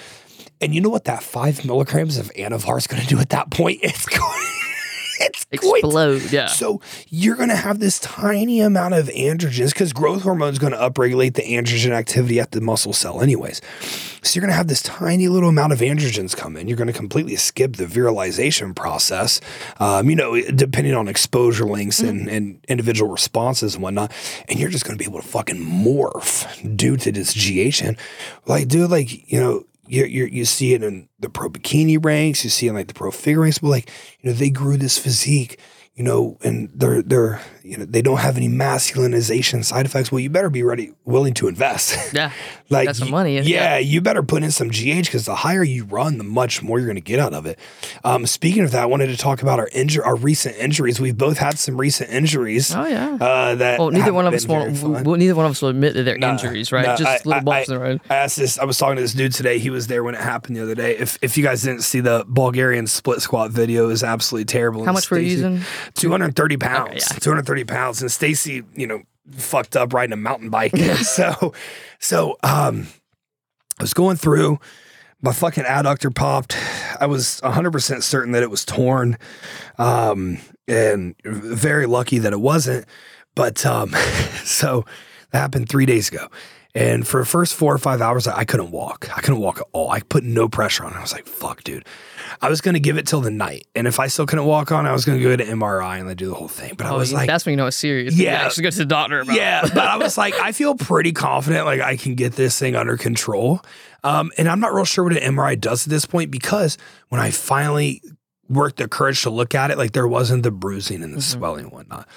And 0.60 0.72
you 0.72 0.80
know 0.80 0.90
what 0.90 1.06
that 1.06 1.24
five 1.24 1.64
milligrams 1.64 2.18
of 2.18 2.30
Anavar 2.34 2.78
is 2.78 2.86
going 2.86 3.02
to 3.02 3.08
do 3.08 3.18
at 3.18 3.30
that 3.30 3.50
point? 3.50 3.80
It's 3.82 4.06
going, 4.06 4.61
it's 5.22 5.44
going 5.44 5.80
to- 5.82 5.86
Explode. 5.86 6.32
Yeah. 6.32 6.46
so 6.46 6.80
you're 7.08 7.36
going 7.36 7.48
to 7.48 7.56
have 7.56 7.78
this 7.78 7.98
tiny 7.98 8.60
amount 8.60 8.94
of 8.94 9.06
androgens 9.08 9.72
because 9.72 9.92
growth 9.92 10.22
hormone 10.22 10.52
is 10.52 10.58
going 10.58 10.72
to 10.72 10.78
upregulate 10.78 11.34
the 11.34 11.42
androgen 11.42 11.90
activity 11.90 12.40
at 12.40 12.50
the 12.52 12.60
muscle 12.60 12.92
cell, 12.92 13.20
anyways. 13.20 13.60
So 14.24 14.36
you're 14.36 14.42
going 14.42 14.52
to 14.52 14.56
have 14.56 14.68
this 14.68 14.82
tiny 14.82 15.28
little 15.28 15.48
amount 15.48 15.72
of 15.72 15.80
androgens 15.80 16.36
come 16.36 16.56
in. 16.56 16.68
You're 16.68 16.76
going 16.76 16.86
to 16.86 16.92
completely 16.92 17.34
skip 17.36 17.76
the 17.76 17.86
virilization 17.86 18.74
process, 18.74 19.40
um, 19.80 20.08
you 20.08 20.14
know, 20.16 20.40
depending 20.40 20.94
on 20.94 21.08
exposure 21.08 21.64
links 21.64 21.98
and, 21.98 22.28
and 22.28 22.64
individual 22.68 23.10
responses 23.10 23.74
and 23.74 23.82
whatnot. 23.82 24.12
And 24.48 24.60
you're 24.60 24.70
just 24.70 24.84
going 24.84 24.96
to 24.96 25.04
be 25.04 25.08
able 25.10 25.20
to 25.20 25.26
fucking 25.26 25.56
morph 25.58 26.76
due 26.76 26.96
to 26.98 27.10
this 27.10 27.34
GH. 27.34 27.82
Like, 28.46 28.68
dude, 28.68 28.90
like, 28.90 29.30
you 29.30 29.40
know, 29.40 29.64
you 30.00 30.24
you 30.26 30.44
see 30.44 30.74
it 30.74 30.82
in 30.82 31.08
the 31.20 31.28
pro 31.28 31.48
bikini 31.48 32.02
ranks, 32.02 32.44
you 32.44 32.50
see 32.50 32.66
it 32.66 32.70
in 32.70 32.76
like 32.76 32.88
the 32.88 32.94
pro 32.94 33.10
figure 33.10 33.42
ranks, 33.42 33.58
but 33.58 33.68
like 33.68 33.90
you 34.20 34.30
know 34.30 34.36
they 34.36 34.50
grew 34.50 34.76
this 34.76 34.98
physique, 34.98 35.60
you 35.94 36.04
know, 36.04 36.38
and 36.42 36.70
they're 36.74 37.02
they're 37.02 37.40
you 37.62 37.76
know 37.76 37.84
they 37.84 38.00
don't 38.02 38.18
have 38.18 38.36
any 38.36 38.48
masculinization 38.48 39.64
side 39.64 39.86
effects. 39.86 40.10
Well, 40.10 40.20
you 40.20 40.30
better 40.30 40.50
be 40.50 40.62
ready, 40.62 40.92
willing 41.04 41.34
to 41.34 41.48
invest. 41.48 41.96
Yeah. 42.14 42.30
like 42.68 42.86
Got 42.88 42.96
some 42.96 43.10
money, 43.10 43.38
Yeah, 43.40 43.78
you 43.78 44.00
better 44.00 44.22
put 44.22 44.42
in 44.42 44.50
some 44.50 44.68
GH 44.68 45.04
because 45.06 45.24
the 45.24 45.34
higher 45.36 45.62
you 45.62 45.84
run, 45.84 46.18
the 46.18 46.24
much 46.24 46.62
more 46.62 46.78
you're 46.78 46.86
going 46.86 46.96
to 46.96 47.00
get 47.02 47.18
out 47.20 47.32
of 47.32 47.46
it. 47.46 47.58
Um, 48.04 48.26
speaking 48.26 48.64
of 48.64 48.70
that, 48.72 48.82
I 48.82 48.86
wanted 48.86 49.06
to 49.08 49.16
talk 49.16 49.40
about 49.42 49.58
our 49.58 49.68
injury, 49.72 50.02
our 50.04 50.14
recent 50.16 50.56
injuries. 50.56 51.00
We've 51.00 51.16
both 51.16 51.38
had 51.38 51.58
some 51.58 51.78
recent 51.78 52.10
injuries. 52.10 52.74
Oh 52.74 52.84
yeah. 52.86 53.16
Uh, 53.20 53.54
that 53.56 53.78
well, 53.78 53.90
neither 53.90 54.12
one 54.12 54.26
of 54.26 54.34
us 54.34 54.46
will, 54.46 54.70
well, 55.02 55.16
neither 55.16 55.34
one 55.34 55.46
of 55.46 55.52
us 55.52 55.62
will 55.62 55.70
admit 55.70 55.94
that 55.94 56.02
they're 56.04 56.18
No, 56.18 56.30
injuries, 56.32 56.70
right? 56.72 56.84
no, 56.86 56.96
Just 56.96 57.26
I- 57.26 57.28
little 57.28 57.34
I- 57.34 57.40
bumps 57.40 57.68
in 57.68 57.74
the 57.74 57.80
road. 57.80 58.00
I 58.10 58.16
asked 58.16 58.36
this. 58.36 58.58
I 58.58 58.64
was 58.64 58.76
talking 58.78 58.96
to 58.96 59.02
this 59.02 59.14
dude 59.14 59.32
today. 59.32 59.58
He 59.58 59.70
was 59.70 59.86
there 59.86 60.02
when 60.04 60.14
it 60.14 60.20
happened 60.20 60.56
the 60.56 60.62
other 60.62 60.74
day. 60.74 60.96
If 60.96 61.18
if 61.22 61.36
you 61.38 61.44
guys 61.44 61.62
didn't 61.62 61.82
see 61.82 62.00
the 62.00 62.24
Bulgarian 62.28 62.86
split 62.86 63.20
squat 63.22 63.50
video, 63.50 63.88
is 63.90 64.02
absolutely 64.02 64.46
terrible. 64.46 64.84
How 64.84 64.92
much 64.92 65.10
were 65.10 65.18
you 65.18 65.30
using? 65.30 65.60
230 65.94 66.56
pounds. 66.56 66.94
yeah. 66.94 67.18
230 67.18 67.64
pounds. 67.64 68.02
And 68.02 68.10
Stacy, 68.10 68.62
you 68.74 68.86
know, 68.86 69.02
fucked 69.30 69.76
up 69.76 69.92
riding 69.92 70.12
a 70.12 70.16
mountain 70.16 70.50
bike. 70.50 70.76
so, 71.02 71.52
so, 71.98 72.36
um, 72.42 72.88
I 73.78 73.82
was 73.82 73.94
going 73.94 74.16
through. 74.16 74.58
My 75.20 75.32
fucking 75.32 75.64
adductor 75.64 76.12
popped. 76.12 76.56
I 77.00 77.06
was 77.06 77.40
100% 77.44 78.02
certain 78.02 78.32
that 78.32 78.42
it 78.42 78.50
was 78.50 78.64
torn. 78.64 79.16
Um, 79.78 80.38
and 80.66 81.14
very 81.24 81.86
lucky 81.86 82.18
that 82.18 82.32
it 82.32 82.40
wasn't. 82.40 82.86
But 83.34 83.64
um, 83.64 83.90
so 84.44 84.84
that 85.30 85.38
happened 85.38 85.68
three 85.68 85.86
days 85.86 86.08
ago. 86.08 86.28
And 86.74 87.06
for 87.06 87.20
the 87.20 87.26
first 87.26 87.54
four 87.54 87.74
or 87.74 87.78
five 87.78 88.00
hours, 88.00 88.26
I 88.26 88.38
I 88.38 88.44
couldn't 88.44 88.70
walk. 88.70 89.08
I 89.16 89.20
couldn't 89.20 89.40
walk 89.40 89.58
at 89.58 89.66
all. 89.72 89.90
I 89.90 90.00
put 90.00 90.24
no 90.24 90.48
pressure 90.48 90.84
on. 90.84 90.92
it. 90.92 90.96
I 90.96 91.00
was 91.02 91.12
like, 91.12 91.26
fuck, 91.26 91.62
dude. 91.64 91.84
I 92.42 92.48
was 92.50 92.60
going 92.60 92.74
to 92.74 92.80
give 92.80 92.98
it 92.98 93.06
till 93.06 93.20
the 93.20 93.30
night. 93.30 93.66
And 93.74 93.86
if 93.86 94.00
I 94.00 94.08
still 94.08 94.26
couldn't 94.26 94.44
walk 94.44 94.72
on, 94.72 94.84
I 94.84 94.92
was 94.92 95.04
going 95.04 95.16
to 95.18 95.22
go 95.24 95.36
to 95.36 95.44
MRI 95.44 95.98
and 96.00 96.08
like, 96.08 96.16
do 96.16 96.26
the 96.28 96.34
whole 96.34 96.48
thing. 96.48 96.74
But 96.76 96.86
I 96.86 96.90
Oh, 96.90 96.98
was 96.98 97.12
like, 97.12 97.28
that's 97.28 97.46
when 97.46 97.52
you 97.52 97.56
know 97.56 97.66
it's 97.66 97.76
serious. 97.76 98.14
Yeah. 98.14 98.32
actually 98.44 98.64
go 98.64 98.70
to 98.70 98.78
the 98.78 98.84
doctor 98.84 99.20
about. 99.20 99.36
it. 99.36 99.38
yeah, 99.38 99.62
but 99.62 99.78
I 99.86 99.96
was 99.96 100.18
like, 100.18 100.34
I 100.34 100.50
feel 100.52 100.74
pretty 100.74 101.12
confident, 101.12 101.64
like 101.64 101.80
I 101.80 101.96
can 101.96 102.16
get 102.16 102.32
this 102.34 102.58
thing 102.58 102.74
under 102.74 102.96
control. 102.96 103.60
Um, 104.04 104.32
and 104.36 104.48
I'm 104.48 104.58
not 104.58 104.74
real 104.74 104.84
sure 104.84 105.04
what 105.04 105.16
an 105.16 105.34
MRI 105.36 105.58
does 105.58 105.86
at 105.86 105.90
this 105.90 106.04
point 106.04 106.32
because 106.32 106.76
when 107.10 107.20
I 107.20 107.30
finally 107.30 108.02
worked 108.48 108.78
the 108.78 108.88
courage 108.88 109.22
to 109.22 109.30
look 109.30 109.54
at 109.54 109.70
it, 109.70 109.78
like 109.78 109.92
there 109.92 110.08
wasn't 110.08 110.42
the 110.42 110.50
bruising 110.50 111.04
and 111.04 111.14
the 111.14 111.22
swelling 111.22 111.66
and 111.66 111.72
whatnot. 111.72 112.08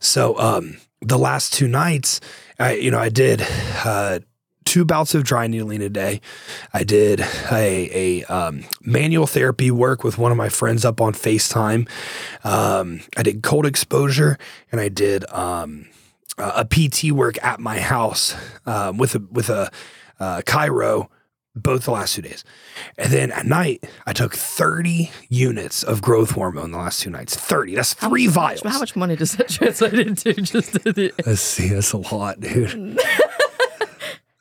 So 0.00 0.38
um, 0.38 0.78
the 1.02 1.18
last 1.18 1.52
two 1.52 1.68
nights, 1.68 2.20
I, 2.58 2.72
you 2.72 2.90
know, 2.90 2.98
I 2.98 3.10
did 3.10 3.42
uh, 3.84 4.20
two 4.66 4.84
bouts 4.84 5.14
of 5.14 5.24
dry 5.24 5.46
needling 5.46 5.80
a 5.80 5.88
day. 5.88 6.20
I 6.74 6.84
did 6.84 7.20
a, 7.50 8.20
a 8.20 8.24
um, 8.24 8.64
manual 8.82 9.26
therapy 9.26 9.70
work 9.70 10.04
with 10.04 10.18
one 10.18 10.30
of 10.30 10.36
my 10.36 10.50
friends 10.50 10.84
up 10.84 11.00
on 11.00 11.14
FaceTime. 11.14 11.88
Um, 12.44 13.00
I 13.16 13.22
did 13.22 13.42
cold 13.42 13.64
exposure 13.64 14.36
and 14.70 14.80
I 14.80 14.90
did 14.90 15.24
um, 15.30 15.86
uh, 16.36 16.64
a 16.64 16.64
PT 16.66 17.12
work 17.12 17.42
at 17.42 17.60
my 17.60 17.80
house 17.80 18.36
um, 18.66 18.98
with 18.98 19.14
a 19.14 19.20
with 19.30 19.48
a 19.48 19.70
uh, 20.20 20.42
chiro 20.42 21.08
both 21.54 21.84
the 21.84 21.90
last 21.90 22.14
two 22.14 22.22
days. 22.22 22.44
And 22.98 23.10
then 23.10 23.32
at 23.32 23.46
night, 23.46 23.88
I 24.04 24.12
took 24.12 24.34
30 24.34 25.10
units 25.30 25.82
of 25.82 26.02
growth 26.02 26.32
hormone 26.32 26.70
the 26.70 26.76
last 26.76 27.00
two 27.00 27.08
nights. 27.08 27.34
30. 27.34 27.76
That's 27.76 27.94
three 27.94 28.26
vials. 28.26 28.60
How 28.62 28.78
much 28.78 28.94
money 28.94 29.16
does 29.16 29.32
that 29.36 29.48
translate 29.48 29.94
into? 29.94 30.34
Just 30.42 30.72
to 30.72 30.92
the, 30.92 31.14
Let's 31.24 31.40
see. 31.40 31.68
That's 31.68 31.92
a 31.92 31.96
lot, 31.96 32.40
dude. 32.40 33.00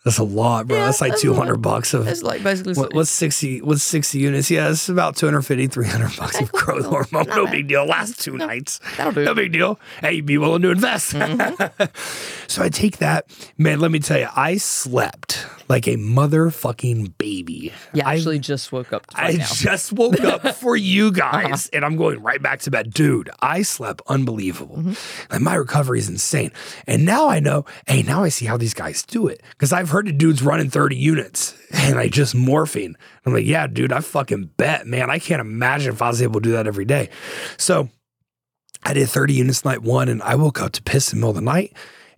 that's 0.06 0.20
a 0.20 0.24
lot, 0.24 0.68
bro. 0.68 0.78
Yeah, 0.78 0.86
that's 0.86 1.02
like 1.02 1.18
200 1.18 1.58
bucks 1.58 1.96
of. 1.96 2.08
it's 2.08 2.22
like 2.22 2.44
basically. 2.44 2.76
What, 2.76 2.94
what's 2.94 3.10
60 3.10 3.64
what's 3.64 3.82
60 3.82 4.20
units 4.20 4.52
yeah 4.52 4.70
it's 4.70 4.88
about 4.88 5.16
250 5.16 5.66
300 5.68 6.16
bucks 6.18 6.40
of 6.40 6.52
growth 6.52 6.86
hormone 6.86 7.28
no 7.28 7.46
bad. 7.46 7.52
big 7.52 7.68
deal 7.68 7.86
last 7.86 8.22
two 8.22 8.38
nights 8.38 8.80
That'll 8.98 9.14
do. 9.14 9.24
no 9.26 9.34
big 9.34 9.52
deal 9.52 9.80
hey 10.02 10.22
be 10.22 10.38
willing 10.38 10.62
to 10.62 10.70
invest 10.70 11.14
mm-hmm. 11.14 11.84
so 12.48 12.62
i 12.62 12.70
take 12.70 12.98
that 12.98 13.26
man 13.58 13.80
let 13.80 13.90
me 13.90 14.00
tell 14.00 14.20
you 14.20 14.28
i 14.36 14.58
slept 14.58 15.48
like 15.68 15.88
a 15.88 15.96
motherfucking 15.98 17.18
baby 17.18 17.74
yeah, 17.94 18.08
I- 18.08 18.16
actually, 18.16 18.40
just 18.40 18.72
woke 18.72 18.94
up 18.94 19.06
I 19.16 19.34
now. 19.34 19.46
just 19.54 19.94
woke 19.94 20.20
up 20.22 20.56
for 20.56 20.76
you 20.76 21.12
guys 21.12 21.46
uh-huh. 21.46 21.70
and 21.74 21.86
I'm 21.86 21.96
going 21.98 22.22
right 22.22 22.42
back 22.42 22.60
to 22.62 22.72
bed. 22.72 22.94
Dude, 22.94 23.30
I 23.42 23.62
slept 23.62 24.02
unbelievable. 24.08 24.78
Mm-hmm. 24.78 25.34
Like 25.34 25.42
my 25.42 25.56
recovery 25.56 26.00
is 26.00 26.10
insane. 26.10 26.52
And 26.88 27.06
now 27.06 27.30
I 27.30 27.40
know, 27.40 27.66
hey, 27.88 28.04
now 28.04 28.24
I 28.24 28.30
see 28.30 28.46
how 28.46 28.58
these 28.58 28.74
guys 28.74 29.04
do 29.04 29.28
it. 29.28 29.42
Because 29.52 29.74
I've 29.74 29.90
heard 29.90 30.08
of 30.08 30.18
dudes 30.18 30.42
running 30.42 30.70
30 30.70 30.96
units 30.96 31.56
and 31.72 31.96
like 31.96 32.12
just 32.12 32.36
morphine. 32.36 32.96
I'm 33.26 33.34
like, 33.34 33.46
yeah, 33.46 33.68
dude, 33.68 33.92
I 33.92 34.02
fucking 34.02 34.52
bet, 34.58 34.86
man. 34.88 35.10
I 35.10 35.20
can't 35.20 35.42
imagine 35.42 35.94
if 35.94 36.02
I 36.02 36.10
was 36.10 36.22
able 36.22 36.40
to 36.40 36.44
do 36.44 36.52
that 36.54 36.68
every 36.68 36.86
day. 36.86 37.10
So 37.58 37.90
I 38.84 38.94
did 38.94 39.10
30 39.10 39.34
units 39.34 39.66
night 39.66 39.82
one 39.82 40.10
and 40.10 40.22
I 40.22 40.36
woke 40.36 40.62
up 40.62 40.74
to 40.74 40.84
piss 40.84 41.12
in 41.12 41.20
the 41.20 41.22
middle 41.22 41.32
of 41.32 41.36
the 41.38 41.42
night. 41.42 41.74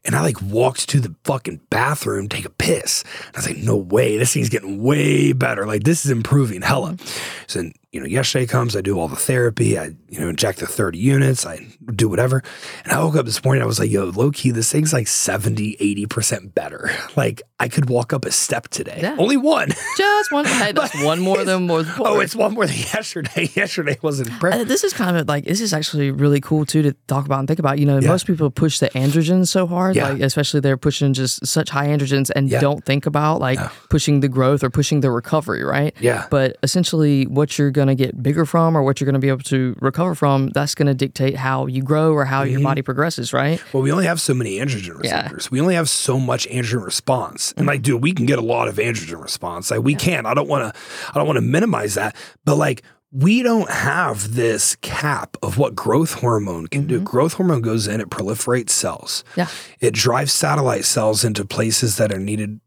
And 0.08 0.16
I 0.16 0.22
like 0.22 0.42
walked 0.42 0.90
to 0.90 1.00
the 1.00 1.14
fucking 1.26 1.60
bathroom, 1.70 2.30
take 2.30 2.46
a 2.46 2.50
piss. 2.50 3.04
And 3.28 3.36
I 3.36 3.40
was 3.40 3.48
like, 3.48 3.58
no 3.58 3.76
way, 3.76 4.18
this 4.18 4.34
thing's 4.34 4.50
getting 4.50 4.82
way 4.82 5.34
better. 5.34 5.68
Like 5.68 5.84
this 5.84 6.06
is 6.06 6.12
improving 6.12 6.62
hella. 6.62 6.98
So 7.46 7.70
you 7.98 8.04
know, 8.04 8.08
yesterday 8.10 8.46
comes, 8.46 8.76
I 8.76 8.82
do 8.82 9.00
all 9.00 9.08
the 9.08 9.16
therapy, 9.16 9.76
I, 9.80 9.86
you 10.08 10.20
know, 10.20 10.30
inject 10.30 10.60
the 10.60 10.68
30 10.68 11.00
units, 11.00 11.48
I 11.48 11.66
do 11.96 12.08
whatever. 12.08 12.44
And 12.84 12.94
I 12.94 13.04
woke 13.04 13.16
up 13.16 13.26
this 13.26 13.44
morning, 13.44 13.64
I 13.64 13.66
was 13.66 13.80
like, 13.80 13.90
yo, 13.90 14.06
low 14.06 14.30
key, 14.30 14.52
this 14.52 14.72
thing's 14.72 14.94
like 14.94 15.08
70, 15.08 15.78
80% 16.08 16.54
better. 16.54 16.92
Like 17.16 17.42
I 17.60 17.68
could 17.68 17.90
walk 17.90 18.14
up 18.14 18.26
a 18.26 18.32
step 18.32 18.68
today. 18.68 19.00
Yeah. 19.02 19.16
Only 19.18 19.38
one. 19.38 19.70
Just 19.98 20.32
one. 20.32 20.46
Hey, 20.46 20.72
that's 20.72 21.04
one 21.04 21.20
more 21.20 21.44
than 21.44 21.66
more. 21.66 21.84
Oh, 21.98 22.20
it's 22.20 22.36
one 22.36 22.54
more 22.54 22.68
than 22.68 22.76
yesterday. 22.76 23.50
yesterday 23.56 23.98
wasn't 24.04 24.30
Uh, 24.44 24.64
this 24.64 24.84
is 24.84 24.94
kind 24.94 25.18
of 25.18 25.28
like 25.28 25.46
this 25.46 25.60
is 25.60 25.74
actually 25.74 26.12
really 26.12 26.40
cool 26.40 26.64
too 26.68 26.84
to 26.84 26.94
talk 27.08 27.26
about 27.26 27.40
and 27.40 27.48
think 27.48 27.58
about. 27.58 27.80
You 27.80 27.88
know, 27.88 27.98
Yeah. 27.98 28.10
most 28.10 28.28
people 28.28 28.52
push 28.52 28.78
the 28.78 28.90
androgens 28.92 29.48
so 29.48 29.66
hard, 29.66 29.96
Yeah. 29.96 30.10
like 30.10 30.22
especially 30.22 30.60
they're 30.60 30.78
pushing 30.78 31.14
just 31.14 31.48
such 31.48 31.72
high 31.72 31.88
androgens 31.88 32.30
and 32.36 32.52
don't 32.52 32.86
think 32.86 33.08
about 33.08 33.40
like 33.40 33.58
No. 33.58 33.70
pushing 33.90 34.20
the 34.20 34.30
growth 34.30 34.64
or 34.64 34.70
pushing 34.70 35.00
the 35.02 35.10
recovery, 35.10 35.64
right? 35.64 35.96
Yeah. 36.00 36.28
But 36.30 36.58
essentially, 36.62 37.26
what 37.26 37.58
you're 37.58 37.72
going 37.72 37.87
to 37.88 37.96
get 37.96 38.22
bigger 38.22 38.46
from 38.46 38.76
or 38.78 38.84
what 38.84 39.00
you're 39.00 39.06
going 39.06 39.14
to 39.14 39.20
be 39.20 39.30
able 39.30 39.44
to 39.44 39.76
recover 39.82 40.16
from, 40.16 40.50
that's 40.50 40.76
going 40.76 40.88
to 40.88 40.94
dictate 40.94 41.36
how 41.36 41.66
you 41.68 41.82
grow 41.82 42.14
or 42.14 42.26
how 42.26 42.44
Mm-hmm. 42.44 42.52
your 42.52 42.62
body 42.62 42.82
progresses, 42.82 43.34
right? 43.34 43.62
Well, 43.74 43.84
we 43.84 43.92
only 43.92 44.06
have 44.06 44.22
so 44.22 44.34
many 44.34 44.58
androgen 44.58 45.04
Yeah. 45.04 45.18
receptors. 45.22 45.52
We 45.52 45.60
only 45.62 45.76
have 45.76 45.90
so 45.90 46.20
much 46.20 46.48
androgen 46.50 46.84
response. 46.86 47.54
And 47.58 47.66
like, 47.68 47.82
dude, 47.82 48.02
we 48.02 48.12
can 48.14 48.26
get 48.26 48.40
a 48.40 48.42
lot 48.44 48.68
of 48.68 48.76
androgen 48.76 49.22
response. 49.22 49.72
Like 49.72 49.82
we 49.84 49.96
can. 49.96 50.26
I 50.26 50.34
don't 50.34 50.48
want 50.48 50.74
to 50.74 50.80
I 51.10 51.14
don't 51.16 51.26
want 51.28 51.38
to 51.38 51.42
minimize 51.42 51.96
that. 51.96 52.16
But 52.46 52.58
like 52.58 52.84
we 53.12 53.42
don't 53.42 53.70
have 53.72 54.34
this 54.36 54.76
cap 54.82 55.38
of 55.42 55.58
what 55.58 55.74
growth 55.76 56.16
hormone 56.16 56.68
can 56.68 56.88
do. 56.88 57.00
Growth 57.00 57.34
hormone 57.34 57.62
goes 57.62 57.88
in, 57.88 58.02
it 58.02 58.10
proliferates 58.10 58.72
cells. 58.72 59.24
Yeah. 59.38 59.48
It 59.80 59.94
drives 59.94 60.34
satellite 60.34 60.84
cells 60.84 61.24
into 61.24 61.46
places 61.46 61.96
that 61.98 62.12
are 62.12 62.20
needed 62.20 62.60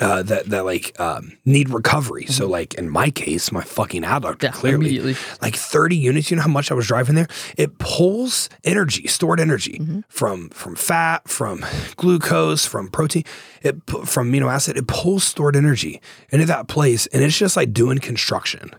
uh, 0.00 0.22
that 0.24 0.46
that 0.46 0.64
like 0.64 0.98
um, 1.00 1.36
need 1.44 1.70
recovery. 1.70 2.26
So 2.26 2.48
like 2.48 2.74
in 2.74 2.90
my 2.90 3.10
case, 3.10 3.52
my 3.52 3.62
fucking 3.62 4.02
adductor 4.02 4.42
Yeah, 4.42 4.50
clearly 4.50 4.86
immediately. 4.96 5.16
like 5.40 5.54
30 5.54 5.96
units. 5.96 6.30
You 6.30 6.36
know 6.36 6.42
how 6.42 6.48
much 6.48 6.72
I 6.72 6.74
was 6.74 6.86
driving 6.88 7.14
there? 7.14 7.28
It 7.56 7.78
pulls 7.78 8.48
energy, 8.64 9.06
stored 9.06 9.38
energy 9.38 9.80
from 10.08 10.48
from 10.50 10.74
fat, 10.74 11.28
from 11.28 11.64
glucose, 11.96 12.66
from 12.66 12.88
protein, 12.88 13.22
it 13.62 13.76
from 14.04 14.32
amino 14.32 14.52
acid. 14.52 14.76
It 14.76 14.88
pulls 14.88 15.22
stored 15.22 15.54
energy 15.54 16.00
into 16.30 16.46
that 16.46 16.66
place, 16.66 17.06
and 17.08 17.22
it's 17.22 17.38
just 17.38 17.56
like 17.56 17.72
doing 17.72 17.98
construction, 17.98 18.72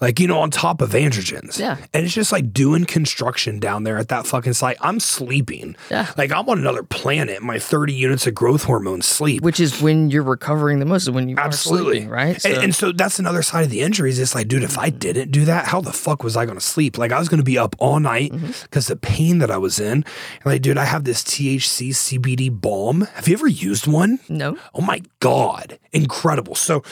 like 0.00 0.18
you 0.18 0.26
know, 0.26 0.40
on 0.40 0.50
top 0.50 0.80
of 0.82 0.90
androgens. 0.90 1.58
Yeah. 1.58 1.76
and 1.94 2.04
it's 2.04 2.14
just 2.14 2.32
like 2.32 2.52
doing 2.52 2.84
construction 2.84 3.60
down 3.60 3.84
there 3.84 3.96
at 3.98 4.08
that 4.08 4.26
fucking 4.26 4.54
site. 4.54 4.76
I'm 4.80 4.98
sleeping. 4.98 5.76
Yeah. 5.88 6.10
like 6.16 6.32
I'm 6.32 6.48
on 6.48 6.58
another 6.58 6.82
planet. 6.82 7.42
My 7.42 7.60
30 7.60 7.92
units 7.94 8.26
of 8.26 8.34
growth 8.34 8.64
hormone 8.64 9.02
sleep. 9.02 9.42
Which 9.42 9.60
is 9.60 9.80
when 9.80 10.10
you're 10.10 10.22
recovering 10.24 10.47
the 10.56 10.86
most, 10.86 11.02
is 11.02 11.10
when 11.10 11.28
you 11.28 11.36
Absolutely. 11.36 11.98
sleeping, 11.98 12.08
right? 12.08 12.44
And, 12.44 12.64
and 12.64 12.74
so 12.74 12.92
that's 12.92 13.18
another 13.18 13.42
side 13.42 13.64
of 13.64 13.70
the 13.70 13.80
injuries. 13.80 14.18
It's 14.18 14.34
like, 14.34 14.48
dude, 14.48 14.62
if 14.62 14.78
I 14.78 14.90
mm-hmm. 14.90 14.98
didn't 14.98 15.30
do 15.30 15.44
that, 15.44 15.66
how 15.66 15.80
the 15.80 15.92
fuck 15.92 16.22
was 16.22 16.36
I 16.36 16.44
going 16.44 16.58
to 16.58 16.64
sleep? 16.64 16.98
Like, 16.98 17.12
I 17.12 17.18
was 17.18 17.28
going 17.28 17.38
to 17.38 17.44
be 17.44 17.58
up 17.58 17.76
all 17.78 18.00
night 18.00 18.32
mm-hmm. 18.32 18.52
because 18.62 18.86
the 18.86 18.96
pain 18.96 19.38
that 19.38 19.50
I 19.50 19.58
was 19.58 19.80
in. 19.80 19.92
And 19.92 20.46
like, 20.46 20.62
dude, 20.62 20.78
I 20.78 20.84
have 20.84 21.04
this 21.04 21.22
THC 21.22 21.90
CBD 21.90 22.50
balm. 22.50 23.02
Have 23.14 23.28
you 23.28 23.34
ever 23.34 23.48
used 23.48 23.86
one? 23.86 24.18
no. 24.28 24.56
Oh 24.74 24.80
my 24.80 25.02
God. 25.20 25.78
Incredible. 25.92 26.54
So, 26.54 26.82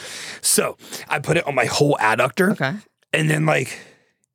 so 0.40 0.76
I 1.09 1.18
put 1.18 1.36
it 1.36 1.46
on 1.46 1.54
my 1.54 1.66
whole 1.66 1.96
adductor. 2.00 2.52
Okay. 2.52 2.74
And 3.12 3.30
then, 3.30 3.46
like, 3.46 3.78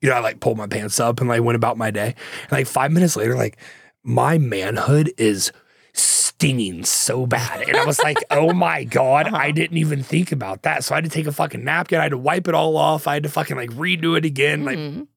You 0.02 0.10
know, 0.10 0.16
I 0.16 0.20
like 0.20 0.40
pulled 0.40 0.58
my 0.58 0.68
pants 0.68 1.00
up 1.00 1.20
and 1.20 1.30
like 1.30 1.44
went 1.44 1.56
about 1.56 1.78
my 1.78 1.92
day. 1.92 2.16
And 2.44 2.52
like 2.52 2.68
five 2.68 2.92
minutes 2.92 3.16
later, 3.16 3.36
like 3.36 3.58
my 4.04 4.38
manhood 4.40 5.14
is 5.18 5.52
stinging 5.94 6.84
so 6.86 7.26
bad. 7.26 7.62
And 7.68 7.78
I 7.78 7.86
was 7.86 8.00
like, 8.04 8.18
oh 8.32 8.54
my 8.54 8.84
God, 8.84 9.28
Uh-huh. 9.28 9.36
I 9.38 9.52
didn't 9.52 9.78
even 9.78 10.04
think 10.04 10.32
about 10.32 10.64
that. 10.64 10.84
So 10.84 10.96
I 10.96 10.98
had 10.98 11.04
to 11.06 11.10
take 11.10 11.28
a 11.28 11.32
fucking 11.32 11.64
napkin. 11.64 12.00
I 12.00 12.04
had 12.04 12.10
to 12.12 12.18
wipe 12.18 12.48
it 12.48 12.56
all 12.56 12.78
off. 12.78 13.08
I 13.08 13.14
had 13.16 13.24
to 13.24 13.30
fucking 13.30 13.56
like 13.58 13.70
redo 13.72 14.18
it 14.18 14.26
again. 14.26 14.66
Like 14.66 14.78
Mhm. 14.78 15.08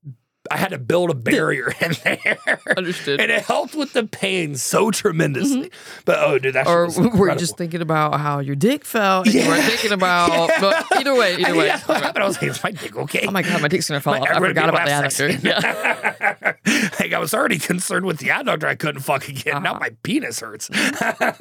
I 0.51 0.59
had 0.59 0.68
to 0.72 0.78
build 0.78 1.09
a 1.11 1.14
barrier 1.14 1.72
in 1.80 1.92
there. 2.05 2.38
Understood. 2.76 3.18
And 3.20 3.30
it 3.30 3.42
helped 3.45 3.74
with 3.74 3.95
the 3.95 4.05
pain 4.07 4.57
so 4.57 4.90
tremendously. 4.90 5.70
But 6.05 6.18
oh, 6.18 6.38
dude, 6.38 6.55
that 6.55 6.66
Mm-hmm. 6.66 6.70
Or 6.74 6.84
was 6.86 6.99
were 7.18 7.30
you 7.30 7.36
just 7.36 7.57
thinking 7.57 7.80
about 7.80 8.20
how 8.20 8.40
your 8.40 8.55
dick 8.55 8.84
felt? 8.84 9.26
And 9.26 9.34
you 9.34 9.47
weren't 9.49 9.64
thinking 9.64 9.92
about. 9.92 10.51
But 10.61 10.84
either 10.97 11.14
way, 11.14 11.34
either 11.36 11.47
I 11.55 11.57
way. 11.57 11.66
that's 11.68 11.88
what 11.88 12.03
happened. 12.03 12.24
I 12.24 12.26
was 12.26 12.36
like, 12.40 12.51
is 12.51 12.62
my 12.62 12.70
dick 12.72 12.97
okay? 12.97 13.24
Oh 13.26 13.30
my 13.30 13.42
god, 13.42 13.62
my 13.62 13.68
dick's 13.68 13.88
gonna 13.88 14.01
fall 14.01 14.14
off. 14.14 14.28
I 14.28 14.38
forgot 14.38 14.68
about 14.68 14.86
the 14.86 14.92
adductor. 14.92 15.45
Yeah. 15.45 16.90
like 17.01 17.12
I 17.12 17.18
was 17.18 17.32
already 17.34 17.59
concerned 17.59 18.07
with 18.07 18.18
the 18.18 18.28
adductor. 18.28 18.64
I 18.64 18.74
couldn't 18.74 19.01
fuck 19.03 19.28
again. 19.28 19.62
Now 19.62 19.72
Uh-huh. 19.72 19.80
my 19.80 19.90
penis 20.03 20.40
hurts. 20.40 20.68
We're 20.70 20.76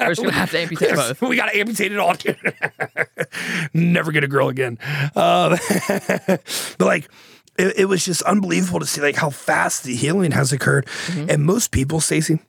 just 0.10 0.22
gonna 0.22 0.32
have 0.32 0.52
to 0.52 0.60
amputate 0.60 0.96
both. 0.96 1.22
We 1.22 1.36
got 1.36 1.52
to 1.52 1.58
amputate 1.60 1.92
it 1.92 2.00
all. 2.00 2.16
Never 3.74 4.12
get 4.12 4.24
a 4.24 4.28
girl 4.28 4.50
again. 4.50 4.78
Um, 5.16 5.58
but 6.78 6.80
like, 6.80 7.10
it, 7.58 7.74
it 7.78 7.86
was 7.86 8.06
just 8.06 8.22
unbelievable 8.24 8.80
to 8.80 8.86
see 8.86 9.02
like 9.02 9.16
how 9.16 9.30
fast 9.30 9.84
the 9.84 9.96
healing 9.96 10.32
has 10.32 10.52
occurred. 10.52 10.86
Mm-hmm. 11.08 11.30
And 11.30 11.44
most 11.44 11.72
people, 11.72 12.00
Stacy, 12.00 12.40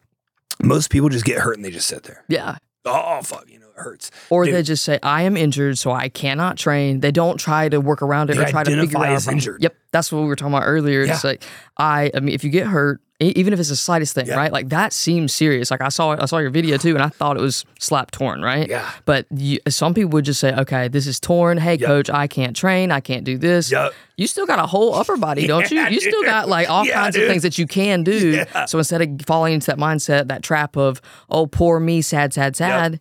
most 0.63 0.91
people 0.91 1.09
just 1.09 1.25
get 1.25 1.39
hurt 1.41 1.57
and 1.57 1.65
they 1.65 1.71
just 1.71 1.89
sit 1.89 2.05
there. 2.05 2.25
Yeah. 2.29 2.57
Oh 2.87 3.23
fuck, 3.23 3.45
you 3.49 3.59
know 3.59 3.69
it 3.69 3.81
hurts. 3.81 4.11
Or 4.31 4.45
Dude. 4.45 4.55
they 4.55 4.63
just 4.63 4.85
say, 4.85 4.99
I 5.03 5.23
am 5.23 5.37
injured, 5.37 5.79
so 5.79 5.91
I 5.91 6.09
cannot 6.11 6.59
train. 6.59 7.01
They 7.01 7.13
don't 7.13 7.39
try 7.39 7.69
to 7.71 7.81
work 7.81 8.03
around 8.03 8.31
it 8.31 8.37
They 8.37 8.45
or 8.45 8.49
try 8.49 8.63
to 8.63 8.81
figure 8.81 8.99
out. 8.99 9.07
as 9.07 9.27
injured. 9.27 9.63
Yep. 9.63 9.75
That's 9.91 10.13
what 10.13 10.21
we 10.21 10.27
were 10.27 10.37
talking 10.37 10.53
about 10.55 10.67
earlier. 10.67 11.03
It's 11.03 11.25
like 11.25 11.43
I 11.79 12.11
I 12.15 12.21
mean, 12.21 12.35
if 12.35 12.45
you 12.45 12.51
get 12.51 12.67
hurt, 12.67 13.01
even 13.33 13.53
if 13.53 13.61
it's 13.61 13.69
the 13.69 13.77
slightest 13.77 14.15
thing, 14.15 14.27
Yeah. 14.27 14.37
right? 14.37 14.53
Like 14.53 14.69
that 14.71 14.93
seems 14.93 15.33
serious. 15.35 15.71
Like 15.71 15.81
I 15.81 15.89
saw 15.89 16.17
I 16.21 16.27
saw 16.27 16.39
your 16.39 16.51
video 16.51 16.77
too, 16.77 16.95
and 16.95 17.03
I 17.03 17.09
thought 17.09 17.37
it 17.37 17.41
was 17.41 17.65
slap 17.79 18.11
torn, 18.11 18.43
right? 18.43 18.69
Yeah. 18.69 18.91
But 19.05 19.27
you, 19.35 19.59
some 19.69 19.95
people 19.95 20.11
would 20.11 20.25
just 20.25 20.41
say, 20.41 20.55
okay, 20.55 20.89
this 20.89 21.07
is 21.07 21.19
torn. 21.21 21.59
Hey, 21.59 21.75
Yep. 21.77 21.87
coach, 21.87 22.11
I 22.11 22.27
can't 22.27 22.55
train. 22.57 22.91
I 22.93 23.01
can't 23.01 23.25
do 23.25 23.37
this. 23.39 23.71
Yep. 23.73 23.93
You 24.17 24.27
still 24.27 24.47
got 24.47 24.59
a 24.59 24.67
whole 24.67 24.95
upper 24.95 25.17
body, 25.17 25.47
don't 25.47 25.69
you? 25.71 25.79
Yeah, 25.79 25.89
You 25.89 26.01
still 26.01 26.21
dude. 26.21 26.27
got 26.27 26.49
like 26.49 26.71
all 26.71 26.87
Yeah, 26.87 26.95
kinds 26.95 27.17
dude. 27.17 27.25
of 27.25 27.31
things 27.31 27.43
that 27.43 27.59
you 27.59 27.67
can 27.67 28.05
do. 28.05 28.45
So 28.67 28.79
instead 28.79 29.03
of 29.03 29.09
falling 29.27 29.55
into 29.55 29.67
that 29.67 29.79
mindset, 29.79 30.29
that 30.29 30.43
trap 30.43 30.77
of, 30.77 31.01
oh, 31.31 31.47
poor 31.47 31.81
me, 31.81 32.01
sad, 32.03 32.33
sad, 32.33 32.55
sad, 32.57 33.01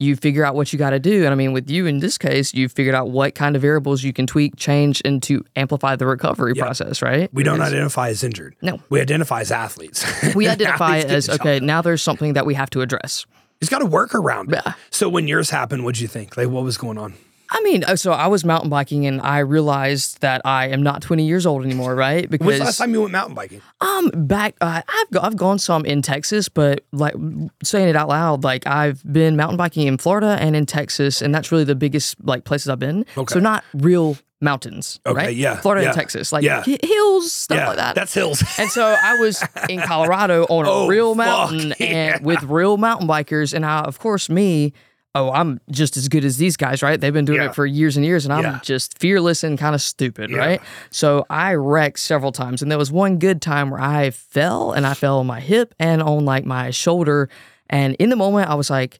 you 0.00 0.16
figure 0.16 0.44
out 0.44 0.54
what 0.54 0.72
you 0.72 0.78
got 0.78 0.90
to 0.90 0.98
do. 0.98 1.24
And 1.24 1.32
I 1.32 1.34
mean, 1.34 1.52
with 1.52 1.70
you 1.70 1.86
in 1.86 2.00
this 2.00 2.18
case, 2.18 2.52
you 2.52 2.68
figured 2.68 2.94
out 2.94 3.10
what 3.10 3.34
kind 3.34 3.54
of 3.56 3.62
variables 3.62 4.02
you 4.02 4.12
can 4.12 4.26
tweak, 4.26 4.56
change, 4.56 5.00
and 5.04 5.22
to 5.24 5.44
amplify 5.56 5.96
the 5.96 6.06
recovery 6.06 6.54
process, 6.54 7.00
right? 7.00 7.32
We 7.32 7.42
don't 7.42 7.60
identify 7.60 8.08
as 8.08 8.24
injured. 8.24 8.56
No. 8.60 8.80
We 8.88 9.00
identify 9.00 9.40
as 9.40 9.52
athletes. 9.52 10.04
We 10.34 10.48
identify 10.48 10.98
Athletes 10.98 11.28
as 11.28 11.40
okay. 11.40 11.60
Now 11.60 11.80
there's 11.82 12.02
something 12.02 12.32
that 12.34 12.46
we 12.46 12.54
have 12.54 12.70
to 12.70 12.80
address. 12.80 13.26
He's 13.60 13.68
got 13.68 13.78
to 13.78 13.86
work 13.86 14.14
around 14.14 14.52
it. 14.52 14.60
Yeah. 14.64 14.74
So 14.90 15.08
when 15.08 15.28
yours 15.28 15.50
happened, 15.50 15.84
what'd 15.84 16.00
you 16.00 16.08
think? 16.08 16.36
Like, 16.36 16.48
what 16.48 16.64
was 16.64 16.76
going 16.76 16.98
on? 16.98 17.14
I 17.50 17.60
mean, 17.62 17.84
uh, 17.84 17.96
so 17.96 18.12
I 18.12 18.26
was 18.26 18.44
mountain 18.44 18.70
biking 18.70 19.06
and 19.06 19.20
I 19.20 19.38
realized 19.38 20.20
that 20.22 20.40
I 20.44 20.68
am 20.68 20.82
not 20.82 21.02
20 21.02 21.24
years 21.26 21.46
old 21.46 21.64
anymore, 21.64 21.94
right? 21.94 22.28
Because 22.28 22.46
When's 22.46 22.58
the 22.58 22.64
last 22.64 22.78
time 22.78 22.92
you 22.94 23.00
went 23.02 23.12
mountain 23.12 23.34
biking? 23.34 23.60
um 23.80 24.10
back 24.14 24.56
uh, 24.60 24.82
I've 24.88 25.10
go, 25.10 25.20
I've 25.20 25.36
gone 25.36 25.58
some 25.58 25.84
in 25.84 26.02
Texas, 26.02 26.48
but 26.48 26.84
like 26.92 27.14
saying 27.62 27.88
it 27.88 27.96
out 27.96 28.08
loud, 28.08 28.44
like 28.44 28.66
I've 28.66 29.02
been 29.12 29.36
mountain 29.36 29.56
biking 29.56 29.86
in 29.86 29.98
Florida 29.98 30.36
and 30.40 30.56
in 30.56 30.66
Texas, 30.66 31.20
and 31.22 31.34
that's 31.34 31.52
really 31.52 31.64
the 31.64 31.74
biggest 31.74 32.16
like 32.24 32.44
places 32.44 32.68
I've 32.68 32.78
been. 32.78 33.04
Okay. 33.16 33.32
So 33.32 33.40
not 33.40 33.62
real 33.74 34.16
mountains, 34.40 35.00
Okay, 35.06 35.16
right? 35.26 35.36
yeah, 35.36 35.56
Florida 35.56 35.82
yeah, 35.84 35.88
and 35.90 35.96
Texas, 35.96 36.30
like 36.32 36.42
yeah. 36.44 36.62
hi- 36.66 36.78
hills, 36.82 37.32
stuff 37.32 37.56
yeah, 37.56 37.68
like 37.68 37.76
that. 37.76 37.94
that's 37.94 38.12
hills. 38.12 38.42
And 38.58 38.68
so 38.70 38.84
I 39.00 39.16
was 39.18 39.42
in 39.70 39.80
Colorado 39.80 40.44
on 40.50 40.66
a 40.66 40.70
Oh, 40.70 40.86
real 40.86 41.14
fuck, 41.14 41.26
mountain 41.26 41.74
yeah. 41.78 41.86
and 41.86 42.26
with 42.26 42.42
real 42.42 42.76
mountain 42.76 43.06
bikers. 43.08 43.54
And 43.54 43.64
I, 43.64 43.80
of 43.82 43.98
course, 43.98 44.28
me, 44.28 44.74
oh, 45.16 45.30
I'm 45.30 45.60
just 45.70 45.96
as 45.96 46.08
good 46.08 46.24
as 46.24 46.38
these 46.38 46.56
guys, 46.56 46.82
right? 46.82 47.00
They've 47.00 47.12
been 47.12 47.24
doing 47.24 47.40
Yeah. 47.40 47.50
it 47.50 47.54
for 47.54 47.64
years 47.66 47.96
and 47.96 48.04
years, 48.04 48.24
and 48.24 48.32
I'm 48.34 48.42
Yeah. 48.42 48.58
just 48.62 48.98
fearless 48.98 49.44
and 49.44 49.56
kind 49.58 49.74
of 49.74 49.80
stupid, 49.80 50.30
Yeah. 50.30 50.38
right? 50.38 50.60
So 50.90 51.24
I 51.30 51.54
wrecked 51.54 52.00
several 52.00 52.32
times. 52.32 52.62
And 52.62 52.70
there 52.70 52.78
was 52.78 52.90
one 52.90 53.18
good 53.18 53.40
time 53.40 53.70
where 53.70 53.80
I 53.80 54.10
fell 54.10 54.72
and 54.72 54.86
I 54.86 54.94
fell 54.94 55.18
on 55.20 55.26
my 55.26 55.38
hip 55.40 55.74
and 55.78 56.02
on 56.02 56.24
like 56.24 56.44
my 56.44 56.70
shoulder. 56.70 57.28
And 57.70 57.94
in 58.00 58.10
the 58.10 58.16
moment, 58.16 58.50
I 58.50 58.54
was 58.54 58.70
like, 58.70 58.98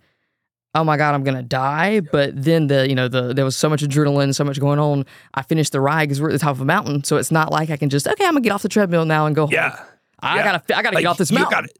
oh 0.76 0.82
my 0.82 0.96
god 0.96 1.14
i'm 1.14 1.22
gonna 1.22 1.40
die 1.40 2.00
but 2.00 2.32
then 2.34 2.66
the 2.66 2.88
you 2.88 2.96
know 2.96 3.06
the 3.06 3.32
there 3.32 3.44
was 3.44 3.56
so 3.56 3.68
much 3.68 3.80
adrenaline 3.80 4.34
so 4.34 4.42
much 4.42 4.58
going 4.58 4.80
on 4.80 5.06
i 5.34 5.40
finished 5.42 5.70
the 5.70 5.80
ride 5.80 6.08
because 6.08 6.20
we're 6.20 6.30
at 6.30 6.32
the 6.32 6.38
top 6.40 6.50
of 6.50 6.60
a 6.60 6.64
mountain 6.64 7.04
so 7.04 7.16
it's 7.16 7.30
not 7.30 7.52
like 7.52 7.70
i 7.70 7.76
can 7.76 7.88
just 7.88 8.08
okay 8.08 8.24
i'm 8.24 8.32
gonna 8.32 8.40
get 8.40 8.50
off 8.50 8.62
the 8.62 8.68
treadmill 8.68 9.04
now 9.04 9.24
and 9.24 9.36
go 9.36 9.42
home 9.42 9.52
yeah. 9.52 9.78
i 10.18 10.34
yeah. 10.38 10.42
gotta 10.42 10.76
i 10.76 10.82
gotta 10.82 10.96
Like, 10.96 11.02
get 11.04 11.08
off 11.10 11.18
this 11.18 11.30
you 11.30 11.38
mountain 11.38 11.60
gotta- 11.60 11.74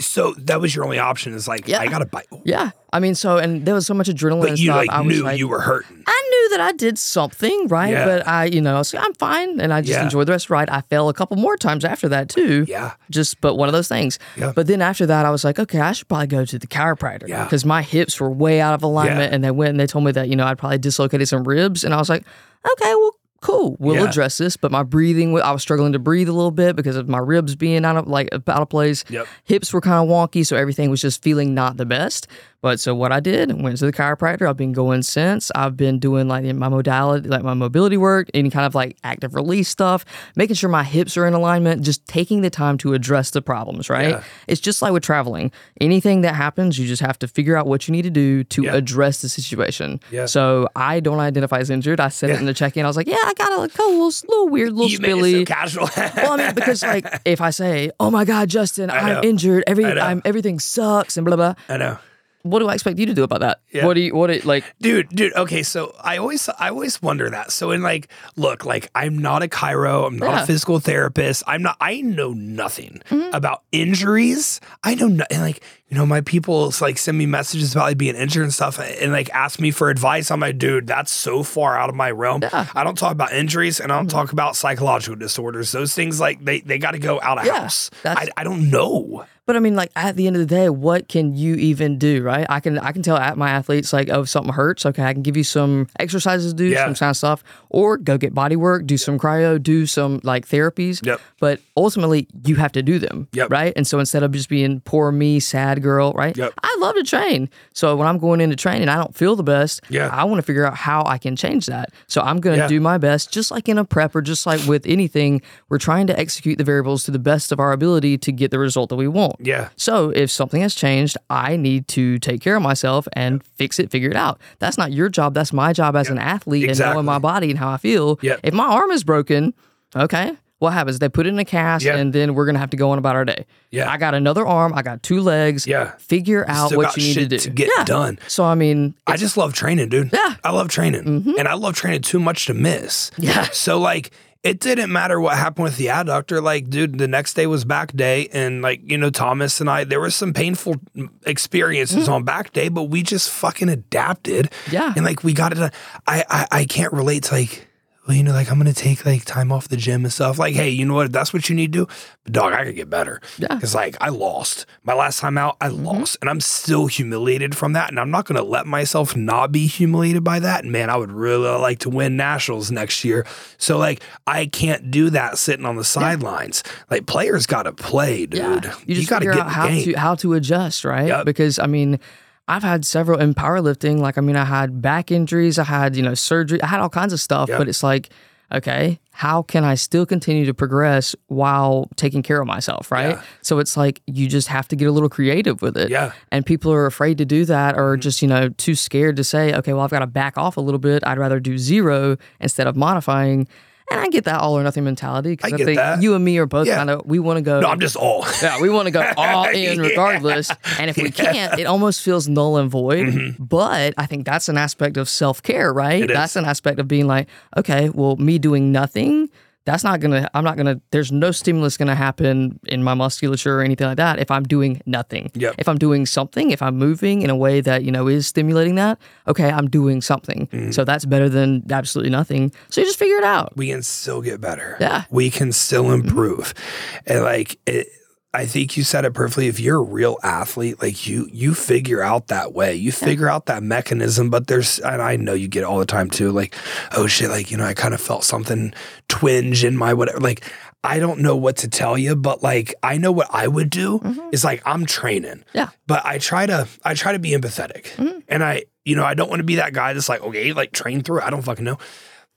so 0.00 0.34
that 0.38 0.60
was 0.60 0.74
your 0.74 0.84
only 0.84 0.98
option 0.98 1.34
is 1.34 1.46
like, 1.46 1.68
Yeah. 1.68 1.80
I 1.80 1.86
got 1.86 2.00
to 2.00 2.06
bite 2.06 2.26
yeah 2.44 2.70
i 2.92 2.98
mean 2.98 3.14
so 3.14 3.38
and 3.38 3.64
there 3.64 3.74
was 3.74 3.86
so 3.86 3.94
much 3.94 4.08
adrenaline 4.08 4.40
But 4.42 4.58
you 4.58 4.66
stuff 4.66 4.76
like 4.78 4.88
i 4.92 5.02
knew 5.04 5.22
like 5.22 5.38
you 5.38 5.46
were 5.48 5.60
hurting. 5.60 6.02
I 6.06 6.28
knew 6.30 6.48
that 6.58 6.60
I 6.60 6.72
did 6.72 6.98
something 6.98 7.68
right, 7.68 7.92
Yeah. 7.92 8.04
but 8.04 8.26
I, 8.26 8.46
you 8.46 8.60
know, 8.60 8.74
I 8.74 8.78
was 8.78 8.92
like, 8.92 9.04
I'm 9.04 9.14
fine, 9.14 9.60
and 9.60 9.72
I 9.72 9.80
just 9.80 9.92
Yeah. 9.92 10.02
enjoyed 10.02 10.26
the 10.26 10.32
rest 10.32 10.46
of 10.46 10.48
the 10.48 10.54
ride. 10.54 10.68
I 10.70 10.80
fell 10.82 11.08
a 11.08 11.14
couple 11.14 11.36
more 11.36 11.56
times 11.56 11.84
after 11.84 12.08
that 12.08 12.28
too. 12.28 12.64
Yeah. 12.68 12.92
just 13.10 13.40
but 13.40 13.54
one 13.54 13.68
of 13.68 13.72
those 13.72 13.86
things. 13.88 14.18
Yeah. 14.36 14.52
But 14.54 14.66
then 14.66 14.82
after 14.82 15.06
that, 15.06 15.24
I 15.24 15.30
was 15.30 15.44
like, 15.44 15.58
okay, 15.60 15.78
I 15.80 15.92
should 15.92 16.08
probably 16.08 16.26
go 16.26 16.44
to 16.44 16.58
the 16.58 16.66
chiropractor 16.66 17.28
Yeah. 17.28 17.44
because 17.44 17.64
my 17.64 17.82
hips 17.82 18.18
were 18.20 18.30
way 18.30 18.60
out 18.60 18.74
of 18.74 18.82
alignment, 18.82 19.32
and 19.32 19.44
they 19.44 19.50
went 19.52 19.70
and 19.70 19.80
they 19.80 19.86
told 19.86 20.04
me 20.04 20.12
that 20.12 20.28
you 20.28 20.36
know 20.36 20.44
I'd 20.46 20.58
probably 20.58 20.78
dislocated 20.78 21.28
some 21.28 21.44
ribs, 21.44 21.84
and 21.84 21.94
I 21.94 21.98
was 21.98 22.08
like, 22.08 22.24
okay, 22.72 22.94
well. 22.94 23.12
Cool. 23.42 23.76
We'll 23.80 23.96
Yeah. 23.96 24.08
address 24.08 24.38
this, 24.38 24.56
but 24.56 24.70
my 24.70 24.82
breathing, 24.84 25.38
I 25.40 25.50
was 25.50 25.60
struggling 25.62 25.92
to 25.92 25.98
breathe 25.98 26.28
a 26.28 26.32
little 26.32 26.52
bit 26.52 26.76
because 26.76 26.94
of 26.96 27.08
my 27.08 27.18
ribs 27.18 27.56
being 27.56 27.84
out 27.84 27.96
of 27.96 28.06
like 28.06 28.28
out 28.32 28.62
of 28.62 28.68
place. 28.70 29.04
Yep. 29.10 29.26
Hips 29.44 29.72
were 29.72 29.80
kind 29.80 30.02
of 30.02 30.08
wonky, 30.08 30.46
so 30.46 30.56
everything 30.56 30.88
was 30.90 31.00
just 31.00 31.22
feeling 31.22 31.52
not 31.52 31.76
the 31.76 31.84
best. 31.84 32.28
But 32.62 32.78
so 32.80 32.94
what 32.94 33.10
I 33.12 33.20
did, 33.20 33.60
went 33.60 33.76
to 33.78 33.86
the 33.86 33.92
chiropractor. 33.92 34.48
I've 34.48 34.56
been 34.56 34.72
going 34.72 35.02
since. 35.02 35.50
I've 35.54 35.76
been 35.76 35.98
doing 35.98 36.28
like 36.28 36.44
my 36.54 36.68
modality, 36.68 37.28
like 37.28 37.42
my 37.42 37.54
mobility 37.54 37.96
work, 37.96 38.28
any 38.34 38.50
kind 38.50 38.64
of 38.64 38.74
like 38.74 38.96
active 39.04 39.34
release 39.34 39.68
stuff, 39.68 40.04
making 40.36 40.54
sure 40.54 40.70
my 40.70 40.84
hips 40.84 41.16
are 41.16 41.26
in 41.26 41.34
alignment, 41.34 41.82
just 41.82 42.06
taking 42.06 42.40
the 42.42 42.50
time 42.50 42.78
to 42.78 42.94
address 42.94 43.32
the 43.32 43.42
problems, 43.42 43.90
right? 43.90 44.10
Yeah. 44.10 44.22
It's 44.46 44.60
just 44.60 44.80
like 44.80 44.92
with 44.92 45.02
traveling. 45.02 45.50
Anything 45.80 46.20
that 46.20 46.36
happens, 46.36 46.78
you 46.78 46.86
just 46.86 47.02
have 47.02 47.18
to 47.18 47.28
figure 47.28 47.56
out 47.56 47.66
what 47.66 47.88
you 47.88 47.92
need 47.92 48.02
to 48.02 48.10
do 48.10 48.44
to 48.44 48.62
Yeah. 48.62 48.74
address 48.76 49.22
the 49.22 49.28
situation. 49.28 49.98
Yeah. 50.12 50.26
So 50.26 50.68
I 50.76 51.00
don't 51.00 51.18
identify 51.18 51.58
as 51.58 51.68
injured. 51.68 51.98
I 51.98 52.08
said 52.10 52.30
it 52.30 52.38
in 52.38 52.46
the 52.46 52.54
check-in. 52.54 52.84
I 52.84 52.88
was 52.88 52.96
like, 52.96 53.08
yeah, 53.08 53.16
I 53.16 53.34
got 53.36 53.52
a 53.52 53.60
little, 53.60 53.86
little, 53.90 54.06
little 54.28 54.48
weird, 54.48 54.72
little 54.72 54.88
You 54.88 55.00
made 55.00 55.10
spilly 55.10 55.42
it 55.42 55.48
so 55.48 55.54
casual. 55.54 55.88
well, 55.96 56.32
I 56.34 56.36
mean, 56.36 56.54
because 56.54 56.84
like 56.84 57.06
if 57.24 57.40
I 57.40 57.50
say, 57.50 57.90
"Oh 57.98 58.10
my 58.12 58.24
God, 58.24 58.48
Justin. 58.48 58.88
I'm 58.88 59.24
injured. 59.24 59.64
Every 59.66 59.84
I'm 59.84 60.22
everything 60.24 60.60
sucks," 60.60 61.16
and 61.16 61.26
blah 61.26 61.34
blah. 61.34 61.54
I 61.68 61.76
know. 61.76 61.98
What 62.42 62.58
do 62.58 62.68
I 62.68 62.74
expect 62.74 62.98
you 62.98 63.06
to 63.06 63.14
do 63.14 63.22
about 63.22 63.40
that? 63.40 63.60
Yeah. 63.70 63.86
What 63.86 63.94
do 63.94 64.00
you? 64.00 64.14
What 64.14 64.30
you, 64.34 64.40
like? 64.42 64.64
dude 64.80 65.08
dude 65.10 65.32
okay 65.34 65.62
so 65.62 65.94
i 66.02 66.16
always 66.16 66.48
i 66.58 66.68
always 66.70 67.00
wonder 67.00 67.30
that 67.30 67.52
so 67.52 67.70
in 67.70 67.82
like 67.82 68.08
look 68.36 68.64
like 68.64 68.90
i'm 68.94 69.16
not 69.18 69.42
a 69.42 69.48
chiro 69.48 70.06
i'm 70.06 70.18
not 70.18 70.30
Yeah. 70.34 70.42
a 70.42 70.46
physical 70.46 70.80
therapist 70.80 71.42
i'm 71.46 71.62
not 71.62 71.76
i 71.80 72.00
know 72.00 72.32
nothing 72.32 73.00
Mm-hmm. 73.10 73.34
about 73.34 73.62
injuries 73.72 74.60
i 74.82 74.94
know 74.94 75.08
nothing 75.08 75.40
like 75.40 75.62
you 75.92 75.98
know 75.98 76.06
my 76.06 76.22
people 76.22 76.72
like 76.80 76.96
send 76.96 77.18
me 77.18 77.26
messages 77.26 77.72
about 77.74 77.84
like 77.84 77.98
being 77.98 78.16
injured 78.16 78.44
and 78.44 78.54
stuff 78.54 78.78
and 78.78 79.12
like 79.12 79.28
ask 79.34 79.60
me 79.60 79.70
for 79.70 79.90
advice 79.90 80.30
i'm 80.30 80.40
like 80.40 80.56
dude 80.56 80.86
that's 80.86 81.12
so 81.12 81.42
far 81.42 81.76
out 81.76 81.90
of 81.90 81.94
my 81.94 82.10
realm 82.10 82.40
Yeah. 82.40 82.48
Mm-hmm. 82.48 82.78
i 82.78 82.82
don't 82.82 82.96
talk 82.96 83.12
about 83.12 83.30
injuries 83.34 83.78
and 83.78 83.92
i 83.92 83.96
don't 83.96 84.08
talk 84.08 84.32
about 84.32 84.56
psychological 84.56 85.16
disorders 85.16 85.70
those 85.70 85.94
things 85.94 86.18
like 86.18 86.42
they, 86.42 86.60
they 86.60 86.78
got 86.78 86.92
to 86.92 86.98
go 86.98 87.20
out 87.20 87.38
of 87.38 87.44
Yeah, 87.44 87.60
house 87.60 87.90
I, 88.06 88.28
I 88.38 88.42
don't 88.44 88.70
know 88.70 89.26
But 89.44 89.56
I 89.56 89.58
mean, 89.58 89.74
like 89.74 89.90
at 89.96 90.14
the 90.14 90.28
end 90.28 90.36
of 90.36 90.40
the 90.40 90.46
day, 90.46 90.68
what 90.70 91.08
can 91.08 91.34
you 91.34 91.56
even 91.56 91.98
do, 91.98 92.22
right? 92.22 92.46
I 92.48 92.60
can 92.60 92.78
I 92.78 92.92
can 92.92 93.02
tell 93.02 93.16
at 93.16 93.36
my 93.36 93.50
athletes 93.50 93.92
like, 93.92 94.08
oh, 94.08 94.22
if 94.22 94.28
something 94.28 94.52
hurts, 94.54 94.86
okay, 94.86 95.02
I 95.02 95.12
can 95.12 95.22
give 95.22 95.36
you 95.36 95.42
some 95.42 95.88
exercises 95.98 96.52
to 96.52 96.56
do, 96.56 96.66
Yeah. 96.66 96.84
some 96.86 96.94
kind 96.94 97.10
of 97.10 97.16
stuff, 97.16 97.42
or 97.68 97.96
go 97.98 98.16
get 98.18 98.32
body 98.34 98.54
work, 98.54 98.86
do 98.86 98.96
some 98.96 99.18
cryo, 99.18 99.60
do 99.60 99.84
some 99.84 100.20
like 100.22 100.46
therapies. 100.46 101.04
Yep. 101.04 101.20
But 101.40 101.58
ultimately, 101.76 102.28
you 102.46 102.54
have 102.54 102.70
to 102.78 102.82
do 102.84 103.00
them, 103.00 103.26
Yep. 103.32 103.50
right? 103.50 103.72
And 103.74 103.84
so 103.84 103.98
instead 103.98 104.22
of 104.22 104.30
just 104.30 104.48
being 104.48 104.78
poor 104.80 105.10
me, 105.10 105.40
sad 105.40 105.81
girl, 105.82 106.12
right? 106.14 106.34
Yep. 106.36 106.54
I 106.62 106.76
love 106.80 106.94
to 106.94 107.02
train. 107.02 107.50
So 107.74 107.94
when 107.96 108.08
I'm 108.08 108.18
going 108.18 108.40
into 108.40 108.56
training, 108.56 108.88
I 108.88 108.96
don't 108.96 109.14
feel 109.14 109.36
the 109.36 109.42
best. 109.42 109.82
Yeah. 109.90 110.08
I 110.10 110.24
want 110.24 110.38
to 110.38 110.42
figure 110.42 110.64
out 110.64 110.74
how 110.76 111.04
I 111.04 111.18
can 111.18 111.36
change 111.36 111.66
that. 111.66 111.90
So 112.06 112.22
I'm 112.22 112.40
going 112.40 112.56
to 112.56 112.62
Yeah. 112.62 112.68
do 112.68 112.80
my 112.80 112.96
best, 112.96 113.30
just 113.32 113.50
like 113.50 113.68
in 113.68 113.76
a 113.76 113.84
prep 113.84 114.14
or 114.16 114.22
just 114.22 114.46
like 114.46 114.64
with 114.66 114.86
anything. 114.86 115.42
We're 115.68 115.78
trying 115.78 116.06
to 116.06 116.18
execute 116.18 116.56
the 116.58 116.64
variables 116.64 117.04
to 117.04 117.10
the 117.10 117.18
best 117.18 117.52
of 117.52 117.60
our 117.60 117.72
ability 117.72 118.16
to 118.18 118.32
get 118.32 118.50
the 118.50 118.58
result 118.58 118.88
that 118.90 118.96
we 118.96 119.08
want. 119.08 119.36
yeah 119.40 119.68
So 119.76 120.10
if 120.10 120.30
something 120.30 120.62
has 120.62 120.74
changed, 120.74 121.16
I 121.28 121.56
need 121.56 121.88
to 121.88 122.18
take 122.20 122.40
care 122.40 122.56
of 122.56 122.62
myself 122.62 123.06
and 123.14 123.42
fix 123.44 123.78
it, 123.78 123.90
figure 123.90 124.10
it 124.10 124.16
out. 124.16 124.40
That's 124.60 124.78
not 124.78 124.92
your 124.92 125.08
job. 125.08 125.34
That's 125.34 125.52
my 125.52 125.72
job 125.72 125.96
as 125.96 126.08
an 126.08 126.18
athlete 126.18 126.62
and 126.62 126.70
Exactly. 126.70 126.94
knowing 126.94 127.06
my 127.06 127.18
body 127.18 127.50
and 127.50 127.58
how 127.58 127.70
I 127.70 127.76
feel. 127.76 128.18
Yep. 128.22 128.40
If 128.44 128.54
my 128.54 128.64
arm 128.66 128.90
is 128.92 129.02
broken, 129.04 129.52
okay, 129.96 130.32
what 130.62 130.72
happens? 130.72 131.00
They 131.00 131.08
put 131.08 131.26
it 131.26 131.30
in 131.30 131.38
a 131.38 131.44
cast 131.44 131.84
Yeah. 131.84 131.96
and 131.96 132.12
then 132.12 132.34
we're 132.34 132.46
gonna 132.46 132.60
have 132.60 132.70
to 132.70 132.76
go 132.76 132.90
on 132.90 132.98
about 132.98 133.16
our 133.16 133.24
day. 133.24 133.46
Yeah. 133.70 133.90
I 133.90 133.96
got 133.96 134.14
another 134.14 134.46
arm, 134.46 134.72
I 134.74 134.82
got 134.82 135.02
two 135.02 135.20
legs. 135.20 135.66
Yeah. 135.66 135.90
Figure 135.98 136.44
out 136.48 136.68
Still 136.68 136.78
what 136.78 136.96
you 136.96 137.02
need 137.02 137.14
to 137.14 137.26
do. 137.26 137.38
to 137.38 137.50
get 137.50 137.68
yeah. 137.76 137.84
done. 137.84 138.18
So 138.28 138.44
I 138.44 138.54
mean, 138.54 138.94
I 139.06 139.16
just 139.16 139.36
love 139.36 139.52
training, 139.52 139.88
dude. 139.88 140.10
Yeah. 140.12 140.18
Mm-hmm. 140.20 140.46
I 140.46 140.50
love 140.50 140.68
training. 140.68 141.34
And 141.38 141.48
I 141.48 141.54
love 141.54 141.74
training 141.74 142.02
too 142.02 142.20
much 142.20 142.46
to 142.46 142.54
miss. 142.54 143.10
Yeah. 143.18 143.48
So 143.50 143.78
like 143.78 144.12
it 144.42 144.58
didn't 144.58 144.90
matter 144.90 145.20
what 145.20 145.36
happened 145.36 145.64
with 145.64 145.76
the 145.76 145.86
adductor. 145.86 146.42
Like, 146.42 146.68
dude, 146.68 146.98
the 146.98 147.06
next 147.06 147.34
day 147.34 147.46
was 147.46 147.64
back 147.64 147.94
day, 147.94 148.28
and 148.32 148.60
like 148.60 148.80
you 148.84 148.98
know, 148.98 149.10
Thomas 149.10 149.60
and 149.60 149.70
I, 149.70 149.84
there 149.84 150.00
was 150.00 150.16
some 150.16 150.32
painful 150.32 150.76
experiences 151.24 152.08
mm. 152.08 152.12
on 152.12 152.24
back 152.24 152.52
day, 152.52 152.68
but 152.68 152.84
we 152.84 153.04
just 153.04 153.30
fucking 153.30 153.68
adapted. 153.68 154.50
Yeah, 154.70 154.92
and 154.96 155.04
like 155.04 155.22
we 155.22 155.32
got 155.32 155.56
it. 155.56 155.72
I 156.08 156.24
I, 156.28 156.46
I 156.50 156.64
can't 156.64 156.92
relate 156.92 157.24
to 157.24 157.34
like 157.34 157.68
well, 158.06 158.16
you 158.16 158.24
know, 158.24 158.32
like 158.32 158.50
I'm 158.50 158.58
gonna 158.58 158.72
take 158.72 159.06
like 159.06 159.24
time 159.24 159.52
off 159.52 159.68
the 159.68 159.76
gym 159.76 160.04
and 160.04 160.12
stuff. 160.12 160.36
Like, 160.36 160.54
hey, 160.54 160.68
you 160.68 160.84
know 160.84 160.94
what? 160.94 161.12
That's 161.12 161.32
what 161.32 161.48
you 161.48 161.54
need 161.54 161.72
to 161.72 161.86
do, 161.86 161.94
but 162.24 162.32
dog, 162.32 162.52
I 162.52 162.64
could 162.64 162.74
get 162.74 162.90
better. 162.90 163.20
Yeah. 163.38 163.54
Because 163.54 163.76
like 163.76 163.96
I 164.00 164.08
lost 164.08 164.66
my 164.82 164.92
last 164.92 165.20
time 165.20 165.38
out, 165.38 165.56
I 165.60 165.68
mm-hmm. 165.68 165.84
lost, 165.84 166.16
and 166.20 166.28
I'm 166.28 166.40
still 166.40 166.86
humiliated 166.86 167.56
from 167.56 167.74
that. 167.74 167.90
And 167.90 168.00
I'm 168.00 168.10
not 168.10 168.24
gonna 168.24 168.42
let 168.42 168.66
myself 168.66 169.14
not 169.14 169.52
be 169.52 169.68
humiliated 169.68 170.24
by 170.24 170.40
that. 170.40 170.64
And 170.64 170.72
man, 170.72 170.90
I 170.90 170.96
would 170.96 171.12
really 171.12 171.48
like 171.60 171.78
to 171.80 171.90
win 171.90 172.16
nationals 172.16 172.72
next 172.72 173.04
year. 173.04 173.24
So 173.56 173.78
like, 173.78 174.02
I 174.26 174.46
can't 174.46 174.90
do 174.90 175.10
that 175.10 175.38
sitting 175.38 175.64
on 175.64 175.76
the 175.76 175.84
sidelines. 175.84 176.64
Yeah. 176.66 176.72
Like 176.90 177.06
players 177.06 177.46
got 177.46 177.64
to 177.64 177.72
play, 177.72 178.26
dude. 178.26 178.64
Yeah. 178.64 178.74
You 178.84 178.94
just 178.96 179.02
you 179.02 179.06
got 179.06 179.20
to 179.20 179.26
get 179.26 179.46
how 179.46 179.68
to 179.68 179.92
how 179.92 180.14
to 180.16 180.34
adjust, 180.34 180.84
right? 180.84 181.06
Yep. 181.06 181.24
Because 181.24 181.60
I 181.60 181.66
mean 181.66 182.00
I've 182.48 182.62
had 182.62 182.84
several 182.84 183.20
in 183.20 183.34
powerlifting. 183.34 183.98
Like, 183.98 184.18
I 184.18 184.20
mean, 184.20 184.36
I 184.36 184.44
had 184.44 184.82
back 184.82 185.10
injuries, 185.10 185.58
I 185.58 185.64
had, 185.64 185.96
you 185.96 186.02
know, 186.02 186.14
surgery, 186.14 186.60
I 186.62 186.66
had 186.66 186.80
all 186.80 186.88
kinds 186.88 187.12
of 187.12 187.20
stuff, 187.20 187.48
yep. 187.48 187.58
but 187.58 187.68
it's 187.68 187.82
like, 187.82 188.10
okay, 188.52 188.98
how 189.12 189.42
can 189.42 189.64
I 189.64 189.74
still 189.76 190.04
continue 190.04 190.44
to 190.46 190.54
progress 190.54 191.16
while 191.28 191.88
taking 191.96 192.22
care 192.22 192.40
of 192.40 192.46
myself, 192.46 192.92
right? 192.92 193.16
Yeah. 193.16 193.22
So 193.40 193.58
it's 193.58 193.76
like 193.76 194.02
you 194.06 194.28
just 194.28 194.48
have 194.48 194.68
to 194.68 194.76
get 194.76 194.88
a 194.88 194.92
little 194.92 195.08
creative 195.08 195.62
with 195.62 195.76
it. 195.76 195.90
Yeah. 195.90 196.12
And 196.30 196.44
people 196.44 196.72
are 196.72 196.86
afraid 196.86 197.18
to 197.18 197.24
do 197.24 197.44
that 197.46 197.76
or 197.76 197.94
mm-hmm. 197.94 198.00
just, 198.00 198.20
you 198.20 198.28
know, 198.28 198.50
too 198.50 198.74
scared 198.74 199.16
to 199.16 199.24
say, 199.24 199.54
okay, 199.54 199.72
well, 199.72 199.82
I've 199.82 199.90
got 199.90 200.00
to 200.00 200.06
back 200.06 200.36
off 200.36 200.56
a 200.56 200.60
little 200.60 200.78
bit. 200.80 201.02
I'd 201.06 201.18
rather 201.18 201.40
do 201.40 201.56
zero 201.56 202.16
instead 202.40 202.66
of 202.66 202.76
modifying. 202.76 203.48
And 203.90 204.00
I 204.00 204.08
get 204.08 204.24
that 204.24 204.40
all 204.40 204.56
or 204.56 204.62
nothing 204.62 204.84
mentality 204.84 205.30
because 205.30 205.52
I, 205.52 205.56
I, 205.56 205.64
think 205.64 205.76
that. 205.76 206.02
you 206.02 206.14
and 206.14 206.24
me 206.24 206.38
are 206.38 206.46
both 206.46 206.66
yeah. 206.66 206.76
kind 206.76 206.90
of 206.90 207.04
we 207.04 207.18
want 207.18 207.38
to 207.38 207.42
go. 207.42 207.60
No, 207.60 207.68
I'm 207.68 207.80
just 207.80 207.96
all. 207.96 208.24
yeah, 208.42 208.60
we 208.60 208.70
want 208.70 208.86
to 208.86 208.90
go 208.90 209.00
all 209.16 209.46
in 209.48 209.78
regardless. 209.78 210.50
And 210.78 210.88
if 210.88 210.96
we 210.96 211.10
can't, 211.10 211.58
it 211.58 211.64
almost 211.64 212.02
feels 212.02 212.28
null 212.28 212.56
and 212.56 212.70
void. 212.70 213.06
Mm-hmm. 213.06 213.44
But 213.44 213.94
I 213.98 214.06
think 214.06 214.24
that's 214.24 214.48
an 214.48 214.56
aspect 214.56 214.96
of 214.96 215.08
self 215.08 215.42
care, 215.42 215.72
right? 215.72 216.06
That's 216.06 216.36
an 216.36 216.44
aspect 216.44 216.78
of 216.78 216.88
being 216.88 217.06
like, 217.06 217.28
okay, 217.56 217.90
well, 217.90 218.16
me 218.16 218.38
doing 218.38 218.72
nothing 218.72 219.28
that's 219.64 219.84
not 219.84 220.00
gonna 220.00 220.28
i'm 220.34 220.44
not 220.44 220.56
gonna 220.56 220.80
there's 220.90 221.12
no 221.12 221.30
stimulus 221.30 221.76
gonna 221.76 221.94
happen 221.94 222.58
in 222.66 222.82
my 222.82 222.94
musculature 222.94 223.58
or 223.58 223.62
anything 223.62 223.86
like 223.86 223.96
that 223.96 224.18
if 224.18 224.30
i'm 224.30 224.42
doing 224.42 224.80
nothing. 224.86 225.30
Yep. 225.34 225.54
if 225.58 225.68
i'm 225.68 225.78
doing 225.78 226.06
something 226.06 226.50
if 226.50 226.62
i'm 226.62 226.76
moving 226.76 227.22
in 227.22 227.30
a 227.30 227.36
way 227.36 227.60
that 227.60 227.84
you 227.84 227.92
know 227.92 228.08
is 228.08 228.26
stimulating 228.26 228.74
that 228.76 228.98
okay 229.28 229.50
i'm 229.50 229.68
doing 229.68 230.00
something. 230.00 230.46
Mm. 230.48 230.74
so 230.74 230.84
that's 230.84 231.04
better 231.04 231.28
than 231.28 231.62
absolutely 231.70 232.10
nothing. 232.10 232.52
So 232.70 232.80
you 232.80 232.86
just 232.86 232.98
figure 232.98 233.16
it 233.16 233.24
out. 233.24 233.56
We 233.56 233.68
can 233.68 233.82
still 233.82 234.20
get 234.20 234.40
better. 234.40 234.76
Yeah. 234.80 235.04
We 235.10 235.30
can 235.30 235.52
still 235.52 235.90
improve. 235.92 236.54
Mm-hmm. 236.54 237.12
and 237.12 237.22
like 237.24 237.58
it, 237.66 237.88
I 238.34 238.46
think 238.46 238.76
you 238.76 238.82
said 238.82 239.04
it 239.04 239.12
perfectly. 239.12 239.48
If 239.48 239.60
you're 239.60 239.78
a 239.78 239.82
real 239.82 240.18
athlete, 240.22 240.80
like 240.80 241.06
you, 241.06 241.28
you 241.30 241.54
figure 241.54 242.02
out 242.02 242.28
that 242.28 242.54
way. 242.54 242.74
You 242.74 242.90
figure 242.90 243.26
yeah. 243.26 243.34
out 243.34 243.46
that 243.46 243.62
mechanism. 243.62 244.30
But 244.30 244.46
there's, 244.46 244.78
and 244.78 245.02
I 245.02 245.16
know 245.16 245.34
you 245.34 245.48
get 245.48 245.60
it 245.60 245.66
all 245.66 245.78
the 245.78 245.86
time 245.86 246.08
too. 246.08 246.32
Like, 246.32 246.54
oh 246.96 247.06
shit, 247.06 247.28
like 247.28 247.50
you 247.50 247.58
know, 247.58 247.64
I 247.64 247.74
kind 247.74 247.92
of 247.92 248.00
felt 248.00 248.24
something 248.24 248.72
twinge 249.08 249.64
in 249.64 249.76
my 249.76 249.92
whatever. 249.92 250.18
Like, 250.18 250.44
I 250.84 250.98
don't 250.98 251.20
know 251.20 251.36
what 251.36 251.58
to 251.58 251.68
tell 251.68 251.96
you, 251.96 252.16
but 252.16 252.42
like 252.42 252.74
I 252.82 252.96
know 252.96 253.12
what 253.12 253.28
I 253.30 253.46
would 253.46 253.70
do 253.70 253.98
mm-hmm. 253.98 254.30
is 254.32 254.44
like 254.44 254.62
I'm 254.64 254.86
training. 254.86 255.44
Yeah. 255.52 255.68
But 255.86 256.04
I 256.04 256.18
try 256.18 256.46
to, 256.46 256.66
I 256.84 256.94
try 256.94 257.12
to 257.12 257.18
be 257.18 257.30
empathetic, 257.30 257.84
mm-hmm. 257.96 258.18
and 258.28 258.42
I, 258.42 258.64
you 258.84 258.96
know, 258.96 259.04
I 259.04 259.14
don't 259.14 259.28
want 259.28 259.40
to 259.40 259.44
be 259.44 259.56
that 259.56 259.74
guy 259.74 259.92
that's 259.92 260.08
like, 260.08 260.22
okay, 260.22 260.52
like 260.52 260.72
train 260.72 261.02
through. 261.02 261.20
I 261.20 261.30
don't 261.30 261.42
fucking 261.42 261.64
know. 261.64 261.78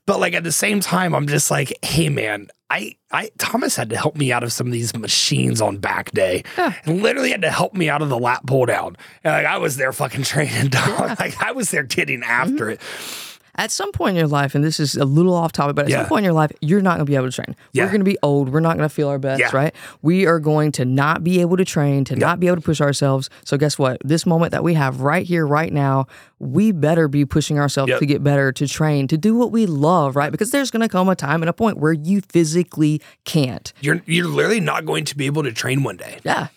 But 0.06 0.20
like 0.20 0.34
at 0.34 0.44
the 0.44 0.52
same 0.52 0.80
time, 0.80 1.14
I'm 1.14 1.26
just 1.26 1.50
like, 1.50 1.72
hey 1.84 2.08
man, 2.08 2.48
I, 2.70 2.96
I 3.12 3.30
Thomas 3.38 3.76
had 3.76 3.90
to 3.90 3.96
help 3.96 4.16
me 4.16 4.32
out 4.32 4.42
of 4.42 4.52
some 4.52 4.66
of 4.66 4.72
these 4.72 4.96
machines 4.96 5.60
on 5.60 5.78
back 5.78 6.12
day, 6.12 6.44
yeah. 6.56 6.74
and 6.84 7.02
literally 7.02 7.30
had 7.30 7.42
to 7.42 7.50
help 7.50 7.74
me 7.74 7.88
out 7.88 8.02
of 8.02 8.08
the 8.08 8.18
lat 8.18 8.46
pull 8.46 8.66
down. 8.66 8.96
And 9.24 9.32
like 9.32 9.46
I 9.46 9.58
was 9.58 9.76
there 9.76 9.92
fucking 9.92 10.22
training, 10.22 10.68
dog. 10.68 10.86
Yeah. 10.86 11.16
Like 11.26 11.42
I 11.42 11.52
was 11.52 11.70
there 11.70 11.82
getting 11.82 12.22
after 12.22 12.66
mm-hmm. 12.66 12.72
it 12.72 13.35
at 13.56 13.70
some 13.70 13.92
point 13.92 14.10
in 14.10 14.16
your 14.16 14.28
life, 14.28 14.54
and 14.54 14.62
this 14.62 14.78
is 14.78 14.94
a 14.96 15.04
little 15.04 15.34
off 15.34 15.52
topic, 15.52 15.76
but 15.76 15.86
at 15.86 15.90
yeah. 15.90 15.98
some 15.98 16.08
point 16.08 16.20
in 16.20 16.24
your 16.24 16.32
life, 16.32 16.52
you're 16.60 16.82
not 16.82 16.96
going 16.96 17.06
to 17.06 17.10
be 17.10 17.16
able 17.16 17.30
to 17.30 17.32
train. 17.32 17.56
Yeah. 17.72 17.84
We're 17.84 17.90
going 17.90 18.00
to 18.00 18.04
be 18.04 18.18
old. 18.22 18.50
We're 18.50 18.60
not 18.60 18.76
going 18.76 18.88
to 18.88 18.94
feel 18.94 19.08
our 19.08 19.18
best, 19.18 19.40
yeah. 19.40 19.50
right? 19.52 19.74
We 20.02 20.26
are 20.26 20.38
going 20.38 20.72
to 20.72 20.84
not 20.84 21.24
be 21.24 21.40
able 21.40 21.56
to 21.56 21.64
train, 21.64 22.04
to 22.04 22.14
yep. 22.14 22.20
not 22.20 22.40
be 22.40 22.46
able 22.46 22.56
to 22.56 22.62
push 22.62 22.80
ourselves. 22.80 23.30
So, 23.44 23.56
guess 23.56 23.78
what? 23.78 23.98
This 24.04 24.26
moment 24.26 24.52
that 24.52 24.62
we 24.62 24.74
have 24.74 25.00
right 25.00 25.26
here, 25.26 25.46
right 25.46 25.72
now, 25.72 26.06
we 26.38 26.72
better 26.72 27.08
be 27.08 27.24
pushing 27.24 27.58
ourselves 27.58 27.90
yep. 27.90 27.98
to 27.98 28.06
get 28.06 28.22
better, 28.22 28.52
to 28.52 28.68
train, 28.68 29.08
to 29.08 29.16
do 29.16 29.34
what 29.34 29.52
we 29.52 29.66
love, 29.66 30.16
right? 30.16 30.30
Because 30.30 30.50
there's 30.50 30.70
going 30.70 30.82
to 30.82 30.88
come 30.88 31.08
a 31.08 31.16
time 31.16 31.42
and 31.42 31.48
a 31.48 31.54
point 31.54 31.78
where 31.78 31.92
you 31.92 32.20
physically 32.20 33.00
can't. 33.24 33.72
You're 33.80 34.02
you're 34.06 34.28
literally 34.28 34.60
not 34.60 34.84
going 34.84 35.04
to 35.06 35.16
be 35.16 35.26
able 35.26 35.42
to 35.44 35.52
train 35.52 35.82
one 35.82 35.96
day. 35.96 36.18
Yeah. 36.24 36.48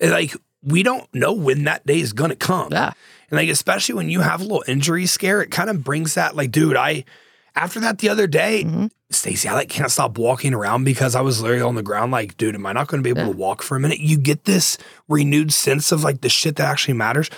Like 0.00 0.34
we 0.62 0.82
don't 0.82 1.12
know 1.14 1.32
when 1.32 1.64
that 1.64 1.86
day 1.86 2.00
is 2.00 2.12
going 2.12 2.30
to 2.30 2.36
come. 2.36 2.68
Yeah. 2.72 2.92
And 3.30 3.38
like, 3.38 3.48
especially 3.48 3.94
when 3.94 4.10
you 4.10 4.20
have 4.20 4.40
a 4.40 4.44
little 4.44 4.64
injury 4.66 5.06
scare, 5.06 5.42
it 5.42 5.50
kind 5.50 5.70
of 5.70 5.82
brings 5.82 6.14
that, 6.14 6.36
like, 6.36 6.50
dude, 6.50 6.76
I, 6.76 7.04
after 7.54 7.80
that 7.80 7.98
the 7.98 8.08
other 8.08 8.26
day, 8.26 8.64
mm-hmm. 8.64 8.86
Stacy, 9.10 9.48
I 9.48 9.54
like 9.54 9.68
can't 9.68 9.90
stop 9.90 10.18
walking 10.18 10.52
around 10.52 10.84
because 10.84 11.14
I 11.14 11.20
was 11.20 11.40
literally 11.40 11.62
on 11.62 11.76
the 11.76 11.82
ground, 11.82 12.10
like, 12.10 12.36
dude, 12.36 12.56
am 12.56 12.66
I 12.66 12.72
not 12.72 12.88
going 12.88 13.02
to 13.02 13.04
be 13.04 13.10
able 13.10 13.28
yeah. 13.28 13.32
to 13.32 13.38
walk 13.38 13.62
for 13.62 13.76
a 13.76 13.80
minute? 13.80 14.00
You 14.00 14.18
get 14.18 14.44
this 14.44 14.78
renewed 15.08 15.52
sense 15.52 15.92
of 15.92 16.02
like 16.02 16.22
the 16.22 16.28
shit 16.28 16.56
that 16.56 16.68
actually 16.68 16.94
matters. 16.94 17.30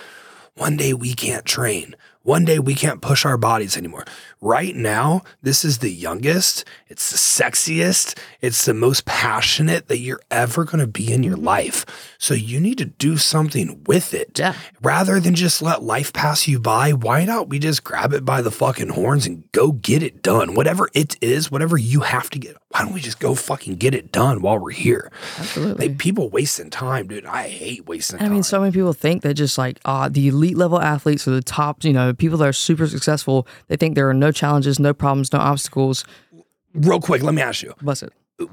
One 0.55 0.77
day 0.77 0.95
we 0.95 1.15
can't 1.15 1.45
train. 1.45 1.95
One 2.23 2.45
day 2.45 2.59
we 2.59 2.75
can't 2.75 3.01
push 3.01 3.25
our 3.25 3.39
bodies 3.39 3.77
anymore. 3.77 4.05
Right 4.41 4.77
now, 4.77 5.23
this 5.43 5.65
is 5.65 5.79
the 5.79 5.91
youngest, 5.91 6.65
it's 6.87 7.11
the 7.11 7.17
sexiest, 7.17 8.17
it's 8.41 8.65
the 8.65 8.75
most 8.75 9.05
passionate 9.05 9.89
that 9.89 9.99
you're 9.99 10.21
ever 10.31 10.65
going 10.65 10.79
to 10.79 10.87
be 10.87 11.13
in 11.13 11.25
your 11.25 11.37
life. 11.37 11.85
So 12.19 12.35
you 12.35 12.61
need 12.61 12.79
to 12.79 12.85
do 12.85 13.17
something 13.17 13.83
with 13.87 14.15
it. 14.15 14.39
Yeah. 14.39 14.55
Rather 14.81 15.19
than 15.19 15.35
just 15.35 15.61
let 15.61 15.83
life 15.83 16.13
pass 16.13 16.47
you 16.47 16.61
by, 16.61 16.93
why 16.93 17.25
not 17.25 17.49
we 17.49 17.59
just 17.59 17.83
grab 17.83 18.13
it 18.13 18.25
by 18.25 18.41
the 18.41 18.53
fucking 18.53 18.91
horns 18.91 19.27
and 19.27 19.51
go 19.51 19.73
get 19.73 20.05
it 20.05 20.23
done? 20.23 20.55
Whatever 20.55 20.89
it 20.95 21.17
is, 21.21 21.51
whatever 21.51 21.77
you 21.77 22.01
have 22.01 22.31
to 22.31 22.39
get, 22.39 22.57
why 22.69 22.83
don't 22.83 22.93
we 22.93 23.01
just 23.01 23.19
go 23.19 23.35
fucking 23.35 23.77
get 23.77 23.95
it 23.95 24.13
done 24.13 24.41
while 24.41 24.59
we're 24.59 24.71
here? 24.71 25.11
Absolutely. 25.39 25.89
Like 25.89 25.99
people 25.99 26.29
wasting 26.29 26.71
time, 26.71 27.09
dude. 27.09 27.27
I 27.27 27.49
hate 27.49 27.87
wasting 27.87 28.19
time. 28.19 28.31
I 28.31 28.33
mean, 28.33 28.43
so 28.45 28.61
many 28.61 28.73
people 28.73 28.93
think 28.93 29.23
that 29.23 29.35
just 29.35 29.59
like 29.59 29.81
uh, 29.85 30.09
the 30.09 30.29
elite 30.29 30.57
level 30.57 30.81
athletes 30.81 31.27
or 31.27 31.33
the 31.33 31.43
top, 31.43 31.83
you 31.83 31.93
know, 31.93 32.15
people 32.15 32.39
that 32.39 32.49
are 32.49 32.53
super 32.53 32.87
successful, 32.87 33.49
they 33.67 33.77
think 33.77 33.95
there 33.95 34.09
are 34.09 34.15
no 34.15 34.28
challenges, 34.33 34.79
no 34.79 34.95
problems, 34.95 35.33
no 35.33 35.39
obstacles. 35.39 36.05
Real 36.75 37.01
quick, 37.01 37.23
let 37.23 37.35
me 37.35 37.43
ask 37.43 37.63
you. 37.63 37.75
What's 37.81 38.03
it? 38.03 38.13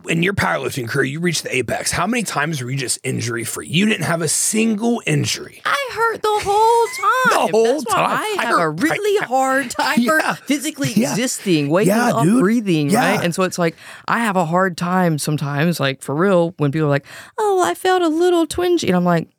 in 0.09 0.23
your 0.23 0.33
powerlifting 0.33 0.87
career, 0.87 1.05
you 1.05 1.19
reached 1.19 1.43
the 1.43 1.55
apex. 1.55 1.91
How 1.91 2.07
many 2.07 2.23
times 2.23 2.61
were 2.61 2.71
you 2.71 2.77
just 2.77 2.97
injury 3.03 3.43
free? 3.43 3.67
You 3.67 3.85
didn't 3.85 4.05
have 4.05 4.21
a 4.21 4.27
single 4.27 5.01
injury. 5.05 5.61
I 5.63 5.89
hurt 5.93 6.21
the 6.23 6.39
whole 6.43 6.87
time. 7.43 7.47
the 7.47 7.51
whole 7.51 7.81
That's 7.81 7.93
time. 7.93 8.09
I 8.09 8.43
have 8.45 8.59
a 8.59 8.69
really 8.69 9.19
I, 9.21 9.25
hard 9.25 9.69
time 9.69 9.99
yeah, 9.99 10.33
physically 10.33 10.91
yeah, 10.95 11.11
existing, 11.11 11.69
waking 11.69 11.89
yeah, 11.95 12.15
up, 12.15 12.23
dude, 12.23 12.39
breathing, 12.39 12.89
right? 12.89 13.23
And 13.23 13.35
so 13.35 13.43
it's 13.43 13.59
like 13.59 13.75
I 14.07 14.19
have 14.19 14.35
a 14.35 14.45
hard 14.45 14.75
time 14.75 15.19
sometimes, 15.19 15.79
like 15.79 16.01
for 16.01 16.15
real, 16.15 16.55
when 16.57 16.71
people 16.71 16.87
are 16.87 16.91
like, 16.91 17.05
"Oh, 17.37 17.61
I 17.63 17.75
felt 17.75 18.01
a 18.01 18.07
little 18.07 18.47
twingy," 18.47 18.87
and 18.87 18.95
I'm 18.95 19.05
like, 19.05 19.29